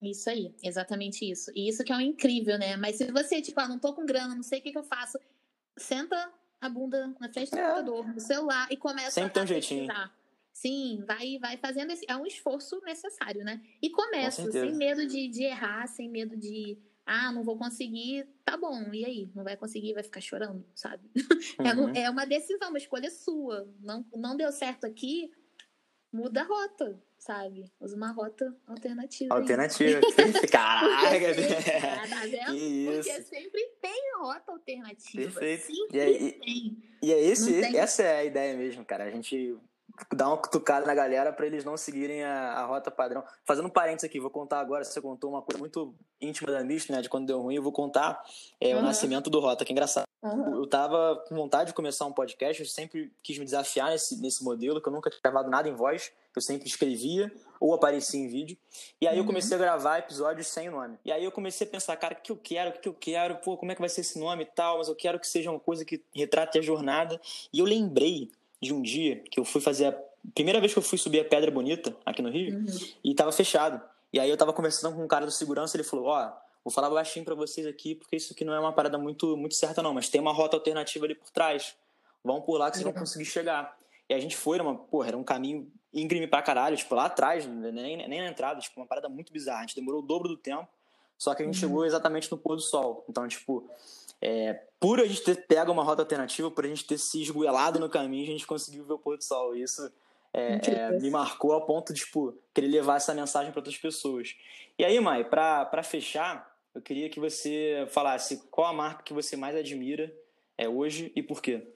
Isso 0.02 0.28
aí, 0.28 0.54
exatamente 0.62 1.28
isso. 1.28 1.50
E 1.54 1.68
isso 1.68 1.82
que 1.82 1.92
é 1.92 1.96
o 1.96 2.00
incrível, 2.00 2.58
né? 2.58 2.76
Mas 2.76 2.96
se 2.96 3.10
você, 3.10 3.40
tipo, 3.40 3.58
ah, 3.60 3.68
não 3.68 3.78
tô 3.78 3.94
com 3.94 4.04
grana, 4.04 4.34
não 4.34 4.42
sei 4.42 4.58
o 4.58 4.62
que, 4.62 4.72
que 4.72 4.78
eu 4.78 4.82
faço, 4.84 5.18
senta 5.76 6.30
a 6.60 6.68
bunda 6.68 7.14
na 7.20 7.32
frente 7.32 7.50
do 7.50 7.58
É. 7.58 7.62
computador, 7.62 8.06
no 8.14 8.20
celular 8.20 8.68
e 8.70 8.76
começa 8.76 9.12
Sempre 9.12 9.32
tem 9.32 9.40
a 9.40 9.44
um 9.44 9.46
jeitinho. 9.48 9.86
pesquisar. 9.86 10.12
Sim, 10.52 11.02
vai, 11.06 11.38
vai 11.38 11.56
fazendo 11.56 11.92
esse. 11.92 12.04
É 12.08 12.14
um 12.16 12.26
esforço 12.26 12.80
necessário, 12.84 13.42
né? 13.44 13.60
E 13.80 13.88
começa, 13.90 14.42
certeza. 14.42 14.66
sem 14.66 14.76
medo 14.76 15.06
de, 15.06 15.28
de 15.28 15.44
errar, 15.44 15.86
sem 15.86 16.08
medo 16.08 16.36
de. 16.36 16.78
Ah, 17.06 17.32
não 17.32 17.42
vou 17.42 17.56
conseguir. 17.56 18.26
Tá 18.44 18.56
bom, 18.56 18.92
e 18.92 19.04
aí? 19.04 19.30
Não 19.34 19.42
vai 19.42 19.56
conseguir, 19.56 19.94
vai 19.94 20.02
ficar 20.02 20.20
chorando, 20.20 20.64
sabe? 20.74 21.02
É, 21.58 21.74
Uhum. 21.74 21.88
no- 21.88 21.96
é 21.98 22.08
uma 22.10 22.24
decisão, 22.26 22.68
uma 22.68 22.78
escolha 22.78 23.10
sua. 23.10 23.68
Não, 23.80 24.04
não 24.14 24.36
deu 24.36 24.52
certo 24.52 24.84
aqui, 24.86 25.30
muda 26.12 26.42
a 26.42 26.44
rota, 26.44 27.02
sabe? 27.18 27.64
Usa 27.80 27.96
uma 27.96 28.12
rota 28.12 28.54
alternativa. 28.66 29.34
Alternativa. 29.34 30.00
Caraca! 30.52 31.10
Porque, 31.10 31.32
vendo? 31.32 32.58
que 32.58 32.84
Porque 32.86 33.10
isso. 33.10 33.28
sempre 33.28 33.66
tem 33.80 34.12
rota 34.18 34.52
alternativa. 34.52 35.22
Perfeito. 35.40 35.62
Sempre 35.66 35.96
E 35.96 36.00
aí- 36.00 36.32
tem. 36.32 36.82
E 37.02 37.12
é 37.12 37.20
esse, 37.20 37.64
essa 37.76 38.02
é 38.04 38.16
a 38.18 38.24
ideia 38.24 38.56
mesmo, 38.56 38.84
cara. 38.84 39.04
A 39.04 39.10
gente 39.10 39.56
dá 40.14 40.28
uma 40.28 40.36
cutucada 40.36 40.86
na 40.86 40.94
galera 40.94 41.32
pra 41.32 41.46
eles 41.46 41.64
não 41.64 41.76
seguirem 41.76 42.24
a, 42.24 42.52
a 42.54 42.64
rota 42.66 42.90
padrão. 42.90 43.22
Fazendo 43.44 43.66
um 43.66 43.70
parênteses 43.70 44.04
aqui, 44.08 44.18
vou 44.20 44.30
contar 44.30 44.60
agora, 44.60 44.84
você 44.84 45.00
contou 45.00 45.30
uma 45.30 45.42
coisa 45.42 45.58
muito 45.58 45.94
íntima 46.20 46.50
da 46.52 46.62
Mist, 46.64 46.90
né? 46.90 47.00
De 47.00 47.08
quando 47.08 47.26
deu 47.26 47.40
ruim, 47.40 47.54
eu 47.56 47.62
vou 47.62 47.72
contar 47.72 48.22
é, 48.60 48.74
o 48.74 48.78
Uhum. 48.78 48.82
nascimento 48.84 49.28
do 49.30 49.40
Rota, 49.40 49.64
que 49.64 49.72
é 49.72 49.74
engraçado. 49.74 50.04
Aham. 50.24 50.54
Eu 50.56 50.66
tava 50.68 51.16
com 51.28 51.34
vontade 51.34 51.68
de 51.70 51.74
começar 51.74 52.06
um 52.06 52.12
podcast, 52.12 52.62
eu 52.62 52.68
sempre 52.68 53.12
quis 53.22 53.38
me 53.38 53.44
desafiar 53.44 53.90
nesse, 53.90 54.20
nesse 54.20 54.44
modelo, 54.44 54.80
que 54.80 54.88
eu 54.88 54.92
nunca 54.92 55.10
tinha 55.10 55.20
gravado 55.20 55.50
nada 55.50 55.68
em 55.68 55.74
voz, 55.74 56.12
eu 56.34 56.40
sempre 56.40 56.68
escrevia 56.68 57.32
ou 57.58 57.74
aparecia 57.74 58.20
em 58.20 58.28
vídeo. 58.28 58.56
E 59.00 59.08
aí 59.08 59.16
eu 59.16 59.22
Uhum. 59.22 59.26
comecei 59.26 59.56
a 59.56 59.60
gravar 59.60 59.98
episódios 59.98 60.46
sem 60.46 60.70
nome. 60.70 60.96
E 61.04 61.10
aí 61.10 61.24
eu 61.24 61.32
comecei 61.32 61.66
a 61.66 61.70
pensar, 61.70 61.96
cara, 61.96 62.14
o 62.14 62.22
que 62.22 62.30
eu 62.30 62.36
quero, 62.36 62.70
o 62.70 62.72
que 62.74 62.88
eu 62.88 62.94
quero, 62.94 63.36
pô, 63.36 63.56
como 63.56 63.72
é 63.72 63.74
que 63.74 63.80
vai 63.80 63.88
ser 63.88 64.02
esse 64.02 64.18
nome 64.18 64.44
e 64.44 64.46
tal, 64.46 64.78
mas 64.78 64.88
eu 64.88 64.94
quero 64.94 65.18
que 65.18 65.26
seja 65.26 65.50
uma 65.50 65.58
coisa 65.60 65.84
que 65.84 66.00
retrate 66.14 66.56
a 66.58 66.62
jornada. 66.62 67.20
E 67.52 67.58
eu 67.58 67.64
lembrei 67.64 68.30
de 68.62 68.72
um 68.72 68.80
dia 68.80 69.16
que 69.30 69.40
eu 69.40 69.44
fui 69.44 69.60
fazer 69.60 69.86
a 69.86 69.98
primeira 70.34 70.60
vez 70.60 70.72
que 70.72 70.78
eu 70.78 70.82
fui 70.82 70.96
subir 70.96 71.18
a 71.20 71.24
Pedra 71.24 71.50
Bonita 71.50 71.94
aqui 72.06 72.22
no 72.22 72.30
Rio 72.30 72.54
Uhum. 72.58 72.66
e 73.02 73.12
tava 73.14 73.32
fechado. 73.32 73.80
E 74.12 74.20
aí 74.20 74.30
eu 74.30 74.36
tava 74.36 74.52
conversando 74.52 74.94
com 74.94 75.02
um 75.02 75.08
cara 75.08 75.26
do 75.26 75.32
segurança, 75.32 75.76
ele 75.76 75.82
falou: 75.82 76.06
"Ó, 76.06 76.30
vou 76.64 76.72
falar 76.72 76.88
baixinho 76.88 77.24
pra 77.24 77.34
vocês 77.34 77.66
aqui, 77.66 77.96
porque 77.96 78.14
isso 78.16 78.32
aqui 78.32 78.44
não 78.44 78.54
é 78.54 78.60
uma 78.60 78.72
parada 78.72 78.96
muito 78.96 79.36
muito 79.36 79.54
certa 79.56 79.82
não, 79.82 79.92
mas 79.92 80.08
tem 80.08 80.20
uma 80.20 80.32
rota 80.32 80.56
alternativa 80.56 81.04
ali 81.04 81.14
por 81.16 81.28
trás. 81.30 81.74
Vão 82.22 82.40
por 82.40 82.56
lá 82.56 82.70
que 82.70 82.76
vocês 82.76 82.84
vão 82.84 82.92
conseguir 82.92 83.24
chegar". 83.24 83.76
E 84.08 84.14
a 84.14 84.20
gente 84.20 84.36
foi, 84.36 84.58
era 84.58 84.62
uma, 84.62 84.76
porra, 84.76 85.08
era 85.08 85.16
um 85.18 85.24
caminho 85.24 85.70
íngreme 85.92 86.26
pra 86.28 86.40
caralho, 86.42 86.76
tipo, 86.76 86.94
lá 86.94 87.06
atrás, 87.06 87.46
nem, 87.46 87.96
nem 88.08 88.20
na 88.20 88.28
entrada, 88.28 88.60
tipo, 88.60 88.78
uma 88.80 88.86
parada 88.86 89.08
muito 89.08 89.32
bizarra. 89.32 89.58
A 89.58 89.62
gente 89.62 89.74
demorou 89.74 90.00
o 90.00 90.02
dobro 90.06 90.28
do 90.28 90.36
tempo, 90.36 90.68
só 91.18 91.34
que 91.34 91.42
a 91.42 91.46
gente 91.46 91.54
Uhum. 91.56 91.60
chegou 91.60 91.84
exatamente 91.86 92.30
no 92.30 92.36
pôr 92.38 92.54
do 92.56 92.62
sol. 92.62 93.04
Então, 93.08 93.26
tipo, 93.26 93.64
é, 94.22 94.54
por 94.78 95.00
a 95.00 95.04
gente 95.04 95.24
ter 95.24 95.46
pego 95.46 95.72
uma 95.72 95.82
rota 95.82 96.02
alternativa, 96.02 96.48
por 96.48 96.64
a 96.64 96.68
gente 96.68 96.86
ter 96.86 96.96
se 96.96 97.20
esgoelado 97.20 97.80
no 97.80 97.90
caminho, 97.90 98.22
a 98.22 98.32
gente 98.32 98.46
conseguiu 98.46 98.84
ver 98.84 98.92
o 98.92 98.98
pôr 98.98 99.18
do 99.18 99.24
sol. 99.24 99.56
Isso 99.56 99.92
é, 100.32 100.60
é, 100.64 100.98
me 101.00 101.10
marcou 101.10 101.52
ao 101.52 101.66
ponto 101.66 101.92
de, 101.92 102.00
tipo, 102.00 102.38
querer 102.54 102.68
levar 102.68 102.96
essa 102.96 103.12
mensagem 103.12 103.50
para 103.50 103.58
outras 103.58 103.76
pessoas. 103.76 104.36
E 104.78 104.84
aí, 104.84 104.98
Mai, 105.00 105.24
pra 105.24 105.82
fechar, 105.82 106.56
eu 106.72 106.80
queria 106.80 107.10
que 107.10 107.18
você 107.18 107.84
falasse 107.90 108.44
qual 108.48 108.68
a 108.68 108.72
marca 108.72 109.02
que 109.02 109.12
você 109.12 109.36
mais 109.36 109.56
admira 109.56 110.14
é, 110.56 110.68
hoje 110.68 111.12
e 111.16 111.22
por 111.22 111.42
quê. 111.42 111.66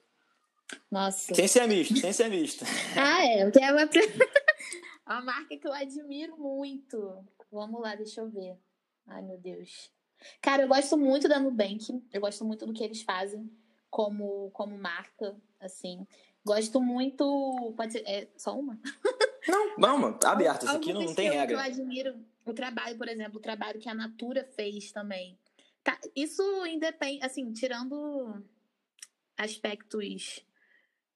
Nossa. 0.90 1.34
Sem 1.34 1.48
ser 1.48 1.66
misto, 1.66 1.96
sem 1.96 2.12
ser 2.12 2.28
misto. 2.28 2.64
Ah, 2.96 3.24
é. 3.24 3.44
Porque 3.44 3.58
é 3.58 3.72
uma... 3.72 3.88
a 5.04 5.20
marca 5.20 5.56
que 5.56 5.66
eu 5.66 5.72
admiro 5.72 6.36
muito. 6.36 7.24
Vamos 7.50 7.80
lá, 7.80 7.96
deixa 7.96 8.20
eu 8.20 8.28
ver. 8.28 8.56
Ai, 9.06 9.22
meu 9.22 9.38
Deus. 9.38 9.95
Cara, 10.40 10.62
eu 10.62 10.68
gosto 10.68 10.96
muito 10.96 11.28
da 11.28 11.38
Nubank. 11.38 12.02
Eu 12.12 12.20
gosto 12.20 12.44
muito 12.44 12.66
do 12.66 12.72
que 12.72 12.82
eles 12.84 13.02
fazem 13.02 13.50
como, 13.90 14.50
como 14.52 14.76
marca, 14.78 15.36
assim. 15.60 16.06
Gosto 16.44 16.80
muito. 16.80 17.72
Pode 17.76 17.92
ser. 17.92 18.02
É 18.06 18.28
só 18.36 18.58
uma? 18.58 18.78
Não, 19.48 19.76
vamos, 19.78 20.18
tá 20.18 20.32
aberto. 20.32 20.64
Isso 20.66 20.76
aqui 20.76 20.92
não, 20.92 21.02
não 21.02 21.14
tem 21.14 21.28
eu- 21.28 21.34
regra. 21.34 21.54
Eu 21.56 21.60
admiro 21.60 22.16
o 22.44 22.52
trabalho, 22.52 22.98
por 22.98 23.08
exemplo, 23.08 23.38
o 23.38 23.42
trabalho 23.42 23.78
que 23.78 23.88
a 23.88 23.94
Natura 23.94 24.44
fez 24.56 24.90
também. 24.90 25.38
Tá, 25.84 25.96
isso 26.16 26.42
independe, 26.66 27.24
assim, 27.24 27.52
tirando 27.52 28.42
aspectos 29.38 30.44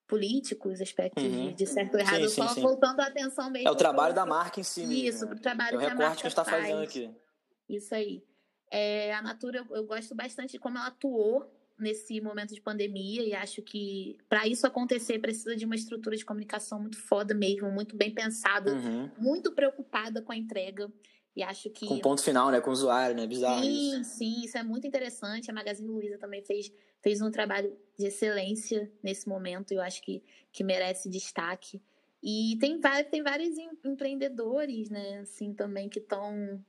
políticos, 0.06 0.80
aspectos 0.80 1.22
Uhum. 1.24 1.52
de, 1.52 1.66
certo 1.66 1.94
ou 1.94 2.00
errado, 2.00 2.22
Sim, 2.22 2.28
sim, 2.28 2.34
só 2.42 2.48
sim. 2.48 2.60
voltando 2.62 3.00
a 3.00 3.06
atenção 3.06 3.50
mesmo. 3.50 3.68
É 3.68 3.70
o 3.70 3.76
trabalho 3.76 4.14
pro- 4.14 4.22
da 4.22 4.26
marca 4.26 4.60
em 4.60 4.62
si 4.62 4.86
mesmo. 4.86 5.08
Isso, 5.08 5.26
né? 5.26 5.32
o 5.34 5.40
trabalho 5.40 5.74
É 5.74 5.76
o 5.76 5.80
que 5.80 5.86
a 5.86 5.88
recorte 5.88 5.98
marca 6.08 6.20
que 6.20 6.26
a 6.26 6.30
gente 6.30 6.36
tá 6.36 6.44
faz. 6.44 6.62
fazendo 6.62 6.82
aqui. 6.82 7.10
Isso 7.68 7.94
aí. 7.94 8.24
É, 8.70 9.12
a 9.14 9.22
Natura, 9.22 9.58
eu, 9.58 9.76
eu 9.76 9.84
gosto 9.84 10.14
bastante 10.14 10.52
de 10.52 10.58
como 10.58 10.78
ela 10.78 10.86
atuou 10.86 11.50
nesse 11.78 12.20
momento 12.20 12.54
de 12.54 12.60
pandemia 12.60 13.22
e 13.22 13.34
acho 13.34 13.62
que 13.62 14.18
para 14.28 14.46
isso 14.46 14.66
acontecer 14.66 15.18
precisa 15.18 15.56
de 15.56 15.64
uma 15.64 15.74
estrutura 15.74 16.16
de 16.16 16.24
comunicação 16.24 16.78
muito 16.78 16.98
foda 16.98 17.34
mesmo, 17.34 17.70
muito 17.70 17.96
bem 17.96 18.12
pensada, 18.12 18.74
uhum. 18.74 19.10
muito 19.18 19.52
preocupada 19.52 20.20
com 20.22 20.30
a 20.30 20.36
entrega. 20.36 20.92
E 21.34 21.42
acho 21.42 21.70
que. 21.70 21.86
Com 21.86 21.98
ponto 21.98 22.22
final, 22.22 22.50
né? 22.50 22.60
Com 22.60 22.70
o 22.70 22.72
usuário, 22.72 23.14
né? 23.14 23.26
Bizarro. 23.26 23.62
Sim, 23.62 24.00
isso. 24.00 24.18
sim, 24.18 24.44
isso 24.44 24.58
é 24.58 24.62
muito 24.62 24.86
interessante. 24.86 25.50
A 25.50 25.54
Magazine 25.54 25.88
Luiza 25.88 26.18
também 26.18 26.42
fez, 26.42 26.72
fez 27.00 27.22
um 27.22 27.30
trabalho 27.30 27.74
de 27.96 28.06
excelência 28.06 28.90
nesse 29.02 29.28
momento. 29.28 29.72
Eu 29.72 29.80
acho 29.80 30.02
que, 30.02 30.22
que 30.52 30.64
merece 30.64 31.08
destaque. 31.08 31.80
E 32.22 32.58
tem, 32.60 32.78
tem 33.10 33.22
vários 33.22 33.56
empreendedores, 33.84 34.90
né, 34.90 35.20
assim, 35.20 35.54
também 35.54 35.88
que 35.88 36.00
estão. 36.00 36.62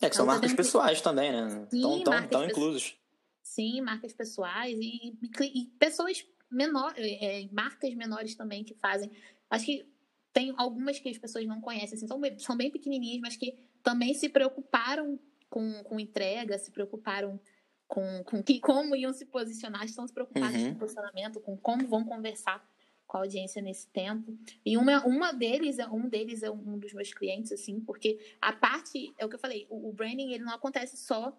É, 0.00 0.10
que 0.10 0.16
são 0.16 0.26
marcas 0.26 0.52
pessoais 0.52 1.00
também, 1.00 1.32
né? 1.32 1.66
Sim, 1.70 1.98
estão 1.98 2.44
inclusos. 2.44 2.96
Sim, 3.42 3.80
marcas 3.82 4.12
pessoais 4.12 4.76
e, 4.80 5.16
e, 5.40 5.66
pessoas 5.78 6.26
menores, 6.50 6.98
é, 6.98 7.42
é, 7.42 7.48
marcas 7.52 7.94
menores 7.94 8.34
também 8.34 8.64
que 8.64 8.74
fazem. 8.74 9.10
Acho 9.50 9.66
que 9.66 9.86
tem 10.32 10.52
algumas 10.56 10.98
que 10.98 11.08
as 11.08 11.18
pessoas 11.18 11.46
não 11.46 11.60
conhecem, 11.60 11.96
assim, 11.96 12.08
são, 12.08 12.20
são 12.38 12.56
bem 12.56 12.70
pequenininhas, 12.70 13.20
mas 13.20 13.36
que 13.36 13.54
também 13.82 14.14
se 14.14 14.28
preocuparam 14.28 15.18
com, 15.48 15.84
com 15.84 16.00
entrega, 16.00 16.58
se 16.58 16.72
preocuparam 16.72 17.40
com, 17.86 18.24
com 18.24 18.42
que, 18.42 18.58
como 18.58 18.96
iam 18.96 19.12
se 19.12 19.26
posicionar, 19.26 19.84
estão 19.84 20.06
se 20.06 20.12
preocupados 20.12 20.60
uhum. 20.60 20.70
com 20.70 20.76
o 20.76 20.78
posicionamento, 20.78 21.40
com 21.40 21.56
como 21.56 21.86
vão 21.86 22.04
conversar 22.04 22.66
com 23.14 23.18
a 23.18 23.20
audiência 23.20 23.62
nesse 23.62 23.86
tempo. 23.86 24.36
E 24.66 24.76
uma, 24.76 25.06
uma 25.06 25.32
deles, 25.32 25.78
é, 25.78 25.86
um 25.86 26.08
deles 26.08 26.42
é 26.42 26.50
um 26.50 26.76
dos 26.76 26.92
meus 26.92 27.14
clientes, 27.14 27.52
assim, 27.52 27.78
porque 27.78 28.18
a 28.40 28.52
parte, 28.52 29.14
é 29.16 29.24
o 29.24 29.28
que 29.28 29.36
eu 29.36 29.38
falei, 29.38 29.68
o, 29.70 29.88
o 29.88 29.92
branding 29.92 30.32
ele 30.32 30.42
não 30.42 30.52
acontece 30.52 30.96
só 30.96 31.32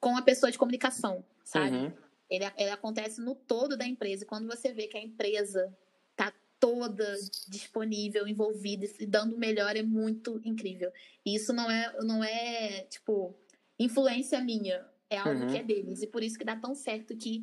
com 0.00 0.16
a 0.16 0.22
pessoa 0.22 0.50
de 0.50 0.56
comunicação, 0.56 1.22
sabe? 1.44 1.76
Uhum. 1.76 1.92
Ele, 2.30 2.46
ele 2.56 2.70
acontece 2.70 3.20
no 3.20 3.34
todo 3.34 3.76
da 3.76 3.86
empresa. 3.86 4.24
Quando 4.24 4.46
você 4.46 4.72
vê 4.72 4.86
que 4.86 4.96
a 4.96 5.02
empresa 5.02 5.70
tá 6.16 6.32
toda 6.58 7.14
disponível, 7.46 8.26
envolvida 8.26 8.86
e 8.98 9.04
dando 9.04 9.36
o 9.36 9.38
melhor, 9.38 9.76
é 9.76 9.82
muito 9.82 10.40
incrível. 10.46 10.90
E 11.26 11.34
isso 11.34 11.52
não 11.52 11.70
é, 11.70 11.94
não 12.04 12.24
é 12.24 12.86
tipo, 12.88 13.36
influência 13.78 14.40
minha. 14.40 14.82
É 15.10 15.18
algo 15.18 15.42
uhum. 15.42 15.48
que 15.48 15.58
é 15.58 15.62
deles. 15.62 16.00
E 16.00 16.06
por 16.06 16.22
isso 16.22 16.38
que 16.38 16.44
dá 16.44 16.56
tão 16.56 16.74
certo 16.74 17.14
que 17.14 17.42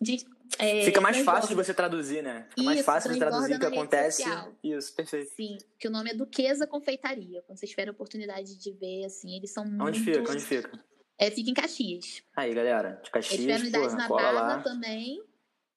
de, 0.00 0.26
é, 0.58 0.84
Fica 0.84 1.00
mais 1.00 1.18
fácil 1.18 1.48
de 1.48 1.54
você 1.54 1.74
traduzir, 1.74 2.22
né? 2.22 2.46
Fica 2.50 2.60
Isso, 2.60 2.64
mais 2.64 2.84
fácil 2.84 3.12
de 3.12 3.18
traduzir 3.18 3.56
o 3.56 3.60
que 3.60 3.66
acontece. 3.66 4.22
Social. 4.22 4.52
Isso, 4.62 4.94
perfeito. 4.94 5.30
Sim, 5.34 5.58
que 5.78 5.88
o 5.88 5.90
nome 5.90 6.10
é 6.10 6.14
Duquesa 6.14 6.66
Confeitaria. 6.66 7.42
Quando 7.42 7.58
vocês 7.58 7.70
tiverem 7.70 7.90
a 7.90 7.92
oportunidade 7.92 8.58
de 8.58 8.72
ver, 8.72 9.04
assim, 9.04 9.36
eles 9.36 9.50
são 9.52 9.64
Onde 9.64 10.00
muito... 10.00 10.04
fica? 10.04 10.32
Onde 10.32 10.44
fica? 10.44 10.84
É, 11.18 11.30
fica 11.30 11.50
em 11.50 11.54
Caxias. 11.54 12.22
Aí, 12.36 12.54
galera, 12.54 13.00
de 13.02 13.10
Caxias, 13.10 13.40
Eles 13.40 13.56
tiveram 13.56 13.84
unidade 13.84 13.96
na 13.96 14.08
Barra 14.08 14.62
também. 14.62 15.22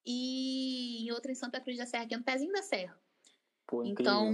E 0.06 1.06
em 1.06 1.12
outra 1.12 1.32
em 1.32 1.36
Santa 1.36 1.60
Cruz 1.60 1.78
da 1.78 1.86
Serra, 1.86 2.08
que 2.08 2.14
é 2.14 2.18
no 2.18 2.24
pezinho 2.24 2.52
da 2.52 2.62
Serra. 2.62 2.98
Pô, 3.68 3.86
então, 3.86 4.34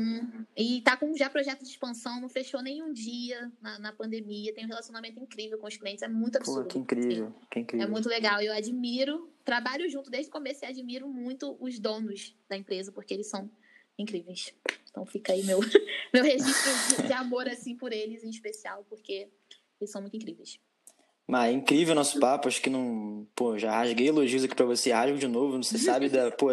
e 0.56 0.82
tá 0.82 0.98
com 0.98 1.16
já 1.16 1.30
projeto 1.30 1.60
de 1.60 1.70
expansão, 1.70 2.20
não 2.20 2.28
fechou 2.28 2.60
nenhum 2.60 2.92
dia 2.92 3.52
na, 3.62 3.78
na 3.78 3.94
pandemia, 3.94 4.52
tem 4.52 4.66
um 4.66 4.68
relacionamento 4.68 5.20
incrível 5.20 5.60
com 5.60 5.68
os 5.68 5.78
clientes, 5.78 6.02
é 6.02 6.08
muito 6.08 6.38
absurdo. 6.38 6.64
Pô, 6.64 6.70
que 6.70 6.80
incrível, 6.80 7.36
que 7.52 7.60
incrível. 7.60 7.86
É 7.86 7.90
muito 7.90 8.10
legal, 8.10 8.42
eu 8.42 8.52
admiro, 8.52 9.30
trabalho 9.48 9.90
junto 9.90 10.12
desde 10.12 10.28
o 10.28 10.34
começo 10.34 10.66
e 10.66 10.68
admiro 10.68 11.08
muito 11.08 11.56
os 11.62 11.80
donos 11.80 12.36
da 12.50 12.58
empresa, 12.58 12.92
porque 12.92 13.14
eles 13.14 13.30
são 13.30 13.50
incríveis. 13.98 14.54
Então 14.92 15.06
fica 15.06 15.32
aí 15.32 15.42
meu, 15.46 15.60
meu 16.14 16.22
registro 16.22 17.08
de, 17.08 17.14
amor, 17.14 17.48
assim, 17.48 17.74
por 17.74 17.94
eles 17.94 18.26
em 18.26 18.30
especial, 18.30 18.86
porque 18.90 19.30
eles 19.80 19.90
são 19.90 20.02
muito 20.02 20.18
incríveis. 20.18 20.60
Mas 21.26 21.50
é 21.50 21.54
incrível 21.54 21.94
o 21.94 21.96
nosso 21.96 22.20
papo, 22.20 22.50
acho 22.50 22.62
que 22.62 22.70
não. 22.70 23.26
Pô, 23.34 23.58
já 23.58 23.72
rasguei 23.72 24.10
elogios 24.10 24.44
aqui 24.44 24.56
pra 24.56 24.66
você, 24.66 24.92
rasgo 24.92 25.18
de 25.18 25.28
novo. 25.28 25.64
Você 25.64 25.78
sabe 25.78 26.10
da, 26.10 26.30
pô, 26.30 26.50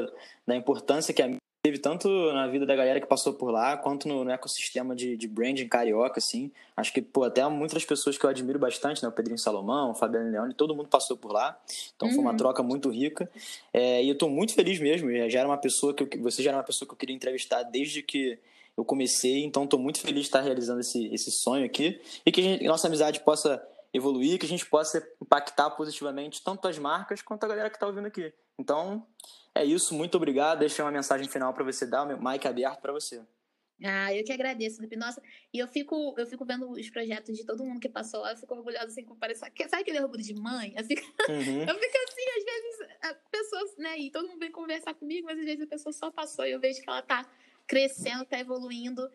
da 0.46 0.54
importância 0.54 1.12
que 1.12 1.22
a 1.22 1.28
teve 1.64 1.78
tanto 1.78 2.10
na 2.34 2.46
vida 2.46 2.66
da 2.66 2.76
galera 2.76 3.00
que 3.00 3.06
passou 3.06 3.32
por 3.32 3.50
lá, 3.50 3.74
quanto 3.74 4.06
no, 4.06 4.22
no 4.22 4.30
ecossistema 4.30 4.94
de, 4.94 5.16
de, 5.16 5.26
branding 5.26 5.66
carioca, 5.66 6.18
assim. 6.18 6.52
Acho 6.76 6.92
que, 6.92 7.00
pô, 7.00 7.24
até 7.24 7.48
muitas 7.48 7.82
pessoas 7.86 8.18
que 8.18 8.26
eu 8.26 8.28
admiro 8.28 8.58
bastante, 8.58 9.02
né? 9.02 9.08
O 9.08 9.12
Pedrinho 9.12 9.38
Salomão, 9.38 9.92
o 9.92 9.94
Fabiano 9.94 10.30
Leone, 10.30 10.52
todo 10.52 10.76
mundo 10.76 10.90
passou 10.90 11.16
por 11.16 11.32
lá. 11.32 11.58
Então 11.96 12.06
uhum. 12.08 12.14
foi 12.14 12.22
uma 12.22 12.32
uhum. 12.32 12.36
troca 12.36 12.62
muito 12.62 12.90
rica. 12.90 13.30
É, 13.72 14.04
e 14.04 14.10
eu 14.10 14.18
tô 14.18 14.28
muito 14.28 14.52
feliz 14.52 14.78
mesmo. 14.78 15.08
Já 15.30 15.38
era 15.38 15.48
uma 15.48 15.56
pessoa 15.56 15.94
que 15.94 16.02
eu, 16.02 16.22
você 16.22 16.42
já 16.42 16.50
era 16.50 16.58
uma 16.58 16.64
pessoa 16.64 16.86
que 16.86 16.92
eu 16.92 16.98
queria 16.98 17.16
entrevistar 17.16 17.62
desde 17.62 18.02
que 18.02 18.38
eu 18.76 18.84
comecei. 18.84 19.42
Então 19.42 19.66
tô 19.66 19.78
muito 19.78 20.00
feliz 20.00 20.20
de 20.20 20.26
estar 20.26 20.42
realizando 20.42 20.80
esse, 20.80 21.06
esse 21.14 21.30
sonho 21.30 21.64
aqui. 21.64 21.98
E 22.26 22.30
que 22.30 22.42
gente, 22.42 22.64
nossa 22.64 22.88
amizade 22.88 23.20
possa 23.20 23.66
evoluir, 23.90 24.38
que 24.38 24.44
a 24.44 24.48
gente 24.50 24.66
possa 24.66 25.02
impactar 25.22 25.70
positivamente 25.70 26.44
tanto 26.44 26.68
as 26.68 26.78
marcas 26.78 27.22
quanto 27.22 27.42
a 27.44 27.48
galera 27.48 27.70
que 27.70 27.76
está 27.76 27.86
ouvindo 27.86 28.06
aqui. 28.06 28.34
Então, 28.58 29.06
é 29.54 29.64
isso, 29.64 29.94
muito 29.94 30.16
obrigado. 30.16 30.58
Deixei 30.60 30.84
uma 30.84 30.90
mensagem 30.90 31.28
final 31.28 31.52
para 31.54 31.64
você 31.64 31.86
dar, 31.86 32.02
o 32.02 32.06
meu 32.06 32.20
mic 32.20 32.46
aberto 32.46 32.80
para 32.80 32.92
você. 32.92 33.22
Ah, 33.82 34.14
eu 34.14 34.24
que 34.24 34.32
agradeço, 34.32 34.76
Felipe. 34.76 34.96
Nossa, 34.96 35.20
e 35.52 35.58
eu 35.58 35.66
fico, 35.66 36.14
eu 36.16 36.26
fico 36.26 36.44
vendo 36.44 36.70
os 36.70 36.90
projetos 36.90 37.36
de 37.36 37.44
todo 37.44 37.64
mundo 37.64 37.80
que 37.80 37.88
passou 37.88 38.20
lá, 38.20 38.32
eu 38.32 38.36
fico 38.36 38.54
orgulhosa 38.54 38.86
assim 38.86 39.04
com 39.04 39.16
parecer. 39.16 39.52
Sabe 39.68 39.82
aquele 39.82 40.00
orgulho 40.00 40.22
de 40.22 40.34
mãe? 40.34 40.72
Eu 40.76 40.84
fico, 40.84 41.02
uhum. 41.28 41.62
eu 41.68 41.74
fico 41.74 41.98
assim, 42.08 42.24
às 42.38 42.44
vezes, 42.44 42.96
a 43.02 43.14
pessoa, 43.30 43.74
né? 43.78 43.98
E 43.98 44.10
todo 44.10 44.28
mundo 44.28 44.38
vem 44.38 44.50
conversar 44.50 44.94
comigo, 44.94 45.26
mas 45.26 45.38
às 45.38 45.44
vezes 45.44 45.62
a 45.62 45.66
pessoa 45.66 45.92
só 45.92 46.10
passou 46.10 46.46
e 46.46 46.52
eu 46.52 46.60
vejo 46.60 46.80
que 46.80 46.88
ela 46.88 47.02
tá 47.02 47.28
crescendo, 47.66 48.24
tá 48.24 48.38
evoluindo. 48.38 49.10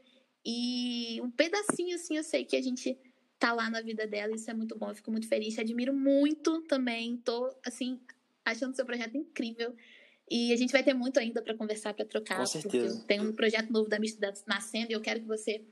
E 0.45 1.19
um 1.21 1.31
pedacinho, 1.31 1.95
assim, 1.95 2.17
eu 2.17 2.23
sei 2.23 2.43
que 2.45 2.55
a 2.55 2.61
gente 2.61 2.97
tá 3.37 3.53
lá 3.53 3.69
na 3.69 3.81
vida 3.81 4.05
dela, 4.05 4.35
isso 4.35 4.51
é 4.51 4.53
muito 4.53 4.77
bom. 4.77 4.89
Eu 4.89 4.95
fico 4.95 5.11
muito 5.11 5.27
feliz, 5.27 5.55
te 5.55 5.61
admiro 5.61 5.93
muito 5.93 6.61
também. 6.63 7.17
Tô, 7.17 7.49
assim, 7.65 7.99
achando 8.43 8.75
seu 8.75 8.85
projeto 8.85 9.15
incrível. 9.15 9.73
E 10.29 10.53
a 10.53 10.55
gente 10.55 10.71
vai 10.71 10.83
ter 10.83 10.93
muito 10.93 11.19
ainda 11.19 11.41
para 11.41 11.55
conversar, 11.55 11.93
para 11.93 12.05
trocar. 12.05 12.37
Com 12.37 12.45
certeza. 12.45 13.03
Tem 13.07 13.19
um 13.19 13.33
projeto 13.33 13.71
novo 13.71 13.89
da 13.89 13.99
Misto 13.99 14.19
nascendo 14.45 14.91
e 14.91 14.93
eu 14.93 15.01
quero 15.01 15.21
que 15.21 15.25
você 15.25 15.63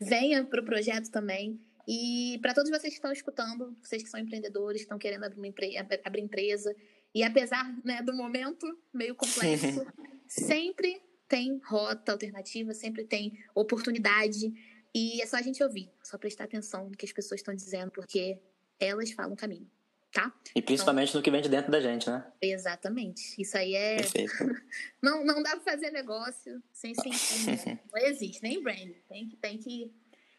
venha 0.00 0.44
para 0.44 0.60
o 0.60 0.64
projeto 0.64 1.10
também. 1.10 1.60
E 1.86 2.38
para 2.40 2.54
todos 2.54 2.70
vocês 2.70 2.92
que 2.92 2.98
estão 2.98 3.12
escutando, 3.12 3.76
vocês 3.82 4.02
que 4.02 4.08
são 4.08 4.18
empreendedores, 4.18 4.80
que 4.80 4.84
estão 4.84 4.98
querendo 4.98 5.24
abrir, 5.24 5.38
uma 5.38 5.46
empre 5.46 5.78
abrir 6.04 6.22
empresa, 6.22 6.74
e 7.14 7.22
apesar 7.22 7.64
né, 7.84 8.02
do 8.02 8.12
momento 8.12 8.66
meio 8.92 9.14
complexo, 9.14 9.86
sempre 10.26 11.00
tem 11.28 11.60
rota 11.64 12.12
alternativa, 12.12 12.74
sempre 12.74 13.04
tem 13.04 13.38
oportunidade. 13.54 14.52
E 14.94 15.20
é 15.22 15.26
só 15.26 15.36
a 15.36 15.42
gente 15.42 15.62
ouvir, 15.62 15.90
só 16.02 16.18
prestar 16.18 16.44
atenção 16.44 16.88
no 16.88 16.96
que 16.96 17.04
as 17.04 17.12
pessoas 17.12 17.40
estão 17.40 17.54
dizendo, 17.54 17.90
porque 17.92 18.40
elas 18.80 19.12
falam 19.12 19.36
caminho 19.36 19.70
tá? 20.16 20.32
E 20.54 20.62
principalmente 20.62 21.10
então, 21.10 21.18
no 21.20 21.22
que 21.22 21.30
vem 21.30 21.42
de 21.42 21.48
dentro 21.50 21.70
da 21.70 21.78
gente, 21.78 22.08
né? 22.08 22.26
Exatamente. 22.40 23.40
Isso 23.40 23.56
aí 23.58 23.74
é. 23.74 23.96
não, 25.02 25.22
não 25.22 25.42
dá 25.42 25.50
pra 25.50 25.72
fazer 25.72 25.90
negócio 25.90 26.62
sem 26.72 26.94
sentir. 26.96 27.78
não 27.92 28.00
existe, 28.00 28.42
nem 28.42 28.62
brand. 28.62 28.92
Tem 29.08 29.28
que, 29.28 29.36
tem 29.36 29.58
que 29.58 29.92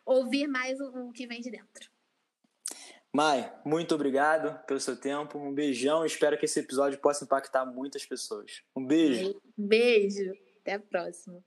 ouvir 0.03 0.47
mais 0.47 0.79
o, 0.81 1.09
o 1.09 1.11
que 1.11 1.27
vem 1.27 1.41
de 1.41 1.51
dentro. 1.51 1.91
Mai, 3.13 3.51
muito 3.63 3.93
obrigado 3.93 4.59
pelo 4.65 4.79
seu 4.79 4.99
tempo. 4.99 5.37
Um 5.37 5.53
beijão. 5.53 6.03
Espero 6.03 6.37
que 6.37 6.45
esse 6.45 6.59
episódio 6.59 6.99
possa 6.99 7.23
impactar 7.23 7.65
muitas 7.65 8.05
pessoas. 8.05 8.63
Um 8.75 8.85
beijo. 8.85 9.39
Beijo. 9.55 10.33
Até 10.61 10.73
a 10.73 10.79
próxima. 10.79 11.43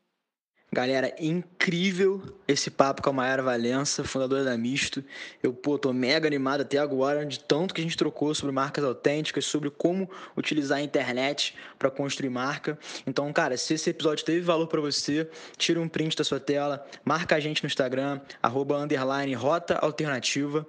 Galera, 0.73 1.13
incrível 1.19 2.23
esse 2.47 2.71
papo 2.71 3.03
com 3.03 3.11
a 3.11 3.13
Mayara 3.13 3.43
Valença, 3.43 4.05
fundadora 4.05 4.45
da 4.45 4.57
Misto. 4.57 5.03
Eu, 5.43 5.53
pô, 5.53 5.77
tô 5.77 5.93
mega 5.93 6.29
animado 6.29 6.61
até 6.61 6.79
agora 6.79 7.27
de 7.27 7.41
tanto 7.41 7.75
que 7.75 7.81
a 7.81 7.85
gente 7.85 7.97
trocou 7.97 8.33
sobre 8.37 8.55
marcas 8.55 8.85
autênticas, 8.85 9.45
sobre 9.45 9.69
como 9.69 10.09
utilizar 10.37 10.79
a 10.79 10.81
internet 10.81 11.57
para 11.77 11.91
construir 11.91 12.31
marca. 12.31 12.79
Então, 13.05 13.33
cara, 13.33 13.57
se 13.57 13.75
esse 13.75 13.91
episódio 13.91 14.25
teve 14.25 14.43
valor 14.43 14.69
para 14.69 14.81
você, 14.81 15.29
tira 15.57 15.81
um 15.81 15.89
print 15.89 16.17
da 16.17 16.23
sua 16.23 16.39
tela, 16.39 16.87
marca 17.05 17.35
a 17.35 17.41
gente 17.41 17.65
no 17.65 17.67
Instagram, 17.67 18.21
arroba 18.41 18.79
underline 18.79 19.35
rota 19.35 19.75
alternativa. 19.75 20.65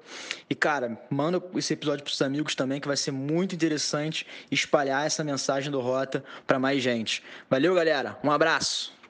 E, 0.49 0.55
cara, 0.55 0.99
manda 1.11 1.39
esse 1.55 1.73
episódio 1.73 2.03
pros 2.03 2.23
amigos 2.23 2.55
também, 2.55 2.81
que 2.81 2.87
vai 2.87 2.97
ser 2.97 3.11
muito 3.11 3.53
interessante 3.53 4.25
espalhar 4.49 5.05
essa 5.05 5.23
mensagem 5.23 5.69
do 5.69 5.79
Rota 5.79 6.23
para 6.47 6.57
mais 6.57 6.81
gente. 6.81 7.21
Valeu, 7.47 7.75
galera. 7.75 8.17
Um 8.23 8.31
abraço. 8.31 9.00